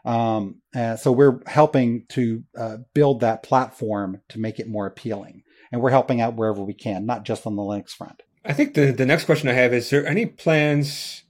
Um, 0.05 0.61
so 0.73 1.11
we're 1.11 1.41
helping 1.45 2.05
to 2.09 2.43
uh, 2.57 2.77
build 2.93 3.19
that 3.19 3.43
platform 3.43 4.21
to 4.29 4.39
make 4.39 4.59
it 4.59 4.67
more 4.67 4.85
appealing, 4.85 5.43
and 5.71 5.81
we're 5.81 5.89
helping 5.89 6.21
out 6.21 6.35
wherever 6.35 6.63
we 6.63 6.73
can, 6.73 7.05
not 7.05 7.25
just 7.25 7.45
on 7.45 7.55
the 7.55 7.61
Linux 7.61 7.89
front. 7.89 8.23
I 8.45 8.53
think 8.53 8.73
the 8.73 8.91
the 8.91 9.05
next 9.05 9.25
question 9.25 9.49
I 9.49 9.53
have 9.53 9.73
is: 9.73 9.89
There 9.89 10.05
any 10.05 10.25
plans 10.25 11.23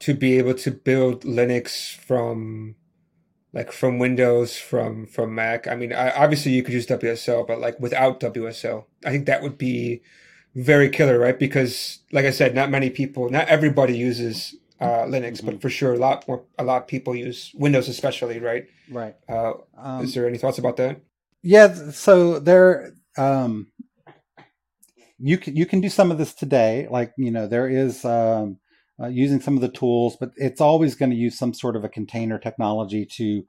to 0.00 0.14
be 0.14 0.38
able 0.38 0.54
to 0.54 0.70
build 0.70 1.22
Linux 1.22 1.94
from 1.94 2.74
like 3.52 3.70
from 3.70 3.98
Windows, 3.98 4.56
from 4.56 5.06
from 5.06 5.34
Mac. 5.34 5.68
I 5.68 5.76
mean, 5.76 5.92
I, 5.92 6.10
obviously 6.10 6.52
you 6.52 6.62
could 6.62 6.74
use 6.74 6.86
WSL, 6.86 7.46
but 7.46 7.60
like 7.60 7.78
without 7.78 8.20
WSL, 8.20 8.84
I 9.04 9.10
think 9.10 9.26
that 9.26 9.42
would 9.42 9.58
be 9.58 10.02
very 10.54 10.88
killer, 10.88 11.18
right? 11.18 11.38
Because 11.38 12.00
like 12.12 12.24
I 12.24 12.30
said, 12.30 12.54
not 12.54 12.70
many 12.70 12.90
people, 12.90 13.28
not 13.30 13.48
everybody 13.48 13.96
uses 13.96 14.54
uh, 14.80 15.04
Linux, 15.04 15.36
mm-hmm. 15.36 15.46
but 15.46 15.62
for 15.62 15.70
sure 15.70 15.94
a 15.94 15.98
lot 15.98 16.26
more, 16.26 16.44
a 16.58 16.64
lot 16.64 16.82
of 16.82 16.88
people 16.88 17.14
use 17.14 17.52
Windows, 17.54 17.88
especially, 17.88 18.40
right? 18.40 18.66
Right. 18.90 19.14
Uh, 19.28 19.52
um, 19.78 20.04
is 20.04 20.14
there 20.14 20.26
any 20.26 20.38
thoughts 20.38 20.58
about 20.58 20.76
that? 20.78 21.00
Yeah. 21.42 21.90
So 21.92 22.38
there, 22.38 22.92
um, 23.16 23.68
you 25.22 25.38
can 25.38 25.56
you 25.56 25.66
can 25.66 25.80
do 25.80 25.88
some 25.88 26.10
of 26.10 26.18
this 26.18 26.34
today. 26.34 26.86
Like 26.90 27.12
you 27.16 27.30
know, 27.30 27.46
there 27.46 27.68
is. 27.68 28.04
Um, 28.04 28.58
uh, 29.02 29.08
using 29.08 29.40
some 29.40 29.54
of 29.56 29.62
the 29.62 29.70
tools, 29.70 30.16
but 30.20 30.30
it's 30.36 30.60
always 30.60 30.94
going 30.94 31.10
to 31.10 31.16
use 31.16 31.36
some 31.36 31.54
sort 31.54 31.74
of 31.74 31.82
a 31.82 31.88
container 31.88 32.38
technology 32.38 33.06
to 33.06 33.42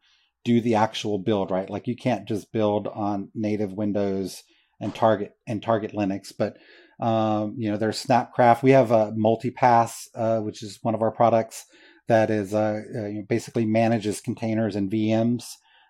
do 0.43 0.61
the 0.61 0.75
actual 0.75 1.17
build, 1.17 1.51
right? 1.51 1.69
Like 1.69 1.87
you 1.87 1.95
can't 1.95 2.27
just 2.27 2.51
build 2.51 2.87
on 2.87 3.29
native 3.33 3.73
Windows 3.73 4.43
and 4.79 4.93
target 4.93 5.35
and 5.47 5.61
target 5.61 5.93
Linux, 5.93 6.33
but 6.37 6.57
um, 6.99 7.55
you 7.57 7.71
know 7.71 7.77
there's 7.77 8.03
Snapcraft. 8.03 8.63
We 8.63 8.71
have 8.71 8.91
a 8.91 9.11
Multipass, 9.11 10.07
uh, 10.15 10.39
which 10.39 10.63
is 10.63 10.79
one 10.81 10.95
of 10.95 11.01
our 11.01 11.11
products 11.11 11.65
that 12.07 12.29
is 12.29 12.53
uh, 12.53 12.81
uh, 12.95 13.05
you 13.07 13.19
know, 13.19 13.25
basically 13.27 13.65
manages 13.65 14.21
containers 14.21 14.75
and 14.75 14.91
VMs, 14.91 15.45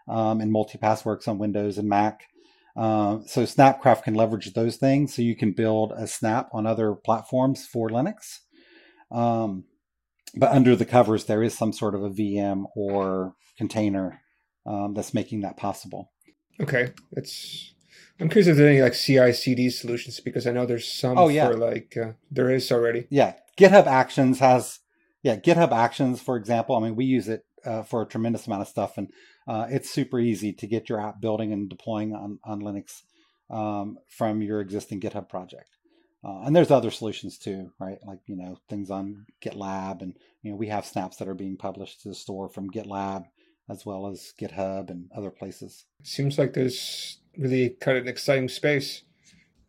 um, 0.08 0.42
and 0.42 0.54
Multipass 0.54 1.06
works 1.06 1.28
on 1.28 1.40
Windows 1.40 1.78
and 1.78 1.90
Mac. 1.90 2.28
Uh, 2.76 3.20
so 3.28 3.44
Snapcraft 3.44 4.04
can 4.04 4.16
leverage 4.16 4.54
those 4.54 4.78
things, 4.78 5.16
so 5.16 5.22
you 5.22 5.36
can 5.36 5.52
build 5.52 5.92
a 5.96 6.08
Snap 6.08 6.50
on 6.54 6.66
other 6.66 6.96
platforms 6.96 7.66
for 7.66 7.90
Linux. 7.90 8.40
Um, 9.12 9.66
but 10.36 10.52
under 10.52 10.76
the 10.76 10.86
covers, 10.86 11.26
there 11.26 11.44
is 11.44 11.56
some 11.56 11.72
sort 11.72 11.94
of 11.94 12.04
a 12.04 12.10
VM 12.10 12.66
or 12.76 13.36
container 13.58 14.22
um, 14.66 14.94
that's 14.96 15.14
making 15.14 15.42
that 15.42 15.58
possible. 15.58 16.12
Okay, 16.60 16.92
it's. 17.12 17.74
I'm 18.20 18.30
curious 18.30 18.48
if 18.48 18.58
there's 18.58 18.70
any 18.70 18.82
like 18.82 18.94
CI/CD 18.94 19.70
solutions 19.70 20.20
because 20.20 20.48
I 20.48 20.52
know 20.52 20.66
there's 20.66 20.92
some 20.92 21.18
oh, 21.18 21.28
yeah. 21.28 21.50
for 21.50 21.58
like 21.58 21.98
uh, 21.98 22.14
there 22.32 22.50
is 22.50 22.72
already. 22.72 23.06
Yeah, 23.10 23.34
GitHub 23.58 23.86
Actions 23.86 24.40
has. 24.40 24.80
Yeah, 25.22 25.38
GitHub 25.38 25.72
Actions, 25.72 26.22
for 26.22 26.36
example. 26.36 26.76
I 26.76 26.82
mean, 26.82 26.96
we 26.96 27.06
use 27.06 27.30
it 27.30 27.46
uh, 27.66 27.84
for 27.84 28.02
a 28.02 28.08
tremendous 28.08 28.48
amount 28.48 28.62
of 28.62 28.68
stuff, 28.68 28.98
and 28.98 29.10
uh, 29.48 29.68
it's 29.70 29.90
super 29.90 30.20
easy 30.20 30.54
to 30.54 30.68
get 30.68 30.90
your 30.90 31.00
app 31.00 31.20
building 31.20 31.52
and 31.52 31.70
deploying 31.70 32.14
on 32.14 32.40
on 32.44 32.62
Linux 32.62 33.04
um, 33.50 33.98
from 34.08 34.42
your 34.42 34.62
existing 34.62 35.02
GitHub 35.02 35.30
project. 35.30 35.78
Uh, 36.26 36.44
and 36.46 36.56
there's 36.56 36.72
other 36.72 36.92
solutions 36.92 37.38
too, 37.38 37.72
right? 37.80 38.00
Like 38.06 38.20
you 38.28 38.36
know 38.36 38.58
things 38.70 38.90
on 38.90 39.26
GitLab, 39.44 40.02
and 40.02 40.16
you 40.42 40.52
know 40.52 40.58
we 40.58 40.68
have 40.68 40.86
snaps 40.86 41.18
that 41.18 41.28
are 41.28 41.34
being 41.34 41.58
published 41.58 42.02
to 42.02 42.10
the 42.10 42.16
store 42.16 42.50
from 42.50 42.72
GitLab 42.72 43.26
as 43.70 43.86
well 43.86 44.08
as 44.08 44.34
GitHub 44.40 44.90
and 44.90 45.10
other 45.16 45.32
places. 45.32 45.86
Seems 46.04 46.38
like 46.38 46.54
there's 46.54 47.20
really 47.38 47.70
kind 47.70 47.98
of 47.98 48.04
an 48.04 48.10
exciting 48.10 48.50
space. 48.50 49.04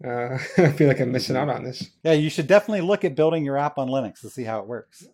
Uh, 0.05 0.39
I 0.59 0.73
feel 0.73 0.89
like 0.89 1.01
I'm 1.01 1.13
missing 1.13 1.37
out 1.37 1.49
on 1.49 1.65
this. 1.65 1.91
Yeah, 2.03 2.13
you 2.13 2.31
should 2.31 2.47
definitely 2.47 2.83
look 2.83 3.05
at 3.05 3.15
building 3.15 3.45
your 3.45 3.57
app 3.57 3.79
on 3.79 3.89
Linux 3.89 4.21
to 4.21 4.31
see 4.31 4.45
how 4.45 4.61
it 4.61 4.67
works. 4.67 5.07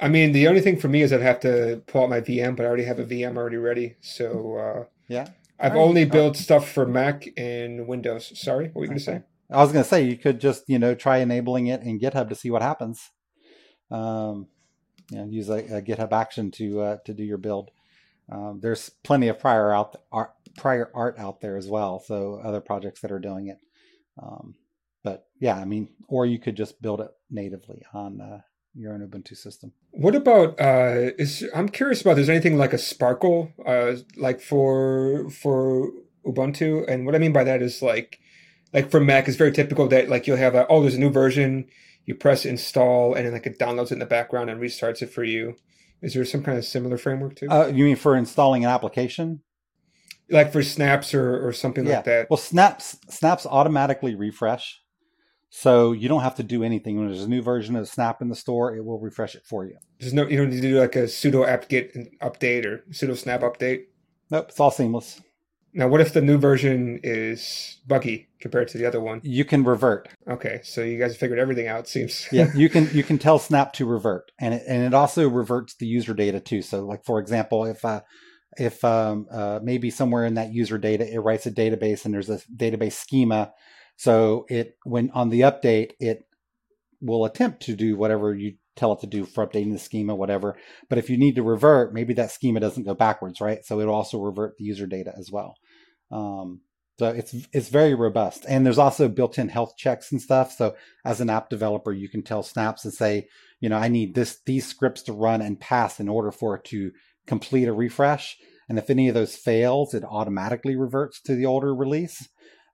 I 0.00 0.08
mean, 0.08 0.32
the 0.32 0.48
only 0.48 0.60
thing 0.60 0.78
for 0.78 0.88
me 0.88 1.02
is 1.02 1.12
I'd 1.12 1.22
have 1.22 1.40
to 1.40 1.82
pull 1.86 2.04
out 2.04 2.10
my 2.10 2.20
VM, 2.20 2.56
but 2.56 2.64
I 2.64 2.66
already 2.66 2.84
have 2.84 2.98
a 2.98 3.04
VM 3.04 3.36
already 3.36 3.56
ready. 3.56 3.96
So 4.00 4.56
uh, 4.56 4.84
yeah, 5.08 5.28
I've 5.58 5.72
right. 5.72 5.80
only 5.80 6.04
built 6.04 6.36
stuff 6.36 6.70
for 6.70 6.86
Mac 6.86 7.28
and 7.36 7.86
Windows. 7.86 8.38
Sorry, 8.38 8.66
what 8.66 8.76
were 8.76 8.84
you 8.84 8.92
okay. 8.92 9.04
going 9.04 9.20
to 9.20 9.22
say? 9.22 9.22
I 9.50 9.62
was 9.62 9.72
going 9.72 9.82
to 9.82 9.88
say 9.88 10.02
you 10.02 10.16
could 10.16 10.40
just 10.40 10.64
you 10.68 10.78
know 10.78 10.94
try 10.94 11.18
enabling 11.18 11.66
it 11.66 11.82
in 11.82 11.98
GitHub 11.98 12.28
to 12.28 12.34
see 12.34 12.50
what 12.50 12.62
happens. 12.62 13.10
Um, 13.90 14.46
you 15.10 15.18
know, 15.18 15.24
use 15.24 15.48
a, 15.48 15.58
a 15.78 15.82
GitHub 15.82 16.12
action 16.12 16.50
to 16.52 16.80
uh, 16.80 16.96
to 17.06 17.14
do 17.14 17.24
your 17.24 17.38
build. 17.38 17.70
Um, 18.30 18.60
there's 18.60 18.90
plenty 19.04 19.28
of 19.28 19.38
prior 19.38 19.72
out 19.72 19.96
art, 20.12 20.32
prior 20.56 20.90
art 20.94 21.18
out 21.18 21.40
there 21.40 21.56
as 21.56 21.66
well, 21.66 21.98
so 21.98 22.40
other 22.44 22.60
projects 22.60 23.00
that 23.00 23.10
are 23.10 23.18
doing 23.18 23.48
it. 23.48 23.58
Um, 24.22 24.54
but 25.02 25.26
yeah, 25.40 25.56
I 25.56 25.64
mean, 25.64 25.88
or 26.08 26.26
you 26.26 26.38
could 26.38 26.56
just 26.56 26.82
build 26.82 27.00
it 27.00 27.10
natively 27.30 27.82
on 27.94 28.20
uh, 28.20 28.40
your 28.78 28.94
own 28.94 29.06
Ubuntu 29.06 29.36
system. 29.36 29.72
What 29.90 30.14
about 30.14 30.60
uh, 30.60 31.10
is 31.18 31.44
I'm 31.54 31.68
curious 31.68 32.00
about 32.00 32.14
there's 32.14 32.28
anything 32.28 32.56
like 32.56 32.72
a 32.72 32.78
Sparkle 32.78 33.52
uh, 33.66 33.96
like 34.16 34.40
for 34.40 35.28
for 35.30 35.90
Ubuntu, 36.24 36.88
and 36.88 37.04
what 37.04 37.14
I 37.14 37.18
mean 37.18 37.32
by 37.32 37.44
that 37.44 37.60
is 37.60 37.82
like 37.82 38.20
like 38.72 38.90
for 38.90 39.00
Mac, 39.00 39.28
it's 39.28 39.36
very 39.36 39.52
typical 39.52 39.88
that 39.88 40.08
like 40.08 40.26
you'll 40.26 40.36
have 40.36 40.54
a, 40.54 40.66
oh, 40.68 40.82
there's 40.82 40.94
a 40.94 41.00
new 41.00 41.10
version, 41.10 41.66
you 42.04 42.14
press 42.14 42.44
install, 42.44 43.14
and 43.14 43.26
then 43.26 43.32
like 43.32 43.46
it 43.46 43.58
downloads 43.58 43.86
it 43.86 43.92
in 43.92 43.98
the 43.98 44.06
background 44.06 44.50
and 44.50 44.60
restarts 44.60 45.02
it 45.02 45.10
for 45.10 45.24
you. 45.24 45.56
Is 46.02 46.14
there 46.14 46.24
some 46.24 46.42
kind 46.42 46.58
of 46.58 46.64
similar 46.64 46.96
framework 46.96 47.36
too? 47.36 47.48
Uh, 47.50 47.66
you 47.66 47.84
mean 47.84 47.96
for 47.96 48.14
installing 48.14 48.64
an 48.64 48.70
application? 48.70 49.40
Like 50.30 50.52
for 50.52 50.62
snaps 50.62 51.14
or, 51.14 51.46
or 51.46 51.52
something 51.52 51.86
yeah. 51.86 51.96
like 51.96 52.04
that? 52.04 52.30
Well, 52.30 52.36
snaps 52.36 52.98
snaps 53.08 53.46
automatically 53.46 54.14
refresh. 54.14 54.80
So 55.50 55.92
you 55.92 56.08
don't 56.08 56.22
have 56.22 56.34
to 56.36 56.42
do 56.42 56.62
anything. 56.62 56.98
When 56.98 57.08
there's 57.08 57.24
a 57.24 57.28
new 57.28 57.42
version 57.42 57.74
of 57.76 57.88
Snap 57.88 58.20
in 58.20 58.28
the 58.28 58.36
store, 58.36 58.76
it 58.76 58.84
will 58.84 59.00
refresh 59.00 59.34
it 59.34 59.46
for 59.46 59.64
you. 59.64 59.76
There's 59.98 60.12
no 60.12 60.26
you 60.26 60.36
don't 60.36 60.50
need 60.50 60.62
to 60.62 60.68
do 60.68 60.80
like 60.80 60.96
a 60.96 61.04
sudo 61.04 61.46
apt-get 61.46 62.20
update 62.20 62.64
or 62.64 62.84
sudo 62.90 63.16
snap 63.16 63.40
update. 63.40 63.84
Nope, 64.30 64.46
it's 64.50 64.60
all 64.60 64.70
seamless. 64.70 65.20
Now, 65.74 65.88
what 65.88 66.00
if 66.00 66.12
the 66.12 66.20
new 66.20 66.38
version 66.38 66.98
is 67.02 67.78
buggy 67.86 68.28
compared 68.40 68.68
to 68.68 68.78
the 68.78 68.86
other 68.86 69.00
one? 69.00 69.20
You 69.22 69.44
can 69.44 69.64
revert. 69.64 70.08
Okay, 70.26 70.60
so 70.64 70.82
you 70.82 70.98
guys 70.98 71.16
figured 71.16 71.38
everything 71.38 71.68
out. 71.68 71.86
Seems. 71.86 72.26
yeah, 72.32 72.50
you 72.54 72.68
can 72.68 72.88
you 72.92 73.02
can 73.02 73.18
tell 73.18 73.38
Snap 73.38 73.72
to 73.74 73.86
revert, 73.86 74.32
and 74.40 74.54
it, 74.54 74.64
and 74.66 74.82
it 74.82 74.94
also 74.94 75.28
reverts 75.28 75.74
the 75.76 75.86
user 75.86 76.14
data 76.14 76.40
too. 76.40 76.62
So, 76.62 76.84
like 76.84 77.04
for 77.04 77.18
example, 77.20 77.64
if 77.64 77.84
uh, 77.84 78.00
if 78.58 78.84
um, 78.84 79.26
uh, 79.30 79.60
maybe 79.62 79.90
somewhere 79.90 80.24
in 80.24 80.34
that 80.34 80.52
user 80.52 80.78
data 80.78 81.06
it 81.10 81.18
writes 81.18 81.46
a 81.46 81.50
database 81.50 82.04
and 82.04 82.12
there's 82.12 82.30
a 82.30 82.40
database 82.54 82.94
schema, 82.94 83.52
so 83.98 84.46
it 84.48 84.78
when 84.84 85.10
on 85.10 85.28
the 85.28 85.40
update 85.40 85.90
it 85.98 86.24
will 87.00 87.24
attempt 87.24 87.62
to 87.62 87.74
do 87.74 87.96
whatever 87.96 88.34
you 88.34 88.54
tell 88.76 88.92
it 88.92 89.00
to 89.00 89.08
do 89.08 89.24
for 89.24 89.44
updating 89.44 89.72
the 89.72 89.78
schema, 89.78 90.14
whatever. 90.14 90.56
But 90.88 90.98
if 90.98 91.10
you 91.10 91.18
need 91.18 91.34
to 91.34 91.42
revert, 91.42 91.92
maybe 91.92 92.14
that 92.14 92.30
schema 92.30 92.60
doesn't 92.60 92.84
go 92.84 92.94
backwards, 92.94 93.40
right? 93.40 93.64
So 93.64 93.80
it'll 93.80 93.94
also 93.94 94.20
revert 94.20 94.56
the 94.56 94.64
user 94.64 94.86
data 94.86 95.12
as 95.18 95.32
well. 95.32 95.56
Um, 96.12 96.60
so 96.98 97.08
it's 97.08 97.34
it's 97.52 97.68
very 97.68 97.94
robust, 97.94 98.44
and 98.48 98.64
there's 98.64 98.78
also 98.78 99.08
built-in 99.08 99.48
health 99.48 99.76
checks 99.76 100.10
and 100.10 100.22
stuff. 100.22 100.52
So 100.52 100.76
as 101.04 101.20
an 101.20 101.30
app 101.30 101.50
developer, 101.50 101.92
you 101.92 102.08
can 102.08 102.22
tell 102.22 102.42
Snaps 102.42 102.84
and 102.84 102.94
say, 102.94 103.28
you 103.60 103.68
know, 103.68 103.76
I 103.76 103.88
need 103.88 104.14
this 104.14 104.40
these 104.46 104.66
scripts 104.66 105.02
to 105.02 105.12
run 105.12 105.42
and 105.42 105.60
pass 105.60 106.00
in 106.00 106.08
order 106.08 106.30
for 106.30 106.54
it 106.56 106.64
to 106.66 106.92
complete 107.26 107.66
a 107.66 107.72
refresh. 107.72 108.36
And 108.68 108.78
if 108.78 108.90
any 108.90 109.08
of 109.08 109.14
those 109.14 109.34
fails, 109.34 109.94
it 109.94 110.04
automatically 110.04 110.76
reverts 110.76 111.20
to 111.22 111.34
the 111.34 111.46
older 111.46 111.74
release 111.74 112.28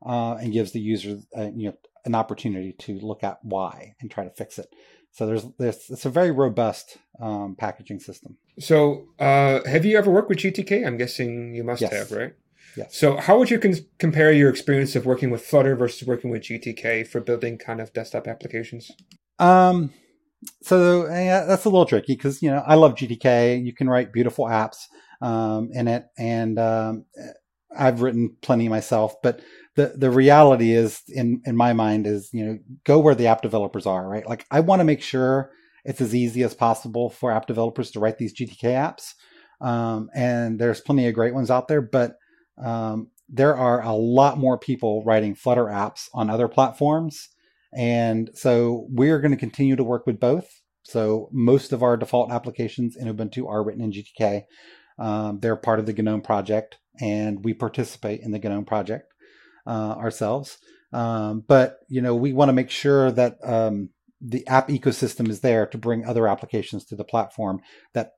uh, 0.05 0.35
and 0.35 0.53
gives 0.53 0.73
the 0.73 0.81
user 0.81 1.19
uh, 1.37 1.51
you 1.55 1.69
know 1.69 1.77
an 2.05 2.15
opportunity 2.15 2.73
to 2.73 2.99
look 3.01 3.25
at 3.25 3.39
why 3.43 3.95
and 4.01 4.11
try 4.11 4.25
to 4.25 4.31
fix 4.31 4.59
it. 4.59 4.67
So 5.13 5.27
there's, 5.27 5.47
there's 5.59 5.91
it's 5.91 6.05
a 6.05 6.11
very 6.11 6.33
robust 6.33 6.99
um, 7.21 7.55
packaging 7.57 8.01
system. 8.01 8.37
So 8.59 9.09
uh, 9.19 9.61
have 9.65 9.85
you 9.85 9.97
ever 9.97 10.11
worked 10.11 10.29
with 10.29 10.39
GTK? 10.39 10.87
I'm 10.87 10.97
guessing 10.97 11.55
you 11.55 11.65
must 11.65 11.81
yes. 11.81 11.93
have, 11.93 12.13
right? 12.13 12.35
Yes. 12.77 12.97
So 12.97 13.17
how 13.17 13.39
would 13.39 13.51
you 13.51 13.59
con- 13.59 13.87
compare 13.99 14.33
your 14.33 14.51
experience 14.51 14.97
of 14.97 15.07
working 15.07 15.31
with 15.31 15.45
Flutter 15.45 15.77
versus 15.77 16.07
working 16.07 16.31
with 16.31 16.43
GTK 16.43 17.07
for 17.07 17.21
building 17.21 17.59
kind 17.59 17.81
of 17.81 17.93
desktop 17.93 18.27
applications? 18.27 18.91
Um, 19.39 19.93
so 20.63 21.07
yeah, 21.07 21.45
that's 21.45 21.65
a 21.65 21.69
little 21.69 21.87
tricky 21.87 22.15
because 22.15 22.43
you 22.43 22.51
know 22.51 22.63
I 22.67 22.75
love 22.75 22.95
GTK. 22.95 23.65
You 23.65 23.73
can 23.73 23.89
write 23.89 24.13
beautiful 24.13 24.47
apps 24.47 24.87
um, 25.23 25.71
in 25.73 25.89
it, 25.89 26.07
and 26.19 26.59
um, 26.59 27.05
I've 27.75 28.03
written 28.03 28.37
plenty 28.43 28.69
myself. 28.69 29.23
But 29.23 29.41
the 29.77 29.95
the 29.97 30.11
reality 30.11 30.72
is, 30.72 31.03
in 31.09 31.43
in 31.45 31.57
my 31.57 31.72
mind, 31.72 32.07
is 32.07 32.31
you 32.33 32.45
know 32.45 32.59
go 32.85 32.99
where 32.99 33.14
the 33.14 33.27
app 33.27 33.43
developers 33.43 33.87
are. 33.87 34.09
Right, 34.09 34.27
like 34.29 34.47
I 34.51 34.61
want 34.61 34.81
to 34.81 34.85
make 34.85 35.03
sure 35.03 35.51
it's 35.85 36.01
as 36.01 36.14
easy 36.14 36.43
as 36.43 36.55
possible 36.55 37.11
for 37.11 37.31
app 37.31 37.47
developers 37.47 37.91
to 37.93 38.01
write 38.01 38.18
these 38.18 38.35
GTK 38.35 38.62
apps. 38.62 39.14
Um, 39.61 40.11
and 40.14 40.59
there's 40.59 40.81
plenty 40.81 41.07
of 41.07 41.14
great 41.14 41.35
ones 41.35 41.51
out 41.51 41.68
there, 41.68 41.83
but 41.83 42.16
um, 42.62 43.09
there 43.29 43.57
are 43.57 43.83
a 43.83 43.93
lot 43.93 44.39
more 44.39 44.59
people 44.59 45.03
writing 45.05 45.35
Flutter 45.35 45.66
apps 45.66 46.09
on 46.12 46.31
other 46.31 46.49
platforms. 46.49 47.29
And 47.77 48.31
so 48.35 48.87
we're 48.91 49.20
going 49.20 49.33
to 49.33 49.37
continue 49.37 49.77
to 49.77 49.85
work 49.85 50.07
with 50.07 50.20
both. 50.20 50.62
So 50.83 51.29
most 51.33 51.72
of 51.72 51.83
our 51.83 51.97
default 51.97 52.31
applications 52.31 52.97
in 52.97 53.09
Ubuntu 53.09 53.49
are 53.49 53.64
written 53.64 53.83
in 53.83 53.93
GTK. 53.93 54.45
Um, 54.99 55.41
they're 55.41 55.57
part 55.57 55.81
of 55.81 55.87
the 55.87 55.93
GNOME 55.93 56.20
project, 56.20 56.79
and 57.01 57.45
we 57.45 57.53
participate 57.53 58.20
in 58.20 58.31
the 58.31 58.39
GNOME 58.39 58.64
project 58.64 59.14
uh, 59.67 59.95
ourselves. 59.97 60.59
Um, 60.93 61.45
but 61.47 61.79
you 61.89 62.01
know, 62.01 62.15
we 62.15 62.33
want 62.33 62.49
to 62.49 62.55
make 62.55 62.71
sure 62.71 63.11
that 63.11 63.37
um, 63.43 63.91
the 64.21 64.47
app 64.47 64.69
ecosystem 64.69 65.29
is 65.29 65.41
there 65.41 65.67
to 65.67 65.79
bring 65.79 66.05
other 66.05 66.29
applications 66.29 66.85
to 66.87 66.97
the 66.97 67.05
platform 67.05 67.61
that 67.93 68.12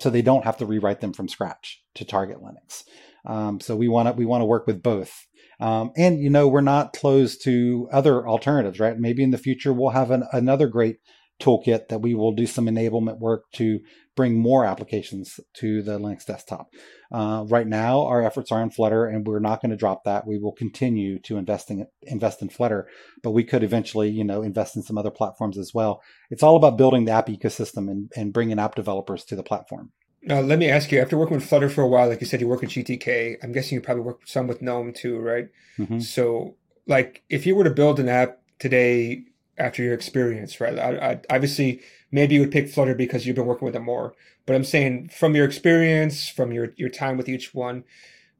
so 0.00 0.10
they 0.10 0.22
don't 0.22 0.44
have 0.44 0.56
to 0.58 0.66
rewrite 0.66 1.00
them 1.00 1.12
from 1.12 1.28
scratch 1.28 1.82
to 1.96 2.04
target 2.04 2.38
Linux. 2.38 2.84
Um, 3.26 3.60
so 3.60 3.74
we 3.76 3.88
want 3.88 4.08
to 4.08 4.14
we 4.14 4.24
want 4.24 4.42
to 4.42 4.46
work 4.46 4.66
with 4.66 4.82
both. 4.82 5.26
Um, 5.60 5.90
and 5.96 6.22
you 6.22 6.30
know 6.30 6.46
we're 6.46 6.60
not 6.60 6.92
closed 6.92 7.42
to 7.44 7.88
other 7.92 8.26
alternatives, 8.26 8.78
right? 8.78 8.96
Maybe 8.96 9.24
in 9.24 9.32
the 9.32 9.38
future 9.38 9.72
we'll 9.72 9.90
have 9.90 10.10
an, 10.10 10.24
another 10.32 10.68
great 10.68 10.98
toolkit 11.40 11.88
that 11.88 12.00
we 12.00 12.14
will 12.14 12.32
do 12.32 12.46
some 12.46 12.66
enablement 12.66 13.18
work 13.18 13.44
to 13.52 13.80
bring 14.16 14.36
more 14.36 14.64
applications 14.64 15.38
to 15.54 15.80
the 15.82 15.98
Linux 15.98 16.26
desktop. 16.26 16.68
Uh, 17.12 17.44
right 17.48 17.66
now, 17.66 18.04
our 18.04 18.22
efforts 18.22 18.50
are 18.50 18.60
in 18.60 18.70
Flutter, 18.70 19.06
and 19.06 19.26
we're 19.26 19.38
not 19.38 19.62
going 19.62 19.70
to 19.70 19.76
drop 19.76 20.02
that. 20.04 20.26
We 20.26 20.38
will 20.38 20.52
continue 20.52 21.20
to 21.20 21.36
investing 21.36 21.86
invest 22.02 22.42
in 22.42 22.48
Flutter, 22.48 22.88
but 23.22 23.30
we 23.30 23.44
could 23.44 23.62
eventually, 23.62 24.08
you 24.08 24.24
know, 24.24 24.42
invest 24.42 24.74
in 24.74 24.82
some 24.82 24.98
other 24.98 25.12
platforms 25.12 25.56
as 25.56 25.72
well. 25.72 26.02
It's 26.30 26.42
all 26.42 26.56
about 26.56 26.76
building 26.76 27.04
the 27.04 27.12
app 27.12 27.28
ecosystem 27.28 27.88
and, 27.88 28.10
and 28.16 28.32
bringing 28.32 28.58
app 28.58 28.74
developers 28.74 29.24
to 29.26 29.36
the 29.36 29.44
platform. 29.44 29.92
Now, 30.22 30.40
let 30.40 30.58
me 30.58 30.68
ask 30.68 30.90
you, 30.90 31.00
after 31.00 31.16
working 31.16 31.36
with 31.36 31.48
Flutter 31.48 31.70
for 31.70 31.82
a 31.82 31.88
while, 31.88 32.08
like 32.08 32.20
you 32.20 32.26
said, 32.26 32.40
you 32.40 32.48
work 32.48 32.60
with 32.60 32.70
GTK. 32.70 33.36
I'm 33.42 33.52
guessing 33.52 33.76
you 33.76 33.80
probably 33.80 34.02
work 34.02 34.22
some 34.26 34.48
with 34.48 34.60
GNOME 34.60 34.94
too, 34.94 35.18
right? 35.20 35.48
Mm-hmm. 35.78 36.00
So, 36.00 36.56
like, 36.88 37.22
if 37.28 37.46
you 37.46 37.54
were 37.54 37.64
to 37.64 37.70
build 37.70 38.00
an 38.00 38.08
app 38.08 38.40
today 38.58 39.22
after 39.58 39.82
your 39.82 39.94
experience, 39.94 40.60
right? 40.60 40.78
I, 40.78 41.10
I, 41.10 41.20
obviously, 41.30 41.80
maybe 42.10 42.34
you 42.34 42.40
would 42.40 42.52
pick 42.52 42.68
Flutter 42.68 42.94
because 42.94 43.26
you've 43.26 43.36
been 43.36 43.46
working 43.46 43.66
with 43.66 43.76
it 43.76 43.80
more. 43.80 44.14
But 44.46 44.56
I'm 44.56 44.64
saying 44.64 45.10
from 45.10 45.34
your 45.34 45.44
experience, 45.44 46.28
from 46.28 46.52
your, 46.52 46.72
your 46.76 46.88
time 46.88 47.16
with 47.16 47.28
each 47.28 47.52
one, 47.54 47.84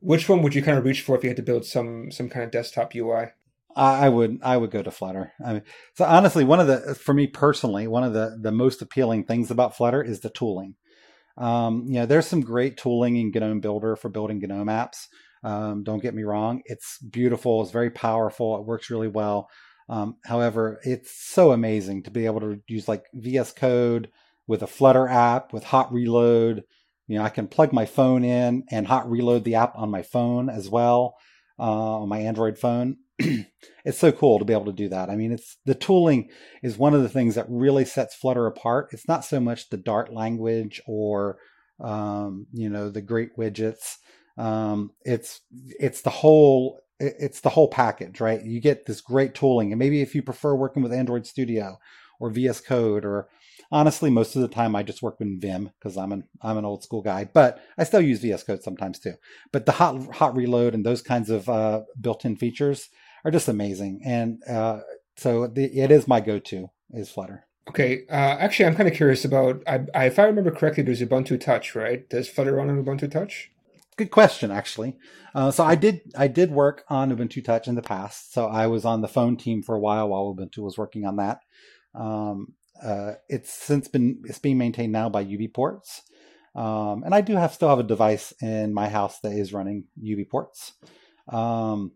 which 0.01 0.29
one 0.29 0.43
would 0.43 0.55
you 0.55 0.62
kind 0.62 0.79
of 0.79 0.85
reach 0.85 1.03
for 1.03 1.16
if 1.16 1.23
you 1.23 1.31
had 1.31 1.37
to 1.37 1.43
build 1.43 1.64
some 1.64 2.11
some 2.11 2.29
kind 2.29 2.45
of 2.45 2.51
desktop 2.51 2.95
UI? 2.95 3.33
I 3.79 4.09
would 4.09 4.41
I 4.43 4.57
would 4.57 4.71
go 4.71 4.83
to 4.83 4.91
Flutter. 4.91 5.33
I 5.45 5.53
mean, 5.55 5.62
so 5.95 6.05
honestly, 6.05 6.45
one 6.45 6.59
of 6.59 6.66
the 6.66 6.95
for 6.95 7.14
me 7.14 7.27
personally, 7.27 7.87
one 7.87 8.03
of 8.03 8.12
the 8.12 8.37
the 8.41 8.51
most 8.51 8.83
appealing 8.83 9.25
things 9.25 9.51
about 9.51 9.77
Flutter 9.77 10.03
is 10.03 10.21
the 10.21 10.31
tooling. 10.31 10.75
Um, 11.37 11.85
you 11.87 11.95
know, 11.95 12.07
there's 12.07 12.27
some 12.27 12.41
great 12.41 12.77
tooling 12.77 13.16
in 13.16 13.31
GNOME 13.31 13.61
Builder 13.61 13.95
for 13.95 14.09
building 14.09 14.41
GNOME 14.41 14.66
apps. 14.66 15.07
Um, 15.45 15.85
don't 15.85 16.03
get 16.03 16.14
me 16.14 16.25
wrong; 16.25 16.62
it's 16.64 16.99
beautiful, 16.99 17.62
it's 17.62 17.71
very 17.71 17.91
powerful, 17.91 18.59
it 18.59 18.66
works 18.66 18.91
really 18.91 19.09
well. 19.09 19.49
Um, 19.89 20.16
however, 20.24 20.80
it's 20.84 21.11
so 21.11 21.53
amazing 21.53 22.03
to 22.05 22.11
be 22.11 22.26
able 22.26 22.41
to 22.41 22.61
use 22.68 22.89
like 22.89 23.07
VS 23.14 23.53
Code 23.53 24.11
with 24.47 24.62
a 24.62 24.66
Flutter 24.66 25.09
app 25.09 25.53
with 25.53 25.64
Hot 25.64 25.93
Reload. 25.93 26.64
You 27.07 27.18
know, 27.18 27.24
I 27.24 27.30
can 27.30 27.49
plug 27.49 27.72
my 27.72 27.86
phone 27.86 28.24
in 28.24 28.64
and 28.70 28.86
hot 28.86 29.11
reload 29.11 29.45
the 29.45 29.55
app 29.55 29.76
on 29.76 29.91
my 29.91 30.03
phone 30.03 30.51
as 30.51 30.68
well, 30.68 31.16
uh, 31.59 31.62
on 31.62 32.09
my 32.09 32.18
Android 32.18 32.59
phone. 32.59 32.97
it's 33.18 33.99
so 33.99 34.12
cool 34.12 34.39
to 34.39 34.45
be 34.45 34.53
able 34.53 34.66
to 34.66 34.72
do 34.72 34.91
that. 34.91 35.09
I 35.09 35.16
mean, 35.16 35.32
it's 35.32 35.57
the 35.64 35.74
tooling 35.74 36.28
is 36.62 36.76
one 36.76 36.95
of 36.95 37.03
the 37.03 37.09
things 37.09 37.34
that 37.34 37.47
really 37.49 37.84
sets 37.84 38.14
Flutter 38.14 38.47
apart. 38.47 38.91
It's 38.93 39.09
not 39.09 39.24
so 39.24 39.41
much 39.41 39.70
the 39.70 39.78
Dart 39.78 40.12
language 40.12 40.82
or 40.86 41.39
um, 41.80 42.47
you 42.53 42.68
know 42.68 42.91
the 42.91 43.01
great 43.03 43.36
widgets. 43.36 43.97
Um, 44.36 44.93
it's 45.03 45.41
it's 45.51 46.03
the 46.03 46.11
whole 46.11 46.80
it's 47.01 47.40
the 47.40 47.51
whole 47.51 47.68
package, 47.68 48.20
right? 48.20 48.42
You 48.44 48.61
get 48.61 48.86
this 48.86 49.01
great 49.01 49.34
tooling, 49.34 49.72
and 49.72 49.78
maybe 49.78 50.01
if 50.01 50.14
you 50.14 50.22
prefer 50.22 50.55
working 50.55 50.82
with 50.82 50.92
Android 50.92 51.26
Studio 51.26 51.78
or 52.20 52.30
VS 52.30 52.61
Code, 52.61 53.05
or 53.05 53.28
honestly, 53.70 54.11
most 54.11 54.34
of 54.34 54.42
the 54.42 54.49
time 54.49 54.74
I 54.74 54.82
just 54.82 55.03
work 55.03 55.18
with 55.18 55.40
Vim 55.40 55.70
because 55.78 55.96
I'm 55.96 56.12
an 56.12 56.24
I'm 56.42 56.59
an 56.59 56.64
old 56.64 56.82
school 56.82 57.03
guy, 57.03 57.28
but 57.32 57.62
I 57.76 57.84
still 57.84 58.01
use 58.01 58.20
VS 58.20 58.42
Code 58.44 58.62
sometimes 58.62 58.99
too. 58.99 59.14
But 59.53 59.66
the 59.66 59.72
hot 59.72 60.14
hot 60.14 60.36
reload 60.36 60.74
and 60.74 60.84
those 60.84 61.03
kinds 61.03 61.30
of 61.30 61.49
uh, 61.49 61.82
built-in 62.01 62.36
features 62.36 62.88
are 63.24 63.30
just 63.30 63.49
amazing. 63.49 64.01
And 64.05 64.42
uh, 64.49 64.80
so 65.16 65.46
the, 65.46 65.64
it 65.64 65.90
is 65.90 66.09
my 66.09 66.20
go-to 66.20 66.70
is 66.90 67.11
Flutter. 67.11 67.44
Okay, 67.68 68.05
uh, 68.09 68.14
actually, 68.14 68.66
I'm 68.66 68.74
kind 68.74 68.88
of 68.88 68.94
curious 68.94 69.24
about. 69.24 69.62
I, 69.66 69.80
I, 69.94 70.07
if 70.07 70.18
I 70.18 70.24
remember 70.24 70.51
correctly, 70.51 70.82
there's 70.82 71.03
Ubuntu 71.03 71.38
Touch, 71.38 71.74
right? 71.74 72.09
Does 72.09 72.28
Flutter 72.28 72.55
run 72.55 72.70
on 72.70 72.82
Ubuntu 72.82 73.11
Touch? 73.11 73.51
Good 73.99 74.12
question, 74.12 74.53
actually. 74.53 74.96
Uh, 75.34 75.51
so 75.51 75.64
I 75.64 75.74
did 75.74 76.03
I 76.16 76.28
did 76.28 76.53
work 76.53 76.84
on 76.88 77.11
Ubuntu 77.11 77.44
Touch 77.44 77.66
in 77.66 77.74
the 77.74 77.82
past. 77.82 78.32
So 78.32 78.46
I 78.46 78.68
was 78.68 78.84
on 78.84 79.01
the 79.01 79.09
phone 79.09 79.36
team 79.36 79.61
for 79.61 79.74
a 79.74 79.80
while 79.80 80.09
while 80.09 80.32
Ubuntu 80.32 80.59
was 80.59 80.78
working 80.78 81.05
on 81.05 81.16
that. 81.16 81.40
Um, 81.96 82.55
uh, 82.80 83.14
it's 83.28 83.53
since 83.53 83.88
been 83.88 84.22
it's 84.24 84.38
being 84.38 84.57
maintained 84.57 84.92
now 84.92 85.09
by 85.09 85.24
UBports, 85.24 86.03
um, 86.55 87.03
and 87.03 87.12
I 87.12 87.22
do 87.22 87.34
have 87.34 87.53
still 87.53 87.70
have 87.70 87.80
a 87.80 87.82
device 87.82 88.32
in 88.40 88.72
my 88.72 88.88
house 88.88 89.18
that 89.20 89.32
is 89.32 89.53
running 89.53 89.86
UBports. 90.01 90.74
Um, 91.26 91.90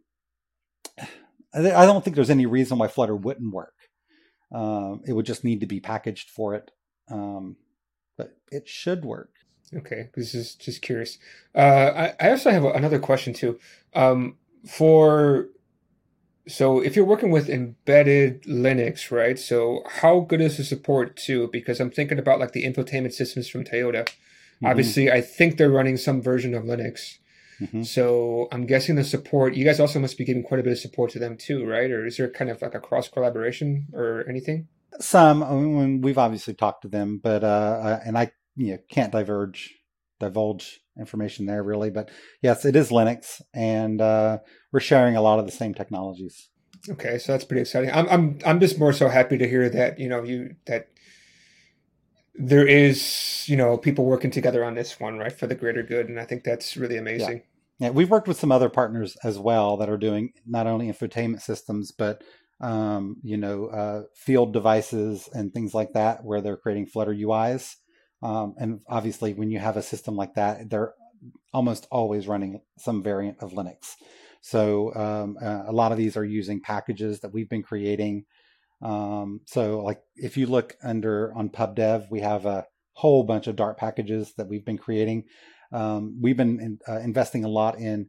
I 1.54 1.86
don't 1.86 2.02
think 2.02 2.16
there's 2.16 2.30
any 2.30 2.46
reason 2.46 2.78
why 2.78 2.88
Flutter 2.88 3.14
wouldn't 3.14 3.54
work. 3.54 3.74
Um, 4.50 5.02
it 5.06 5.12
would 5.12 5.26
just 5.26 5.44
need 5.44 5.60
to 5.60 5.66
be 5.66 5.78
packaged 5.78 6.30
for 6.30 6.56
it, 6.56 6.72
um, 7.08 7.58
but 8.18 8.32
it 8.50 8.66
should 8.66 9.04
work. 9.04 9.30
Okay, 9.74 10.10
this 10.14 10.34
is 10.34 10.54
just 10.54 10.82
curious. 10.82 11.18
Uh, 11.54 12.12
I, 12.20 12.26
I 12.26 12.30
also 12.30 12.50
have 12.50 12.64
another 12.64 12.98
question 12.98 13.32
too. 13.32 13.58
Um, 13.94 14.36
for 14.66 15.48
so 16.48 16.80
if 16.80 16.96
you're 16.96 17.04
working 17.04 17.30
with 17.30 17.48
embedded 17.48 18.42
Linux, 18.42 19.10
right? 19.10 19.38
So 19.38 19.84
how 19.88 20.20
good 20.20 20.40
is 20.40 20.56
the 20.56 20.64
support 20.64 21.16
too? 21.16 21.48
Because 21.52 21.80
I'm 21.80 21.90
thinking 21.90 22.18
about 22.18 22.40
like 22.40 22.52
the 22.52 22.64
infotainment 22.64 23.12
systems 23.12 23.48
from 23.48 23.64
Toyota. 23.64 24.04
Mm-hmm. 24.04 24.66
Obviously, 24.66 25.10
I 25.10 25.20
think 25.20 25.56
they're 25.56 25.70
running 25.70 25.96
some 25.96 26.20
version 26.20 26.54
of 26.54 26.64
Linux. 26.64 27.18
Mm-hmm. 27.60 27.82
So 27.84 28.48
I'm 28.50 28.66
guessing 28.66 28.96
the 28.96 29.04
support. 29.04 29.54
You 29.54 29.64
guys 29.64 29.78
also 29.78 30.00
must 30.00 30.18
be 30.18 30.24
giving 30.24 30.42
quite 30.42 30.60
a 30.60 30.62
bit 30.64 30.72
of 30.72 30.78
support 30.78 31.12
to 31.12 31.18
them 31.18 31.36
too, 31.36 31.64
right? 31.64 31.90
Or 31.90 32.04
is 32.06 32.16
there 32.16 32.28
kind 32.28 32.50
of 32.50 32.60
like 32.60 32.74
a 32.74 32.80
cross 32.80 33.08
collaboration 33.08 33.86
or 33.92 34.28
anything? 34.28 34.68
Some. 35.00 35.42
I 35.42 35.52
mean, 35.54 36.00
we've 36.00 36.18
obviously 36.18 36.54
talked 36.54 36.82
to 36.82 36.88
them, 36.88 37.20
but 37.22 37.44
uh, 37.44 38.00
and 38.04 38.18
I 38.18 38.32
you 38.56 38.72
know 38.72 38.78
can't 38.88 39.12
diverge 39.12 39.74
divulge 40.20 40.80
information 40.98 41.46
there 41.46 41.62
really. 41.62 41.90
But 41.90 42.10
yes, 42.42 42.64
it 42.64 42.76
is 42.76 42.90
Linux, 42.90 43.40
and 43.54 44.00
uh, 44.00 44.38
we're 44.72 44.80
sharing 44.80 45.16
a 45.16 45.22
lot 45.22 45.38
of 45.38 45.46
the 45.46 45.52
same 45.52 45.74
technologies. 45.74 46.48
Okay, 46.88 47.18
so 47.18 47.32
that's 47.32 47.44
pretty 47.44 47.62
exciting. 47.62 47.90
I'm 47.92 48.08
I'm 48.08 48.38
I'm 48.44 48.60
just 48.60 48.78
more 48.78 48.92
so 48.92 49.08
happy 49.08 49.38
to 49.38 49.48
hear 49.48 49.68
that 49.70 49.98
you 49.98 50.08
know 50.08 50.22
you 50.22 50.56
that 50.66 50.88
there 52.34 52.66
is 52.66 53.44
you 53.46 53.56
know 53.56 53.76
people 53.76 54.04
working 54.04 54.30
together 54.30 54.64
on 54.64 54.74
this 54.74 54.98
one 54.98 55.18
right 55.18 55.38
for 55.38 55.46
the 55.46 55.54
greater 55.54 55.82
good 55.82 56.08
and 56.08 56.18
i 56.18 56.24
think 56.24 56.44
that's 56.44 56.78
really 56.78 56.96
amazing 56.96 57.36
yeah. 57.36 57.44
Yeah, 57.82 57.90
we've 57.90 58.10
worked 58.10 58.28
with 58.28 58.38
some 58.38 58.52
other 58.52 58.68
partners 58.68 59.16
as 59.24 59.40
well 59.40 59.76
that 59.78 59.90
are 59.90 59.98
doing 59.98 60.34
not 60.46 60.68
only 60.68 60.86
infotainment 60.86 61.42
systems, 61.42 61.90
but 61.90 62.22
um, 62.60 63.16
you 63.24 63.36
know, 63.36 63.66
uh, 63.66 64.02
field 64.14 64.52
devices 64.52 65.28
and 65.32 65.52
things 65.52 65.74
like 65.74 65.94
that, 65.94 66.22
where 66.22 66.40
they're 66.40 66.56
creating 66.56 66.86
Flutter 66.86 67.12
UIs. 67.12 67.74
Um, 68.22 68.54
and 68.58 68.80
obviously, 68.88 69.34
when 69.34 69.50
you 69.50 69.58
have 69.58 69.76
a 69.76 69.82
system 69.82 70.16
like 70.16 70.34
that, 70.34 70.70
they're 70.70 70.94
almost 71.52 71.86
always 71.90 72.26
running 72.26 72.60
some 72.78 73.02
variant 73.02 73.38
of 73.40 73.52
Linux. 73.52 73.94
So 74.40 74.94
um, 74.94 75.36
uh, 75.40 75.64
a 75.66 75.72
lot 75.72 75.92
of 75.92 75.98
these 75.98 76.16
are 76.16 76.24
using 76.24 76.60
packages 76.60 77.20
that 77.20 77.32
we've 77.32 77.48
been 77.48 77.62
creating. 77.62 78.24
Um, 78.80 79.40
so, 79.46 79.80
like 79.80 80.00
if 80.16 80.36
you 80.36 80.46
look 80.46 80.74
under 80.82 81.32
on 81.36 81.50
PubDev, 81.50 82.10
we 82.10 82.20
have 82.20 82.46
a 82.46 82.66
whole 82.94 83.22
bunch 83.22 83.46
of 83.46 83.56
Dart 83.56 83.78
packages 83.78 84.34
that 84.36 84.48
we've 84.48 84.64
been 84.64 84.78
creating 84.78 85.24
um, 85.72 86.18
we've 86.20 86.36
been 86.36 86.60
in, 86.60 86.78
uh, 86.86 87.00
investing 87.00 87.44
a 87.44 87.48
lot 87.48 87.78
in 87.78 88.08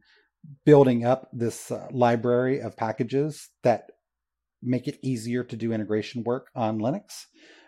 building 0.64 1.04
up 1.04 1.28
this 1.32 1.70
uh, 1.70 1.86
library 1.90 2.60
of 2.60 2.76
packages 2.76 3.48
that 3.62 3.86
make 4.62 4.86
it 4.86 4.98
easier 5.02 5.42
to 5.44 5.56
do 5.56 5.72
integration 5.72 6.22
work 6.22 6.48
on 6.54 6.78
Linux. 6.78 7.24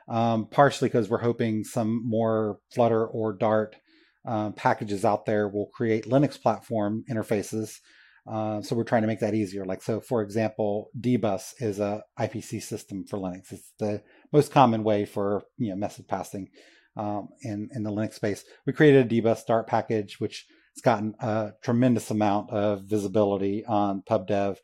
Um, 0.09 0.47
partially 0.47 0.89
because 0.89 1.09
we're 1.09 1.19
hoping 1.19 1.65
some 1.65 2.03
more 2.09 2.59
Flutter 2.73 3.07
or 3.07 3.33
Dart 3.33 3.77
uh, 4.27 4.51
packages 4.51 5.05
out 5.05 5.25
there 5.25 5.49
will 5.49 5.67
create 5.67 6.07
Linux 6.07 6.41
platform 6.41 7.05
interfaces. 7.11 7.79
Uh, 8.29 8.61
so 8.61 8.75
we're 8.75 8.85
trying 8.85 9.03
to 9.03 9.09
make 9.09 9.21
that 9.21 9.35
easier. 9.35 9.65
Like 9.65 9.83
so, 9.83 10.01
for 10.01 10.21
example, 10.21 10.91
dbus 11.01 11.55
is 11.61 11.79
a 11.79 12.03
IPC 12.19 12.63
system 12.63 13.05
for 13.05 13.19
Linux. 13.19 13.53
It's 13.53 13.73
the 13.79 14.03
most 14.33 14.51
common 14.51 14.83
way 14.83 15.05
for 15.05 15.45
you 15.59 15.71
know 15.71 15.77
message 15.77 16.09
passing 16.09 16.49
um, 16.97 17.29
in 17.43 17.69
in 17.73 17.85
the 17.85 17.91
Linux 17.91 18.15
space. 18.15 18.45
We 18.67 18.73
created 18.73 19.07
a 19.07 19.23
dbus 19.23 19.47
Dart 19.47 19.69
package, 19.69 20.19
which 20.19 20.45
has 20.75 20.83
gotten 20.83 21.15
a 21.21 21.53
tremendous 21.63 22.11
amount 22.11 22.51
of 22.51 22.83
visibility 22.83 23.65
on 23.65 24.03
PubDev, 24.11 24.57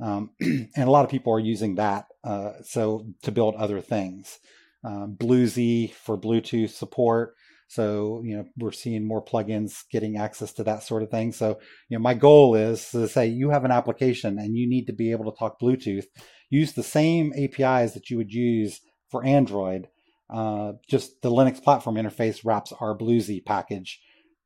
um, 0.00 0.30
and 0.40 0.68
a 0.76 0.90
lot 0.90 1.04
of 1.04 1.10
people 1.10 1.32
are 1.32 1.40
using 1.40 1.74
that 1.74 2.06
uh, 2.22 2.52
so 2.62 3.04
to 3.22 3.32
build 3.32 3.56
other 3.56 3.80
things. 3.80 4.38
Um, 4.84 5.16
BlueZ 5.18 5.92
for 5.92 6.18
Bluetooth 6.18 6.70
support. 6.70 7.34
So, 7.68 8.22
you 8.24 8.36
know, 8.36 8.44
we're 8.56 8.72
seeing 8.72 9.06
more 9.06 9.22
plugins 9.22 9.84
getting 9.92 10.16
access 10.16 10.54
to 10.54 10.64
that 10.64 10.82
sort 10.82 11.02
of 11.02 11.10
thing. 11.10 11.32
So, 11.32 11.58
you 11.88 11.98
know, 11.98 12.02
my 12.02 12.14
goal 12.14 12.54
is 12.54 12.88
to 12.90 13.06
say 13.08 13.26
you 13.26 13.50
have 13.50 13.64
an 13.64 13.70
application 13.70 14.38
and 14.38 14.56
you 14.56 14.66
need 14.66 14.86
to 14.86 14.94
be 14.94 15.10
able 15.10 15.30
to 15.30 15.38
talk 15.38 15.60
Bluetooth. 15.60 16.06
Use 16.48 16.72
the 16.72 16.82
same 16.82 17.32
APIs 17.36 17.92
that 17.92 18.08
you 18.08 18.16
would 18.16 18.32
use 18.32 18.80
for 19.10 19.24
Android. 19.24 19.88
Uh, 20.30 20.72
just 20.88 21.20
the 21.20 21.30
Linux 21.30 21.62
platform 21.62 21.96
interface 21.96 22.40
wraps 22.42 22.72
our 22.80 22.96
BlueZ 22.96 23.44
package 23.44 24.00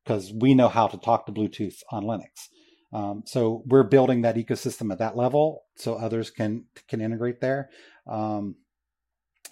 because 0.04 0.32
we 0.34 0.54
know 0.54 0.68
how 0.68 0.88
to 0.88 0.98
talk 0.98 1.26
to 1.26 1.32
Bluetooth 1.32 1.76
on 1.90 2.04
Linux. 2.04 2.48
Um, 2.92 3.22
so 3.24 3.62
we're 3.66 3.84
building 3.84 4.22
that 4.22 4.36
ecosystem 4.36 4.92
at 4.92 4.98
that 4.98 5.16
level 5.16 5.62
so 5.76 5.94
others 5.94 6.30
can 6.30 6.64
can 6.88 7.00
integrate 7.00 7.40
there. 7.40 7.70
Um, 8.06 8.56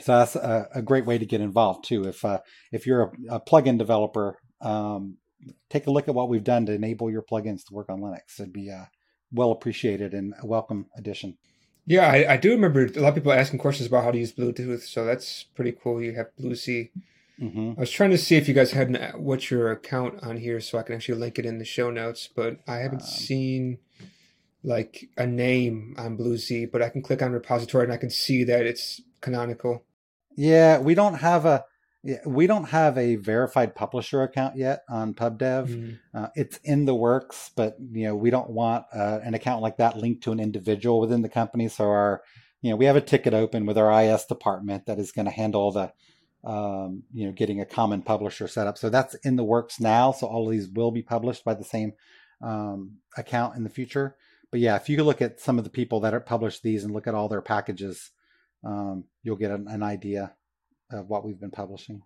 so 0.01 0.19
that's 0.19 0.37
a, 0.37 0.69
a, 0.77 0.83
great 0.83 1.05
way 1.05 1.19
to 1.19 1.27
get 1.27 1.41
involved 1.41 1.85
too. 1.85 2.05
If 2.05 2.25
uh, 2.25 2.41
if 2.73 2.87
you're 2.87 3.03
a, 3.03 3.37
a 3.37 3.41
plugin 3.41 3.79
developer, 3.79 4.39
um, 4.61 5.17
take 5.69 5.87
a 5.87 5.91
look 5.91 6.09
at 6.09 6.15
what 6.15 6.29
we've 6.29 6.45
done 6.45 6.67
to 6.67 6.73
enable 6.73 7.11
your 7.11 7.23
plugins 7.23 7.65
to 7.67 7.75
work 7.75 7.91
on 7.91 8.01
Linux. 8.01 8.39
It'd 8.39 8.53
be 8.53 8.71
uh, 8.71 8.87
well 9.33 9.51
appreciated 9.51 10.15
and 10.15 10.35
a 10.43 10.47
welcome 10.47 10.87
addition. 10.97 11.37
Yeah, 11.87 12.07
I, 12.07 12.35
I, 12.35 12.37
do 12.37 12.51
remember 12.51 12.85
a 12.85 13.01
lot 13.01 13.09
of 13.09 13.15
people 13.15 13.33
asking 13.33 13.59
questions 13.59 13.89
about 13.89 14.05
how 14.05 14.11
to 14.11 14.19
use 14.19 14.33
Bluetooth, 14.33 14.83
so 14.83 15.05
that's 15.05 15.45
pretty 15.55 15.73
cool. 15.73 16.01
You 16.01 16.15
have 16.15 16.29
BlueZ. 16.39 16.91
Mm-hmm. 17.41 17.73
I 17.77 17.81
was 17.81 17.91
trying 17.91 18.11
to 18.11 18.19
see 18.19 18.37
if 18.37 18.47
you 18.47 18.55
guys 18.55 18.73
had 18.73 18.91
an, 18.91 19.13
what's 19.21 19.51
your 19.51 19.73
account 19.73 20.23
on 20.23 20.37
here, 20.37 20.61
so 20.61 20.79
I 20.79 20.83
can 20.83 20.95
actually 20.95 21.19
link 21.19 21.39
it 21.39 21.47
in 21.47 21.59
the 21.59 21.65
show 21.65 21.91
notes, 21.91 22.29
but 22.35 22.59
I 22.69 22.77
haven't 22.77 23.03
um, 23.03 23.09
seen 23.09 23.79
like 24.63 25.09
a 25.17 25.27
name 25.27 25.95
on 25.99 26.17
BlueZ. 26.17 26.71
But 26.71 26.83
I 26.83 26.89
can 26.89 27.03
click 27.03 27.23
on 27.23 27.33
repository 27.33 27.85
and 27.85 27.93
I 27.93 27.97
can 27.97 28.11
see 28.11 28.45
that 28.45 28.67
it's 28.67 29.01
canonical. 29.21 29.85
Yeah, 30.37 30.79
we 30.79 30.95
don't 30.95 31.15
have 31.15 31.45
a 31.45 31.65
we 32.25 32.47
don't 32.47 32.65
have 32.71 32.97
a 32.97 33.17
verified 33.17 33.75
publisher 33.75 34.23
account 34.23 34.57
yet 34.57 34.85
on 34.89 35.13
PubDev. 35.13 35.69
Mm. 35.69 35.99
Uh, 36.15 36.29
it's 36.35 36.59
in 36.65 36.87
the 36.87 36.95
works, 36.95 37.51
but 37.55 37.77
you 37.79 38.05
know 38.05 38.17
we 38.17 38.31
don't 38.31 38.51
want 38.51 38.87
uh, 38.95 39.19
an 39.23 39.35
account 39.35 39.61
like 39.61 39.77
that 39.77 39.99
linked 39.99 40.23
to 40.25 40.33
an 40.33 40.41
individual 40.41 41.01
within 41.01 41.23
the 41.23 41.29
company. 41.29 41.69
So 41.69 41.85
our 41.85 42.23
you 42.63 42.71
know 42.71 42.77
we 42.77 42.87
have 42.87 42.97
a 42.97 43.03
ticket 43.03 43.35
open 43.35 43.67
with 43.67 43.77
our 43.77 44.03
IS 44.03 44.25
department 44.25 44.87
that 44.87 44.99
is 44.99 45.13
going 45.13 45.27
to 45.27 45.31
handle 45.31 45.73
the 45.73 45.93
um, 46.43 47.03
you 47.13 47.27
know 47.27 47.33
getting 47.33 47.61
a 47.61 47.67
common 47.67 48.01
publisher 48.03 48.49
set 48.49 48.67
up. 48.67 48.79
So 48.79 48.89
that's 48.89 49.15
in 49.17 49.37
the 49.37 49.45
works 49.45 49.79
now. 49.79 50.13
So 50.13 50.27
all 50.27 50.47
of 50.47 50.53
these 50.53 50.69
will 50.69 50.91
be 50.91 51.03
published 51.03 51.45
by 51.45 51.53
the 51.53 51.65
same 51.65 51.93
um, 52.43 52.97
account 53.17 53.57
in 53.57 53.65
the 53.65 53.71
future. 53.71 54.17
But 54.51 54.61
yeah, 54.61 54.77
if 54.77 54.89
you 54.89 55.03
look 55.05 55.23
at 55.23 55.41
some 55.41 55.59
of 55.59 55.65
the 55.65 55.71
people 55.71 56.01
that 56.01 56.15
are 56.15 56.21
published 56.21 56.63
these 56.63 56.85
and 56.85 56.93
look 56.93 57.07
at 57.07 57.15
all 57.15 57.29
their 57.29 57.43
packages, 57.43 58.11
um, 58.65 59.05
you'll 59.23 59.37
get 59.37 59.51
an, 59.51 59.69
an 59.69 59.83
idea 59.83 60.35
of 60.91 61.09
what 61.09 61.25
we've 61.25 61.41
been 61.41 61.51
publishing. 61.51 62.03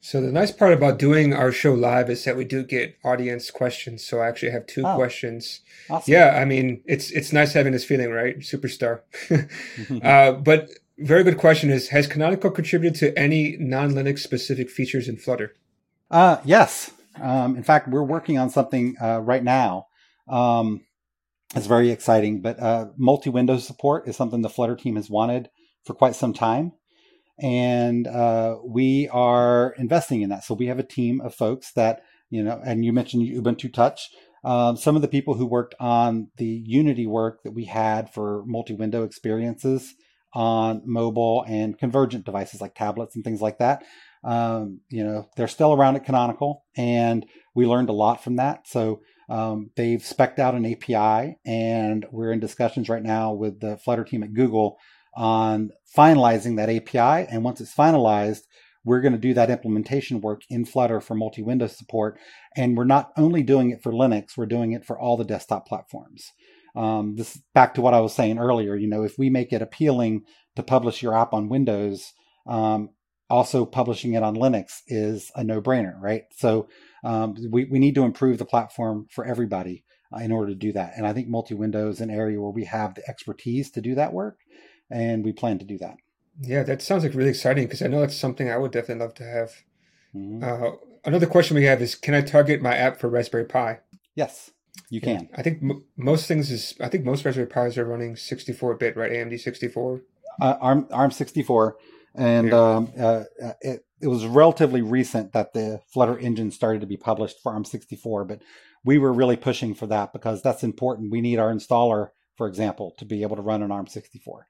So 0.00 0.20
the 0.20 0.30
nice 0.30 0.52
part 0.52 0.72
about 0.72 0.98
doing 0.98 1.32
our 1.34 1.50
show 1.50 1.74
live 1.74 2.10
is 2.10 2.24
that 2.24 2.36
we 2.36 2.44
do 2.44 2.62
get 2.62 2.96
audience 3.04 3.50
questions. 3.50 4.04
So 4.04 4.20
I 4.20 4.28
actually 4.28 4.52
have 4.52 4.66
two 4.66 4.86
oh, 4.86 4.94
questions. 4.94 5.62
Awesome. 5.90 6.12
Yeah, 6.12 6.38
I 6.40 6.44
mean 6.44 6.82
it's 6.86 7.10
it's 7.10 7.32
nice 7.32 7.54
having 7.54 7.72
this 7.72 7.84
feeling, 7.84 8.10
right? 8.10 8.38
Superstar. 8.38 9.00
uh, 10.02 10.32
but 10.32 10.70
very 10.98 11.24
good 11.24 11.38
question 11.38 11.70
is 11.70 11.88
Has 11.88 12.06
Canonical 12.06 12.50
contributed 12.50 12.98
to 13.00 13.18
any 13.18 13.56
non-Linux 13.58 14.20
specific 14.20 14.70
features 14.70 15.08
in 15.08 15.16
Flutter? 15.16 15.54
Uh, 16.10 16.38
yes. 16.44 16.92
Um, 17.20 17.56
in 17.56 17.62
fact, 17.62 17.88
we're 17.88 18.02
working 18.02 18.38
on 18.38 18.48
something 18.50 18.96
uh, 19.00 19.20
right 19.20 19.42
now. 19.42 19.88
Um, 20.28 20.85
it's 21.56 21.66
very 21.66 21.90
exciting, 21.90 22.42
but 22.42 22.60
uh, 22.60 22.86
multi-window 22.96 23.58
support 23.58 24.06
is 24.06 24.16
something 24.16 24.42
the 24.42 24.48
Flutter 24.48 24.76
team 24.76 24.96
has 24.96 25.10
wanted 25.10 25.48
for 25.84 25.94
quite 25.94 26.14
some 26.14 26.32
time 26.32 26.72
and 27.38 28.06
uh, 28.06 28.56
we 28.64 29.08
are 29.12 29.74
investing 29.78 30.22
in 30.22 30.30
that. 30.30 30.44
So 30.44 30.54
we 30.54 30.66
have 30.66 30.78
a 30.78 30.84
team 30.84 31.20
of 31.20 31.34
folks 31.34 31.72
that 31.72 32.02
you 32.30 32.42
know, 32.42 32.60
and 32.64 32.84
you 32.84 32.92
mentioned 32.92 33.22
Ubuntu 33.28 33.72
Touch. 33.72 34.10
Um, 34.44 34.76
some 34.76 34.96
of 34.96 35.02
the 35.02 35.08
people 35.08 35.34
who 35.34 35.46
worked 35.46 35.74
on 35.78 36.28
the 36.38 36.62
Unity 36.66 37.06
work 37.06 37.42
that 37.44 37.52
we 37.52 37.64
had 37.64 38.12
for 38.12 38.44
multi-window 38.46 39.04
experiences 39.04 39.94
on 40.34 40.82
mobile 40.84 41.44
and 41.46 41.78
convergent 41.78 42.24
devices 42.24 42.60
like 42.60 42.74
tablets 42.74 43.14
and 43.14 43.24
things 43.24 43.40
like 43.40 43.58
that. 43.58 43.84
Um, 44.24 44.80
you 44.88 45.04
know, 45.04 45.28
they're 45.36 45.48
still 45.48 45.72
around 45.72 45.96
at 45.96 46.04
Canonical, 46.04 46.64
and 46.76 47.24
we 47.54 47.64
learned 47.64 47.90
a 47.90 47.94
lot 47.94 48.24
from 48.24 48.36
that. 48.36 48.66
So 48.66 49.00
um, 49.28 49.70
they've 49.76 50.00
specced 50.00 50.38
out 50.38 50.54
an 50.54 50.66
API, 50.66 51.36
and 51.44 52.06
we're 52.10 52.32
in 52.32 52.40
discussions 52.40 52.88
right 52.88 53.02
now 53.02 53.32
with 53.32 53.60
the 53.60 53.76
Flutter 53.76 54.04
team 54.04 54.22
at 54.22 54.34
Google 54.34 54.78
on 55.16 55.70
finalizing 55.96 56.56
that 56.56 56.70
API. 56.70 57.28
And 57.30 57.42
once 57.42 57.60
it's 57.60 57.74
finalized, 57.74 58.42
we're 58.84 59.00
going 59.00 59.14
to 59.14 59.18
do 59.18 59.34
that 59.34 59.50
implementation 59.50 60.20
work 60.20 60.42
in 60.48 60.64
Flutter 60.64 61.00
for 61.00 61.14
multi 61.14 61.42
window 61.42 61.66
support. 61.66 62.18
And 62.56 62.76
we're 62.76 62.84
not 62.84 63.10
only 63.16 63.42
doing 63.42 63.70
it 63.70 63.82
for 63.82 63.92
Linux, 63.92 64.36
we're 64.36 64.46
doing 64.46 64.72
it 64.72 64.84
for 64.84 64.98
all 64.98 65.16
the 65.16 65.24
desktop 65.24 65.66
platforms. 65.66 66.32
Um, 66.76 67.16
this 67.16 67.40
back 67.54 67.74
to 67.74 67.80
what 67.80 67.94
I 67.94 68.00
was 68.00 68.14
saying 68.14 68.38
earlier. 68.38 68.76
You 68.76 68.86
know, 68.86 69.02
if 69.02 69.18
we 69.18 69.30
make 69.30 69.52
it 69.52 69.62
appealing 69.62 70.22
to 70.54 70.62
publish 70.62 71.02
your 71.02 71.16
app 71.16 71.32
on 71.32 71.48
Windows, 71.48 72.12
um, 72.46 72.90
also 73.28 73.64
publishing 73.64 74.14
it 74.14 74.22
on 74.22 74.36
Linux 74.36 74.82
is 74.86 75.30
a 75.34 75.42
no 75.42 75.60
brainer, 75.60 76.00
right? 76.00 76.24
So 76.36 76.68
um, 77.04 77.36
we, 77.50 77.64
we 77.64 77.78
need 77.78 77.94
to 77.96 78.04
improve 78.04 78.38
the 78.38 78.44
platform 78.44 79.06
for 79.10 79.24
everybody 79.24 79.84
uh, 80.12 80.18
in 80.18 80.32
order 80.32 80.50
to 80.50 80.58
do 80.58 80.72
that. 80.72 80.92
And 80.96 81.06
I 81.06 81.12
think 81.12 81.28
multi 81.28 81.54
window 81.54 81.88
is 81.88 82.00
an 82.00 82.10
area 82.10 82.40
where 82.40 82.50
we 82.50 82.64
have 82.64 82.94
the 82.94 83.08
expertise 83.08 83.70
to 83.72 83.80
do 83.80 83.94
that 83.96 84.12
work 84.12 84.38
and 84.90 85.24
we 85.24 85.32
plan 85.32 85.58
to 85.58 85.64
do 85.64 85.78
that. 85.78 85.96
Yeah, 86.40 86.62
that 86.64 86.82
sounds 86.82 87.02
like 87.02 87.14
really 87.14 87.30
exciting 87.30 87.64
because 87.64 87.82
I 87.82 87.86
know 87.86 88.00
that's 88.00 88.16
something 88.16 88.50
I 88.50 88.58
would 88.58 88.72
definitely 88.72 89.04
love 89.04 89.14
to 89.14 89.24
have. 89.24 89.52
Mm-hmm. 90.14 90.44
Uh, 90.44 90.76
another 91.04 91.26
question 91.26 91.54
we 91.54 91.64
have 91.64 91.80
is: 91.80 91.94
Can 91.94 92.14
I 92.14 92.20
target 92.20 92.60
my 92.60 92.76
app 92.76 93.00
for 93.00 93.08
Raspberry 93.08 93.46
Pi? 93.46 93.80
Yes, 94.14 94.50
you 94.90 95.00
can. 95.00 95.28
I 95.34 95.42
think 95.42 95.62
m- 95.62 95.84
most 95.96 96.26
things 96.26 96.50
is 96.50 96.74
I 96.80 96.88
think 96.88 97.04
most 97.04 97.24
Raspberry 97.24 97.46
Pis 97.46 97.78
are 97.78 97.86
running 97.86 98.14
64-bit, 98.14 98.96
right? 98.96 99.12
AMD 99.12 99.40
64. 99.40 100.02
Uh, 100.40 100.56
ARM 100.60 100.86
ARM 100.90 101.10
64, 101.10 101.76
and 102.16 102.48
yeah. 102.48 102.74
um, 102.74 102.92
uh, 102.98 103.24
uh, 103.42 103.52
it 103.60 103.86
it 104.00 104.08
was 104.08 104.26
relatively 104.26 104.82
recent 104.82 105.32
that 105.32 105.52
the 105.52 105.80
Flutter 105.88 106.18
engine 106.18 106.50
started 106.50 106.80
to 106.80 106.86
be 106.86 106.96
published 106.96 107.42
for 107.42 107.52
ARM 107.52 107.64
64, 107.64 108.24
but 108.24 108.42
we 108.84 108.98
were 108.98 109.12
really 109.12 109.36
pushing 109.36 109.74
for 109.74 109.86
that 109.86 110.12
because 110.12 110.42
that's 110.42 110.62
important. 110.62 111.10
We 111.10 111.22
need 111.22 111.38
our 111.38 111.52
installer, 111.52 112.10
for 112.36 112.46
example, 112.46 112.94
to 112.98 113.04
be 113.04 113.22
able 113.22 113.36
to 113.36 113.42
run 113.42 113.62
an 113.62 113.70
ARM 113.70 113.86
64. 113.86 114.48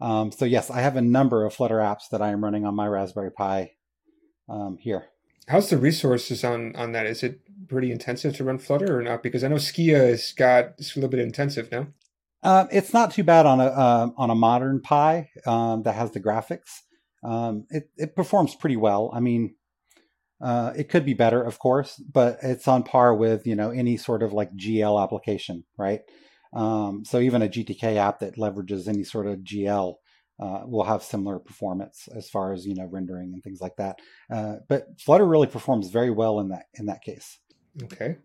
Um, 0.00 0.32
so 0.32 0.44
yes, 0.44 0.70
I 0.70 0.80
have 0.80 0.96
a 0.96 1.02
number 1.02 1.44
of 1.44 1.54
Flutter 1.54 1.78
apps 1.78 2.08
that 2.10 2.22
I 2.22 2.30
am 2.30 2.42
running 2.42 2.64
on 2.64 2.74
my 2.74 2.86
Raspberry 2.86 3.30
Pi 3.30 3.72
um, 4.48 4.78
here. 4.80 5.06
How's 5.48 5.70
the 5.70 5.78
resources 5.78 6.44
on 6.44 6.76
on 6.76 6.92
that? 6.92 7.06
Is 7.06 7.22
it 7.22 7.40
pretty 7.68 7.90
intensive 7.90 8.36
to 8.36 8.44
run 8.44 8.58
Flutter 8.58 8.98
or 8.98 9.02
not? 9.02 9.22
Because 9.22 9.42
I 9.42 9.48
know 9.48 9.56
Skia 9.56 10.10
has 10.10 10.32
got 10.32 10.74
it's 10.78 10.94
a 10.94 10.98
little 10.98 11.10
bit 11.10 11.20
intensive 11.20 11.72
now. 11.72 11.88
Um, 12.42 12.68
it's 12.70 12.92
not 12.92 13.12
too 13.12 13.24
bad 13.24 13.46
on 13.46 13.60
a 13.60 13.64
uh, 13.64 14.10
on 14.16 14.30
a 14.30 14.34
modern 14.34 14.80
Pi 14.80 15.30
um, 15.46 15.82
that 15.84 15.94
has 15.94 16.12
the 16.12 16.20
graphics. 16.20 16.82
Um, 17.22 17.66
it 17.70 17.90
it 17.96 18.16
performs 18.16 18.54
pretty 18.54 18.76
well. 18.76 19.10
I 19.12 19.20
mean, 19.20 19.54
uh, 20.40 20.72
it 20.76 20.88
could 20.88 21.04
be 21.04 21.14
better, 21.14 21.42
of 21.42 21.58
course, 21.58 21.96
but 21.96 22.38
it's 22.42 22.68
on 22.68 22.82
par 22.82 23.14
with 23.14 23.46
you 23.46 23.56
know 23.56 23.70
any 23.70 23.96
sort 23.96 24.22
of 24.22 24.32
like 24.32 24.54
GL 24.54 25.02
application, 25.02 25.64
right? 25.76 26.02
Um, 26.52 27.04
so 27.04 27.18
even 27.18 27.42
a 27.42 27.48
GTK 27.48 27.96
app 27.96 28.20
that 28.20 28.36
leverages 28.36 28.88
any 28.88 29.04
sort 29.04 29.26
of 29.26 29.40
GL 29.40 29.96
uh, 30.40 30.62
will 30.64 30.84
have 30.84 31.02
similar 31.02 31.38
performance 31.38 32.08
as 32.14 32.30
far 32.30 32.52
as 32.52 32.66
you 32.66 32.74
know 32.74 32.86
rendering 32.86 33.32
and 33.32 33.42
things 33.42 33.60
like 33.60 33.76
that. 33.76 33.98
Uh, 34.30 34.56
but 34.68 34.86
Flutter 35.00 35.26
really 35.26 35.46
performs 35.46 35.90
very 35.90 36.10
well 36.10 36.38
in 36.40 36.48
that 36.50 36.66
in 36.74 36.86
that 36.86 37.02
case. 37.02 37.38
Okay. 37.82 38.18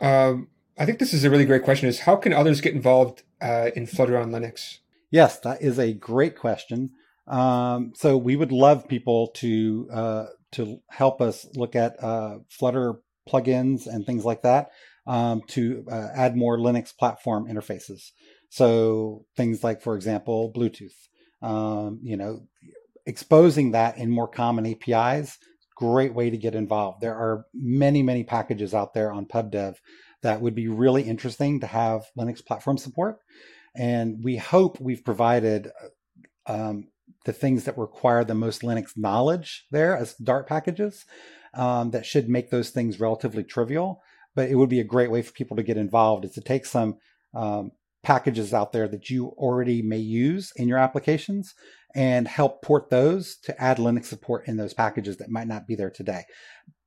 Um, 0.00 0.48
I 0.78 0.84
think 0.84 0.98
this 0.98 1.14
is 1.14 1.24
a 1.24 1.30
really 1.30 1.44
great 1.44 1.62
question. 1.62 1.88
Is 1.88 2.00
how 2.00 2.16
can 2.16 2.32
others 2.32 2.60
get 2.60 2.74
involved 2.74 3.22
uh, 3.40 3.70
in 3.76 3.86
Flutter 3.86 4.18
on 4.18 4.30
Linux? 4.30 4.78
Yes, 5.10 5.38
that 5.40 5.62
is 5.62 5.78
a 5.78 5.92
great 5.92 6.36
question. 6.36 6.90
Um, 7.26 7.92
so 7.94 8.16
we 8.16 8.36
would 8.36 8.52
love 8.52 8.88
people 8.88 9.28
to 9.36 9.88
uh, 9.92 10.24
to 10.52 10.78
help 10.88 11.20
us 11.20 11.46
look 11.54 11.74
at 11.74 12.02
uh, 12.02 12.38
Flutter 12.48 12.94
plugins 13.28 13.86
and 13.86 14.06
things 14.06 14.24
like 14.24 14.42
that 14.42 14.70
um, 15.06 15.42
to 15.48 15.84
uh, 15.90 16.08
add 16.14 16.36
more 16.36 16.58
Linux 16.58 16.96
platform 16.96 17.46
interfaces. 17.48 18.10
So 18.50 19.24
things 19.36 19.64
like, 19.64 19.82
for 19.82 19.96
example, 19.96 20.52
Bluetooth. 20.54 20.94
Um, 21.42 22.00
you 22.02 22.16
know, 22.16 22.40
exposing 23.04 23.72
that 23.72 23.98
in 23.98 24.10
more 24.10 24.28
common 24.28 24.66
APIs, 24.66 25.38
great 25.76 26.14
way 26.14 26.30
to 26.30 26.38
get 26.38 26.54
involved. 26.54 27.00
There 27.00 27.14
are 27.14 27.44
many, 27.54 28.02
many 28.02 28.24
packages 28.24 28.72
out 28.74 28.94
there 28.94 29.12
on 29.12 29.26
PubDev 29.26 29.76
that 30.22 30.40
would 30.40 30.54
be 30.54 30.68
really 30.68 31.02
interesting 31.02 31.60
to 31.60 31.66
have 31.66 32.06
Linux 32.18 32.44
platform 32.44 32.78
support. 32.78 33.18
And 33.76 34.24
we 34.24 34.36
hope 34.38 34.80
we've 34.80 35.04
provided 35.04 35.70
um, 36.46 36.88
the 37.26 37.32
things 37.32 37.64
that 37.64 37.76
require 37.76 38.24
the 38.24 38.34
most 38.34 38.62
Linux 38.62 38.92
knowledge 38.96 39.66
there 39.70 39.96
as 39.96 40.14
Dart 40.14 40.48
packages 40.48 41.04
um, 41.54 41.90
that 41.90 42.06
should 42.06 42.28
make 42.28 42.50
those 42.50 42.70
things 42.70 43.00
relatively 43.00 43.44
trivial. 43.44 44.00
But 44.34 44.48
it 44.48 44.54
would 44.54 44.68
be 44.68 44.80
a 44.80 44.84
great 44.84 45.10
way 45.10 45.22
for 45.22 45.32
people 45.32 45.56
to 45.56 45.62
get 45.62 45.76
involved 45.76 46.24
is 46.24 46.32
to 46.32 46.40
take 46.40 46.66
some 46.66 46.96
um, 47.34 47.72
packages 48.02 48.54
out 48.54 48.72
there 48.72 48.86
that 48.88 49.10
you 49.10 49.28
already 49.36 49.82
may 49.82 49.98
use 49.98 50.52
in 50.56 50.68
your 50.68 50.78
applications 50.78 51.54
and 51.94 52.28
help 52.28 52.62
port 52.62 52.90
those 52.90 53.36
to 53.44 53.60
add 53.60 53.78
Linux 53.78 54.04
support 54.04 54.46
in 54.46 54.56
those 54.56 54.74
packages 54.74 55.16
that 55.16 55.30
might 55.30 55.48
not 55.48 55.66
be 55.66 55.74
there 55.74 55.90
today. 55.90 56.22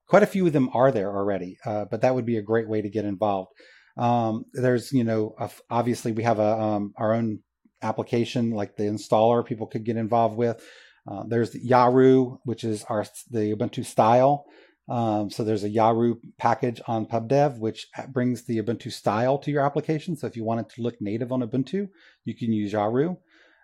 Quite 0.08 0.24
a 0.24 0.28
few 0.28 0.48
of 0.48 0.54
them 0.54 0.70
are 0.74 0.92
there 0.92 1.16
already, 1.16 1.58
uh, 1.66 1.86
but 1.86 2.02
that 2.02 2.16
would 2.16 2.26
be 2.26 2.38
a 2.38 2.42
great 2.42 2.70
way 2.70 2.82
to 2.82 2.90
get 2.90 3.06
involved. 3.06 3.52
Um, 3.98 4.46
there's, 4.54 4.94
you 4.94 5.04
know, 5.04 5.36
obviously 5.70 6.12
we 6.12 6.24
have 6.24 6.40
a 6.40 6.60
um, 6.60 6.94
our 6.98 7.14
own 7.14 7.40
application 7.82 8.52
like 8.52 8.76
the 8.76 8.84
installer 8.84 9.46
people 9.46 9.68
could 9.68 9.84
get 9.84 9.98
involved 9.98 10.38
with. 10.38 10.64
Uh, 11.10 11.24
there's 11.28 11.54
Yaru, 11.56 12.40
which 12.44 12.64
is 12.64 12.84
our 12.86 13.06
the 13.32 13.56
Ubuntu 13.56 13.86
style. 13.86 14.46
Um, 14.90 15.30
so 15.30 15.44
there's 15.44 15.64
a 15.64 15.70
Yaru 15.70 16.18
package 16.38 16.82
on 16.88 17.06
PubDev, 17.06 17.60
which 17.60 17.88
brings 18.10 18.46
the 18.46 18.62
Ubuntu 18.62 18.92
style 18.92 19.38
to 19.40 19.52
your 19.52 19.64
application. 19.64 20.16
So 20.16 20.28
if 20.28 20.36
you 20.36 20.44
want 20.44 20.62
it 20.62 20.70
to 20.76 20.82
look 20.82 20.96
native 21.00 21.32
on 21.32 21.42
Ubuntu, 21.42 21.90
you 22.26 22.36
can 22.36 22.52
use 22.52 22.74
Yaru. 22.74 23.18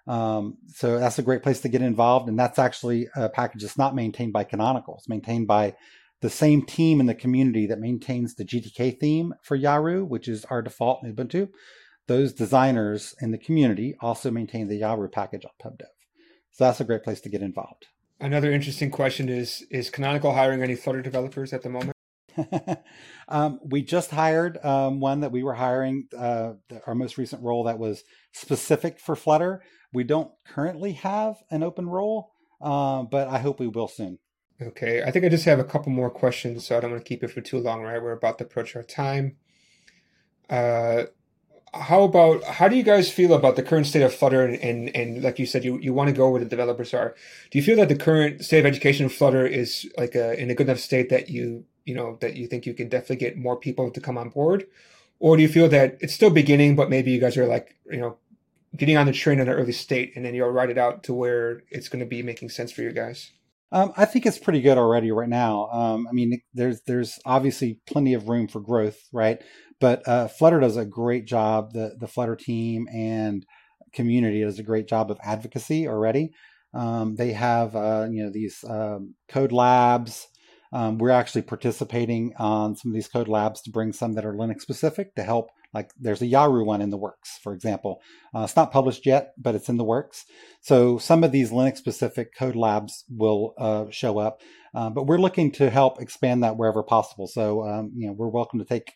Um, 0.07 0.57
so 0.67 0.99
that's 0.99 1.17
a 1.17 1.23
great 1.23 1.41
place 1.41 1.61
to 1.61 1.69
get 1.69 1.81
involved. 1.81 2.29
And 2.29 2.37
that's 2.37 2.59
actually 2.59 3.07
a 3.15 3.27
package 3.27 3.63
that's 3.63 3.77
not 3.77 3.95
maintained 3.95 4.33
by 4.33 4.43
Canonical. 4.43 4.95
It's 4.97 5.09
maintained 5.09 5.47
by 5.47 5.75
the 6.21 6.29
same 6.29 6.61
team 6.63 6.99
in 6.99 7.07
the 7.07 7.15
community 7.15 7.67
that 7.67 7.79
maintains 7.79 8.35
the 8.35 8.45
GTK 8.45 8.99
theme 8.99 9.33
for 9.41 9.57
Yaru, 9.57 10.07
which 10.07 10.27
is 10.27 10.45
our 10.45 10.61
default 10.61 11.03
in 11.03 11.15
Ubuntu. 11.15 11.49
Those 12.07 12.33
designers 12.33 13.15
in 13.19 13.31
the 13.31 13.37
community 13.37 13.95
also 13.99 14.31
maintain 14.31 14.67
the 14.67 14.81
Yaru 14.81 15.11
package 15.11 15.45
on 15.45 15.51
PubDev. 15.61 15.87
So 16.51 16.65
that's 16.65 16.79
a 16.79 16.85
great 16.85 17.03
place 17.03 17.21
to 17.21 17.29
get 17.29 17.41
involved. 17.41 17.87
Another 18.19 18.51
interesting 18.51 18.91
question 18.91 19.27
is 19.27 19.65
Is 19.69 19.89
Canonical 19.89 20.33
hiring 20.33 20.61
any 20.61 20.75
Flutter 20.75 21.01
developers 21.01 21.51
at 21.51 21.63
the 21.63 21.69
moment? 21.69 21.91
um, 23.27 23.59
we 23.63 23.81
just 23.81 24.11
hired 24.11 24.63
um, 24.63 24.99
one 24.99 25.21
that 25.21 25.31
we 25.31 25.43
were 25.43 25.53
hiring, 25.53 26.07
uh, 26.17 26.53
our 26.85 26.95
most 26.95 27.17
recent 27.17 27.41
role 27.41 27.63
that 27.63 27.79
was 27.79 28.03
specific 28.31 28.99
for 28.99 29.15
Flutter. 29.15 29.61
We 29.93 30.03
don't 30.03 30.31
currently 30.45 30.93
have 30.93 31.37
an 31.49 31.63
open 31.63 31.87
role, 31.87 32.31
uh, 32.61 33.03
but 33.03 33.27
I 33.27 33.39
hope 33.39 33.59
we 33.59 33.67
will 33.67 33.87
soon. 33.87 34.19
Okay, 34.61 35.03
I 35.03 35.11
think 35.11 35.25
I 35.25 35.29
just 35.29 35.45
have 35.45 35.59
a 35.59 35.65
couple 35.65 35.91
more 35.91 36.09
questions, 36.09 36.65
so 36.65 36.77
I 36.77 36.79
don't 36.79 36.91
want 36.91 37.03
to 37.03 37.07
keep 37.07 37.23
it 37.23 37.31
for 37.31 37.41
too 37.41 37.59
long, 37.59 37.81
right? 37.81 38.01
We're 38.01 38.13
about 38.13 38.37
to 38.37 38.45
approach 38.45 38.75
our 38.75 38.83
time. 38.83 39.35
Uh, 40.49 41.03
how 41.75 42.03
about 42.03 42.43
how 42.43 42.67
do 42.67 42.75
you 42.75 42.83
guys 42.83 43.11
feel 43.11 43.33
about 43.33 43.55
the 43.55 43.63
current 43.63 43.85
state 43.85 44.01
of 44.01 44.13
Flutter 44.13 44.45
and, 44.45 44.55
and, 44.57 44.95
and 44.95 45.21
like 45.21 45.39
you 45.39 45.45
said 45.45 45.63
you, 45.63 45.77
you 45.79 45.93
want 45.93 46.07
to 46.09 46.15
go 46.15 46.29
where 46.29 46.39
the 46.39 46.45
developers 46.45 46.93
are? 46.93 47.15
Do 47.51 47.57
you 47.57 47.63
feel 47.63 47.75
that 47.77 47.89
the 47.89 47.95
current 47.95 48.43
state 48.43 48.59
of 48.59 48.65
education 48.65 49.05
of 49.05 49.13
Flutter 49.13 49.45
is 49.45 49.89
like 49.97 50.15
a, 50.15 50.39
in 50.39 50.49
a 50.49 50.55
good 50.55 50.67
enough 50.67 50.79
state 50.79 51.09
that 51.09 51.29
you 51.29 51.65
you 51.85 51.93
know 51.93 52.17
that 52.21 52.35
you 52.35 52.47
think 52.47 52.65
you 52.65 52.73
can 52.73 52.89
definitely 52.89 53.17
get 53.17 53.37
more 53.37 53.57
people 53.57 53.91
to 53.91 54.01
come 54.01 54.17
on 54.17 54.29
board, 54.29 54.65
or 55.19 55.35
do 55.35 55.43
you 55.43 55.49
feel 55.49 55.69
that 55.69 55.97
it's 55.99 56.13
still 56.13 56.29
beginning 56.29 56.75
but 56.75 56.89
maybe 56.89 57.11
you 57.11 57.19
guys 57.19 57.37
are 57.37 57.45
like 57.45 57.75
you 57.91 57.99
know 57.99 58.17
getting 58.75 58.97
on 58.97 59.05
the 59.05 59.13
train 59.13 59.39
in 59.39 59.47
an 59.47 59.53
early 59.53 59.71
state 59.71 60.13
and 60.15 60.25
then 60.25 60.33
you'll 60.33 60.49
ride 60.49 60.69
it 60.69 60.77
out 60.77 61.03
to 61.03 61.13
where 61.13 61.63
it's 61.69 61.89
going 61.89 61.99
to 61.99 62.05
be 62.05 62.21
making 62.21 62.49
sense 62.49 62.71
for 62.71 62.81
you 62.81 62.91
guys? 62.91 63.31
Um, 63.71 63.93
I 63.97 64.05
think 64.05 64.25
it's 64.25 64.37
pretty 64.37 64.61
good 64.61 64.77
already 64.77 65.11
right 65.11 65.29
now. 65.29 65.69
Um, 65.71 66.07
I 66.07 66.13
mean, 66.13 66.41
there's 66.53 66.81
there's 66.81 67.19
obviously 67.25 67.79
plenty 67.85 68.13
of 68.13 68.29
room 68.29 68.47
for 68.47 68.59
growth, 68.61 69.01
right? 69.11 69.41
But 69.79 70.07
uh, 70.07 70.27
Flutter 70.27 70.59
does 70.59 70.77
a 70.77 70.85
great 70.85 71.25
job. 71.25 71.73
The 71.73 71.95
the 71.99 72.07
Flutter 72.07 72.35
team 72.35 72.87
and 72.93 73.45
community 73.93 74.43
does 74.43 74.59
a 74.59 74.63
great 74.63 74.87
job 74.87 75.11
of 75.11 75.19
advocacy 75.23 75.87
already. 75.87 76.31
Um, 76.73 77.15
they 77.15 77.31
have 77.31 77.75
uh, 77.75 78.07
you 78.11 78.23
know 78.23 78.29
these 78.31 78.63
um, 78.69 79.15
code 79.29 79.51
labs. 79.51 80.27
Um, 80.73 80.97
we're 80.97 81.11
actually 81.11 81.43
participating 81.43 82.33
on 82.37 82.75
some 82.75 82.91
of 82.91 82.95
these 82.95 83.07
code 83.07 83.29
labs 83.29 83.61
to 83.61 83.71
bring 83.71 83.93
some 83.93 84.13
that 84.13 84.25
are 84.25 84.33
Linux 84.33 84.61
specific 84.61 85.15
to 85.15 85.23
help. 85.23 85.49
Like 85.73 85.91
there's 85.99 86.21
a 86.21 86.27
Yaru 86.27 86.65
one 86.65 86.81
in 86.81 86.89
the 86.89 86.97
works, 86.97 87.39
for 87.41 87.53
example. 87.53 88.01
Uh, 88.33 88.41
it's 88.41 88.55
not 88.55 88.71
published 88.71 89.05
yet, 89.05 89.33
but 89.37 89.55
it's 89.55 89.69
in 89.69 89.77
the 89.77 89.83
works. 89.83 90.25
So 90.61 90.97
some 90.97 91.23
of 91.23 91.31
these 91.31 91.51
Linux 91.51 91.77
specific 91.77 92.35
code 92.37 92.55
labs 92.55 93.05
will 93.09 93.53
uh, 93.57 93.85
show 93.89 94.17
up. 94.17 94.41
Uh, 94.73 94.89
but 94.89 95.05
we're 95.05 95.17
looking 95.17 95.51
to 95.53 95.69
help 95.69 96.01
expand 96.01 96.43
that 96.43 96.57
wherever 96.57 96.83
possible. 96.83 97.27
So 97.27 97.65
um, 97.65 97.91
you 97.95 98.07
know 98.07 98.13
we're 98.13 98.27
welcome 98.27 98.59
to 98.59 98.65
take 98.65 98.93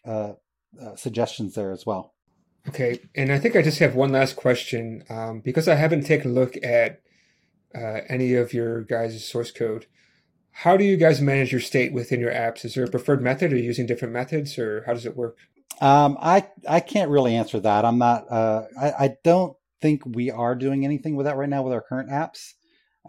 uh, 0.80 0.86
uh, 0.86 0.96
suggestions 0.96 1.56
there 1.56 1.72
as 1.72 1.86
well. 1.86 2.14
Okay, 2.68 3.00
and 3.16 3.32
I 3.32 3.40
think 3.40 3.56
I 3.56 3.62
just 3.62 3.80
have 3.80 3.96
one 3.96 4.12
last 4.12 4.36
question 4.36 5.04
um, 5.10 5.40
because 5.40 5.68
I 5.68 5.76
haven't 5.76 6.06
taken 6.06 6.32
a 6.32 6.34
look 6.34 6.56
at 6.64 7.02
uh, 7.74 8.02
any 8.10 8.34
of 8.36 8.54
your 8.54 8.84
guys' 8.84 9.26
source 9.26 9.52
code. 9.52 9.86
How 10.52 10.76
do 10.76 10.84
you 10.84 10.98
guys 10.98 11.22
manage 11.22 11.52
your 11.52 11.62
state 11.62 11.94
within 11.94 12.20
your 12.20 12.34
apps? 12.34 12.66
Is 12.66 12.74
there 12.74 12.84
a 12.84 12.90
preferred 12.90 13.22
method? 13.22 13.54
or 13.54 13.58
using 13.58 13.86
different 13.86 14.14
methods, 14.14 14.60
or 14.60 14.84
how 14.86 14.94
does 14.94 15.06
it 15.06 15.16
work? 15.16 15.38
Um, 15.80 16.18
I 16.20 16.48
I 16.68 16.82
can't 16.82 17.10
really 17.10 17.36
answer 17.36 17.60
that. 17.62 17.86
I'm 17.86 17.98
not. 17.98 18.30
Uh, 18.30 18.64
I, 18.80 18.92
I 18.92 19.16
don't 19.24 19.56
think 19.82 20.02
we 20.06 20.30
are 20.30 20.56
doing 20.56 20.84
anything 20.84 21.16
with 21.16 21.26
that 21.26 21.38
right 21.38 21.50
now 21.50 21.62
with 21.62 21.74
our 21.74 21.82
current 21.82 22.10
apps. 22.10 22.54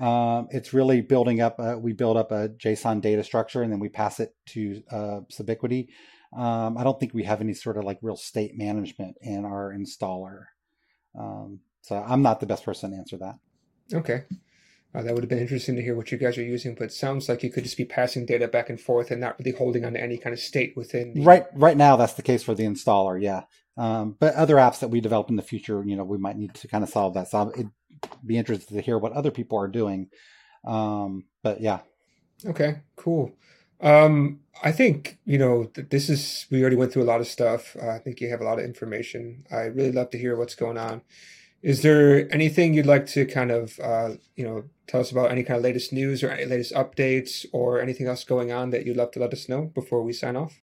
Um, 0.00 0.48
it's 0.50 0.72
really 0.72 1.00
building 1.00 1.40
up. 1.40 1.58
A, 1.58 1.78
we 1.78 1.92
build 1.92 2.16
up 2.16 2.30
a 2.30 2.48
JSON 2.48 3.00
data 3.00 3.24
structure 3.24 3.62
and 3.62 3.72
then 3.72 3.80
we 3.80 3.88
pass 3.88 4.20
it 4.20 4.34
to 4.50 4.82
uh, 4.90 5.20
Subiquity. 5.30 5.88
Um, 6.36 6.78
I 6.78 6.84
don't 6.84 6.98
think 6.98 7.12
we 7.12 7.24
have 7.24 7.40
any 7.40 7.54
sort 7.54 7.76
of 7.76 7.84
like 7.84 7.98
real 8.02 8.16
state 8.16 8.56
management 8.56 9.16
in 9.20 9.44
our 9.44 9.72
installer. 9.72 10.44
Um, 11.18 11.60
so 11.82 11.96
I'm 11.96 12.22
not 12.22 12.40
the 12.40 12.46
best 12.46 12.64
person 12.64 12.92
to 12.92 12.96
answer 12.96 13.16
that. 13.18 13.38
Okay. 13.92 14.24
Uh, 14.94 15.02
that 15.02 15.14
would 15.14 15.22
have 15.22 15.28
been 15.30 15.38
interesting 15.38 15.76
to 15.76 15.82
hear 15.82 15.94
what 15.94 16.10
you 16.10 16.18
guys 16.18 16.36
are 16.36 16.42
using, 16.42 16.74
but 16.74 16.84
it 16.84 16.92
sounds 16.92 17.28
like 17.28 17.42
you 17.42 17.50
could 17.50 17.62
just 17.62 17.76
be 17.76 17.84
passing 17.84 18.26
data 18.26 18.48
back 18.48 18.68
and 18.68 18.80
forth 18.80 19.10
and 19.10 19.20
not 19.20 19.38
really 19.38 19.56
holding 19.56 19.84
on 19.84 19.92
to 19.92 20.02
any 20.02 20.18
kind 20.18 20.32
of 20.32 20.40
state 20.40 20.76
within. 20.76 21.14
The... 21.14 21.22
Right, 21.22 21.46
right 21.54 21.76
now 21.76 21.96
that's 21.96 22.14
the 22.14 22.22
case 22.22 22.42
for 22.42 22.54
the 22.54 22.64
installer, 22.64 23.20
yeah. 23.20 23.42
Um, 23.76 24.16
but 24.18 24.34
other 24.34 24.56
apps 24.56 24.80
that 24.80 24.88
we 24.88 25.00
develop 25.00 25.30
in 25.30 25.36
the 25.36 25.42
future, 25.42 25.82
you 25.86 25.96
know, 25.96 26.04
we 26.04 26.18
might 26.18 26.36
need 26.36 26.54
to 26.54 26.68
kind 26.68 26.82
of 26.82 26.90
solve 26.90 27.14
that. 27.14 27.28
So 27.28 27.52
it'd 27.54 27.70
be 28.26 28.36
interested 28.36 28.74
to 28.74 28.80
hear 28.80 28.98
what 28.98 29.12
other 29.12 29.30
people 29.30 29.58
are 29.58 29.68
doing. 29.68 30.08
Um, 30.64 31.24
but 31.42 31.60
yeah. 31.60 31.80
Okay, 32.44 32.80
cool. 32.96 33.32
Um, 33.80 34.40
I 34.62 34.72
think 34.72 35.18
you 35.24 35.38
know 35.38 35.70
this 35.74 36.10
is 36.10 36.46
we 36.50 36.60
already 36.60 36.76
went 36.76 36.92
through 36.92 37.02
a 37.02 37.12
lot 37.12 37.20
of 37.20 37.26
stuff. 37.26 37.76
Uh, 37.80 37.90
I 37.90 37.98
think 37.98 38.20
you 38.20 38.28
have 38.28 38.40
a 38.40 38.44
lot 38.44 38.58
of 38.58 38.64
information. 38.64 39.44
I 39.50 39.62
really 39.62 39.92
love 39.92 40.10
to 40.10 40.18
hear 40.18 40.36
what's 40.36 40.54
going 40.54 40.78
on. 40.78 41.02
Is 41.62 41.82
there 41.82 42.32
anything 42.32 42.72
you'd 42.72 42.86
like 42.86 43.06
to 43.08 43.26
kind 43.26 43.50
of 43.50 43.78
uh, 43.80 44.10
you 44.36 44.44
know 44.44 44.64
tell 44.86 45.00
us 45.00 45.10
about 45.10 45.30
any 45.30 45.42
kind 45.42 45.56
of 45.56 45.64
latest 45.64 45.92
news 45.92 46.22
or 46.22 46.30
any 46.30 46.44
latest 46.44 46.74
updates 46.74 47.46
or 47.52 47.80
anything 47.80 48.06
else 48.06 48.24
going 48.24 48.52
on 48.52 48.70
that 48.70 48.84
you'd 48.84 48.96
love 48.96 49.12
to 49.12 49.20
let 49.20 49.32
us 49.32 49.48
know 49.48 49.62
before 49.74 50.02
we 50.02 50.12
sign 50.12 50.36
off? 50.36 50.60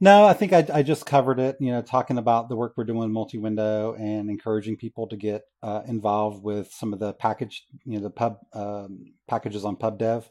No, 0.00 0.26
I 0.26 0.34
think 0.34 0.52
I, 0.52 0.66
I 0.72 0.82
just 0.82 1.06
covered 1.06 1.38
it. 1.38 1.56
You 1.60 1.72
know, 1.72 1.80
talking 1.80 2.18
about 2.18 2.48
the 2.48 2.56
work 2.56 2.74
we're 2.76 2.84
doing 2.84 3.12
multi-window 3.12 3.94
and 3.98 4.28
encouraging 4.28 4.76
people 4.76 5.06
to 5.08 5.16
get 5.16 5.42
uh, 5.62 5.82
involved 5.86 6.42
with 6.42 6.72
some 6.72 6.92
of 6.92 6.98
the 6.98 7.14
package, 7.14 7.64
you 7.84 7.96
know, 7.96 8.02
the 8.02 8.10
pub 8.10 8.38
um, 8.52 9.14
packages 9.28 9.64
on 9.64 9.76
PubDev 9.76 10.24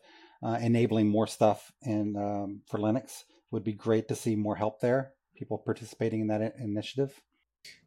uh, 0.44 0.58
enabling 0.62 1.08
more 1.08 1.28
stuff 1.28 1.72
in 1.82 2.16
um, 2.18 2.62
for 2.68 2.78
Linux 2.80 3.24
would 3.52 3.64
be 3.64 3.74
great 3.74 4.08
to 4.10 4.16
see 4.16 4.36
more 4.36 4.56
help 4.56 4.82
there. 4.82 5.14
People 5.36 5.58
participating 5.58 6.22
in 6.22 6.28
that 6.28 6.56
initiative. 6.60 7.22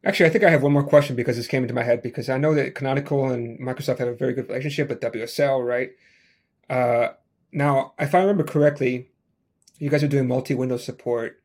Actually, 0.03 0.25
I 0.25 0.29
think 0.29 0.43
I 0.43 0.49
have 0.49 0.63
one 0.63 0.73
more 0.73 0.83
question 0.83 1.15
because 1.15 1.35
this 1.35 1.47
came 1.47 1.61
into 1.61 1.73
my 1.73 1.83
head 1.83 2.01
because 2.01 2.29
I 2.29 2.37
know 2.37 2.55
that 2.55 2.73
Canonical 2.73 3.29
and 3.29 3.59
Microsoft 3.59 3.99
have 3.99 4.07
a 4.07 4.15
very 4.15 4.33
good 4.33 4.47
relationship 4.47 4.89
with 4.89 5.01
WSL, 5.01 5.65
right? 5.65 5.91
Uh, 6.69 7.13
now, 7.51 7.93
if 7.99 8.15
I 8.15 8.19
remember 8.19 8.43
correctly, 8.43 9.09
you 9.77 9.89
guys 9.89 10.03
are 10.03 10.07
doing 10.07 10.27
multi-window 10.27 10.77
support. 10.77 11.41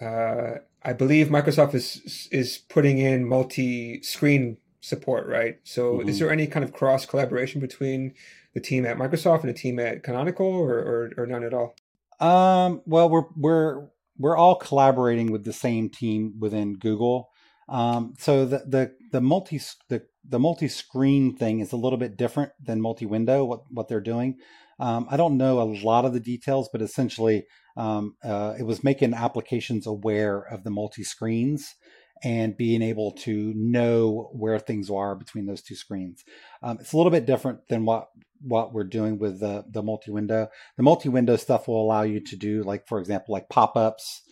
Uh, 0.00 0.56
I 0.82 0.92
believe 0.94 1.28
Microsoft 1.28 1.74
is 1.74 2.28
is 2.30 2.58
putting 2.58 2.98
in 2.98 3.28
multi-screen 3.28 4.56
support, 4.80 5.26
right? 5.26 5.58
So, 5.64 5.98
mm-hmm. 5.98 6.08
is 6.08 6.18
there 6.18 6.30
any 6.30 6.46
kind 6.46 6.64
of 6.64 6.72
cross 6.72 7.04
collaboration 7.04 7.60
between 7.60 8.14
the 8.58 8.68
team 8.68 8.84
at 8.86 8.96
Microsoft 8.96 9.40
and 9.40 9.48
the 9.48 9.58
team 9.58 9.78
at 9.78 10.02
Canonical, 10.02 10.46
or, 10.46 10.78
or, 10.78 11.12
or 11.16 11.26
none 11.26 11.44
at 11.44 11.54
all? 11.54 11.74
Um, 12.20 12.82
well, 12.86 13.08
we're 13.08 13.26
we're 13.36 13.86
we're 14.18 14.36
all 14.36 14.56
collaborating 14.56 15.30
with 15.30 15.44
the 15.44 15.52
same 15.52 15.88
team 15.88 16.34
within 16.40 16.76
Google. 16.76 17.30
Um, 17.68 18.14
so 18.18 18.44
the 18.44 18.58
the 18.66 18.94
the 19.12 19.20
multi 19.20 19.60
the 19.88 20.02
the 20.28 20.38
multi 20.38 20.68
screen 20.68 21.36
thing 21.36 21.60
is 21.60 21.72
a 21.72 21.76
little 21.76 21.98
bit 21.98 22.16
different 22.16 22.52
than 22.60 22.80
multi 22.80 23.06
window. 23.06 23.44
What 23.44 23.60
what 23.70 23.88
they're 23.88 24.00
doing. 24.00 24.38
Um, 24.80 25.06
I 25.10 25.16
don't 25.16 25.36
know 25.36 25.60
a 25.60 25.74
lot 25.84 26.04
of 26.04 26.12
the 26.12 26.20
details, 26.20 26.68
but 26.72 26.82
essentially, 26.82 27.46
um, 27.76 28.14
uh, 28.22 28.54
it 28.58 28.62
was 28.62 28.84
making 28.84 29.12
applications 29.12 29.86
aware 29.86 30.40
of 30.40 30.62
the 30.62 30.70
multi 30.70 31.02
screens 31.02 31.74
and 32.22 32.56
being 32.56 32.82
able 32.82 33.12
to 33.12 33.52
know 33.54 34.30
where 34.32 34.58
things 34.58 34.90
are 34.90 35.14
between 35.14 35.46
those 35.46 35.62
two 35.62 35.74
screens. 35.74 36.24
Um, 36.62 36.78
it's 36.80 36.92
a 36.92 36.96
little 36.96 37.12
bit 37.12 37.26
different 37.26 37.68
than 37.68 37.84
what 37.84 38.08
what 38.40 38.72
we're 38.72 38.84
doing 38.84 39.18
with 39.18 39.40
the 39.40 39.64
the 39.68 39.82
multi 39.82 40.10
window. 40.10 40.48
The 40.76 40.82
multi 40.82 41.08
window 41.08 41.36
stuff 41.36 41.68
will 41.68 41.82
allow 41.82 42.02
you 42.02 42.20
to 42.20 42.36
do 42.36 42.62
like, 42.62 42.86
for 42.86 42.98
example, 42.98 43.32
like 43.32 43.48
pop 43.48 43.76
ups, 43.76 44.22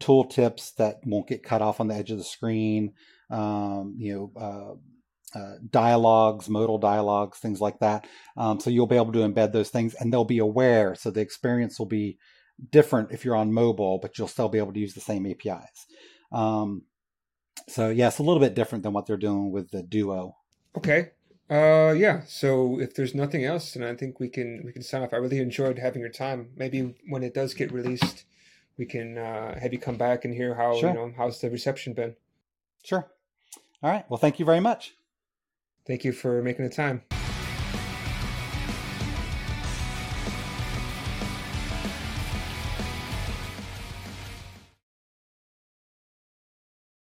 tool 0.00 0.24
tips 0.24 0.72
that 0.72 0.96
won't 1.04 1.28
get 1.28 1.42
cut 1.42 1.62
off 1.62 1.80
on 1.80 1.88
the 1.88 1.94
edge 1.94 2.10
of 2.10 2.18
the 2.18 2.24
screen. 2.24 2.92
Um, 3.30 3.96
you 3.98 4.14
know. 4.14 4.40
Uh, 4.40 4.74
uh, 5.34 5.56
dialogues, 5.68 6.48
modal 6.48 6.78
dialogues, 6.78 7.38
things 7.38 7.60
like 7.60 7.80
that. 7.80 8.06
Um, 8.36 8.60
so 8.60 8.70
you'll 8.70 8.86
be 8.86 8.94
able 8.94 9.10
to 9.10 9.18
embed 9.18 9.52
those 9.52 9.68
things 9.68 9.94
and 9.94 10.12
they'll 10.12 10.24
be 10.24 10.38
aware. 10.38 10.94
So 10.94 11.10
the 11.10 11.22
experience 11.22 11.76
will 11.76 11.86
be 11.86 12.18
different 12.70 13.10
if 13.10 13.24
you're 13.24 13.36
on 13.36 13.52
mobile, 13.52 13.98
but 13.98 14.16
you'll 14.16 14.28
still 14.28 14.48
be 14.48 14.58
able 14.58 14.72
to 14.72 14.80
use 14.80 14.94
the 14.94 15.00
same 15.00 15.26
APIs. 15.26 15.86
Um, 16.32 16.82
so 17.68 17.90
yeah, 17.90 18.08
it's 18.08 18.18
a 18.18 18.22
little 18.22 18.40
bit 18.40 18.54
different 18.54 18.84
than 18.84 18.92
what 18.92 19.06
they're 19.06 19.16
doing 19.16 19.50
with 19.50 19.70
the 19.70 19.82
Duo. 19.82 20.36
Okay. 20.76 21.10
Uh, 21.50 21.92
yeah. 21.96 22.22
So 22.26 22.80
if 22.80 22.94
there's 22.94 23.14
nothing 23.14 23.44
else, 23.44 23.72
then 23.72 23.82
I 23.82 23.94
think 23.94 24.18
we 24.18 24.28
can 24.28 24.62
we 24.64 24.72
can 24.72 24.82
sign 24.82 25.02
off. 25.02 25.12
I 25.12 25.16
really 25.16 25.38
enjoyed 25.38 25.78
having 25.78 26.00
your 26.00 26.10
time. 26.10 26.50
Maybe 26.56 26.94
when 27.08 27.22
it 27.22 27.34
does 27.34 27.54
get 27.54 27.72
released, 27.72 28.24
we 28.78 28.86
can 28.86 29.18
uh, 29.18 29.58
have 29.58 29.72
you 29.72 29.78
come 29.78 29.96
back 29.96 30.24
and 30.24 30.34
hear 30.34 30.54
how 30.54 30.78
sure. 30.78 30.88
you 30.90 30.94
know 30.94 31.12
how's 31.16 31.40
the 31.40 31.50
reception 31.50 31.92
been. 31.92 32.16
Sure. 32.82 33.06
All 33.82 33.90
right. 33.90 34.08
Well, 34.08 34.18
thank 34.18 34.38
you 34.38 34.44
very 34.44 34.60
much. 34.60 34.94
Thank 35.86 36.04
you 36.04 36.12
for 36.12 36.42
making 36.42 36.64
the 36.64 36.74
time. 36.74 37.02